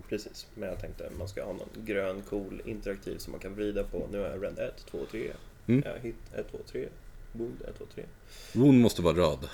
Precis. 0.09 0.47
Men 0.55 0.69
jag 0.69 0.81
tänkte 0.81 1.07
att 1.07 1.17
man 1.19 1.29
ska 1.29 1.45
ha 1.45 1.53
någon 1.53 1.69
grön 1.85 2.23
cool 2.23 2.63
interaktiv 2.65 3.19
som 3.19 3.31
man 3.31 3.41
kan 3.41 3.55
vrida 3.55 3.85
på. 3.85 4.07
Nu 4.13 4.19
har 4.19 4.27
jag 4.27 4.43
rend 4.45 4.59
1, 4.59 4.87
2, 4.91 4.99
3. 5.11 5.33
Mm. 5.67 5.83
Jag 5.87 5.99
hit 6.01 6.17
1, 6.35 6.47
2, 6.51 6.59
3. 6.67 6.89
Wound 7.33 7.63
1, 7.69 7.79
2, 7.79 7.85
3. 7.95 8.05
Wound 8.53 8.81
måste 8.81 9.03
vara 9.03 9.17
röd 9.17 9.49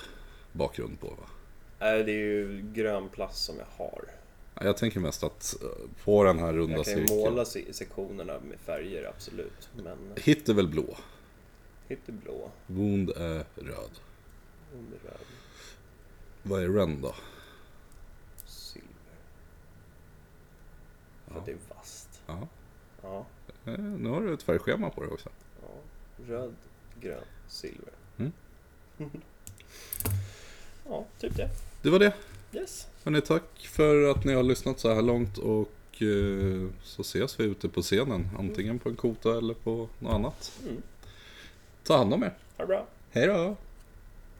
bakgrund 0.51 0.99
på 0.99 1.07
va? 1.07 1.29
Nej, 1.79 2.03
det 2.03 2.11
är 2.11 2.15
ju 2.15 2.61
grön 2.73 3.09
plast 3.09 3.45
som 3.45 3.55
jag 3.57 3.85
har. 3.85 4.03
Ja, 4.61 4.67
Jag 4.67 4.77
tänker 4.77 4.99
mest 4.99 5.23
att 5.23 5.55
eh, 5.61 5.67
på 6.03 6.23
den 6.23 6.39
här 6.39 6.53
runda 6.53 6.75
Jag 6.77 6.85
kan 6.85 6.93
ju 6.97 7.07
cirkeln. 7.07 7.19
måla 7.31 7.45
se- 7.45 7.73
sektionerna 7.73 8.39
med 8.39 8.59
färger, 8.59 9.05
absolut. 9.09 9.69
Men 9.75 9.97
Hit 10.17 10.49
är 10.49 10.53
väl 10.53 10.67
blå? 10.67 10.97
hit 11.87 11.99
är 12.09 12.11
blå, 12.11 12.51
Wound 12.67 13.09
är 13.09 13.45
röd. 13.55 13.99
wound 14.73 14.93
är 14.93 15.07
röd, 15.09 15.17
Vad 16.43 16.63
är 16.63 16.69
Ren 16.69 17.01
då? 17.01 17.15
silver. 18.45 18.89
För 21.27 21.35
Ja. 21.35 21.43
det 21.45 21.51
är 21.51 21.57
vasst. 21.75 22.21
Ja. 22.27 22.47
Ja, 23.01 23.25
Eh, 23.65 23.77
Nu 23.79 24.09
har 24.09 24.21
du 24.21 24.33
ett 24.33 24.43
färgschema 24.43 24.89
på 24.89 25.03
det 25.03 25.09
också. 25.09 25.29
ja. 25.61 25.67
Röd, 26.27 26.55
grön, 27.01 27.23
silver. 27.47 27.93
Mm. 28.17 28.31
ja, 30.89 31.05
typ 31.19 31.35
det. 31.35 31.49
Det 31.81 31.89
var 31.89 31.99
det. 31.99 32.13
Yes. 32.53 32.87
Hörrni, 33.03 33.21
tack 33.21 33.43
för 33.57 34.11
att 34.11 34.25
ni 34.25 34.33
har 34.33 34.43
lyssnat 34.43 34.79
så 34.79 34.93
här 34.93 35.01
långt 35.01 35.37
och 35.37 36.01
eh, 36.01 36.67
så 36.83 37.01
ses 37.01 37.39
vi 37.39 37.43
ute 37.43 37.69
på 37.69 37.81
scenen. 37.81 38.29
Antingen 38.39 38.79
på 38.79 38.89
en 38.89 38.95
kota 38.95 39.37
eller 39.37 39.53
på 39.53 39.89
något 39.99 40.13
annat. 40.13 40.59
Mm. 40.63 40.81
Ta 41.83 41.97
hand 41.97 42.13
om 42.13 42.23
er. 42.23 42.33
Ha 42.57 42.63
det 42.63 42.67
bra. 42.67 42.87
Hej 43.11 43.27
då! 43.27 43.55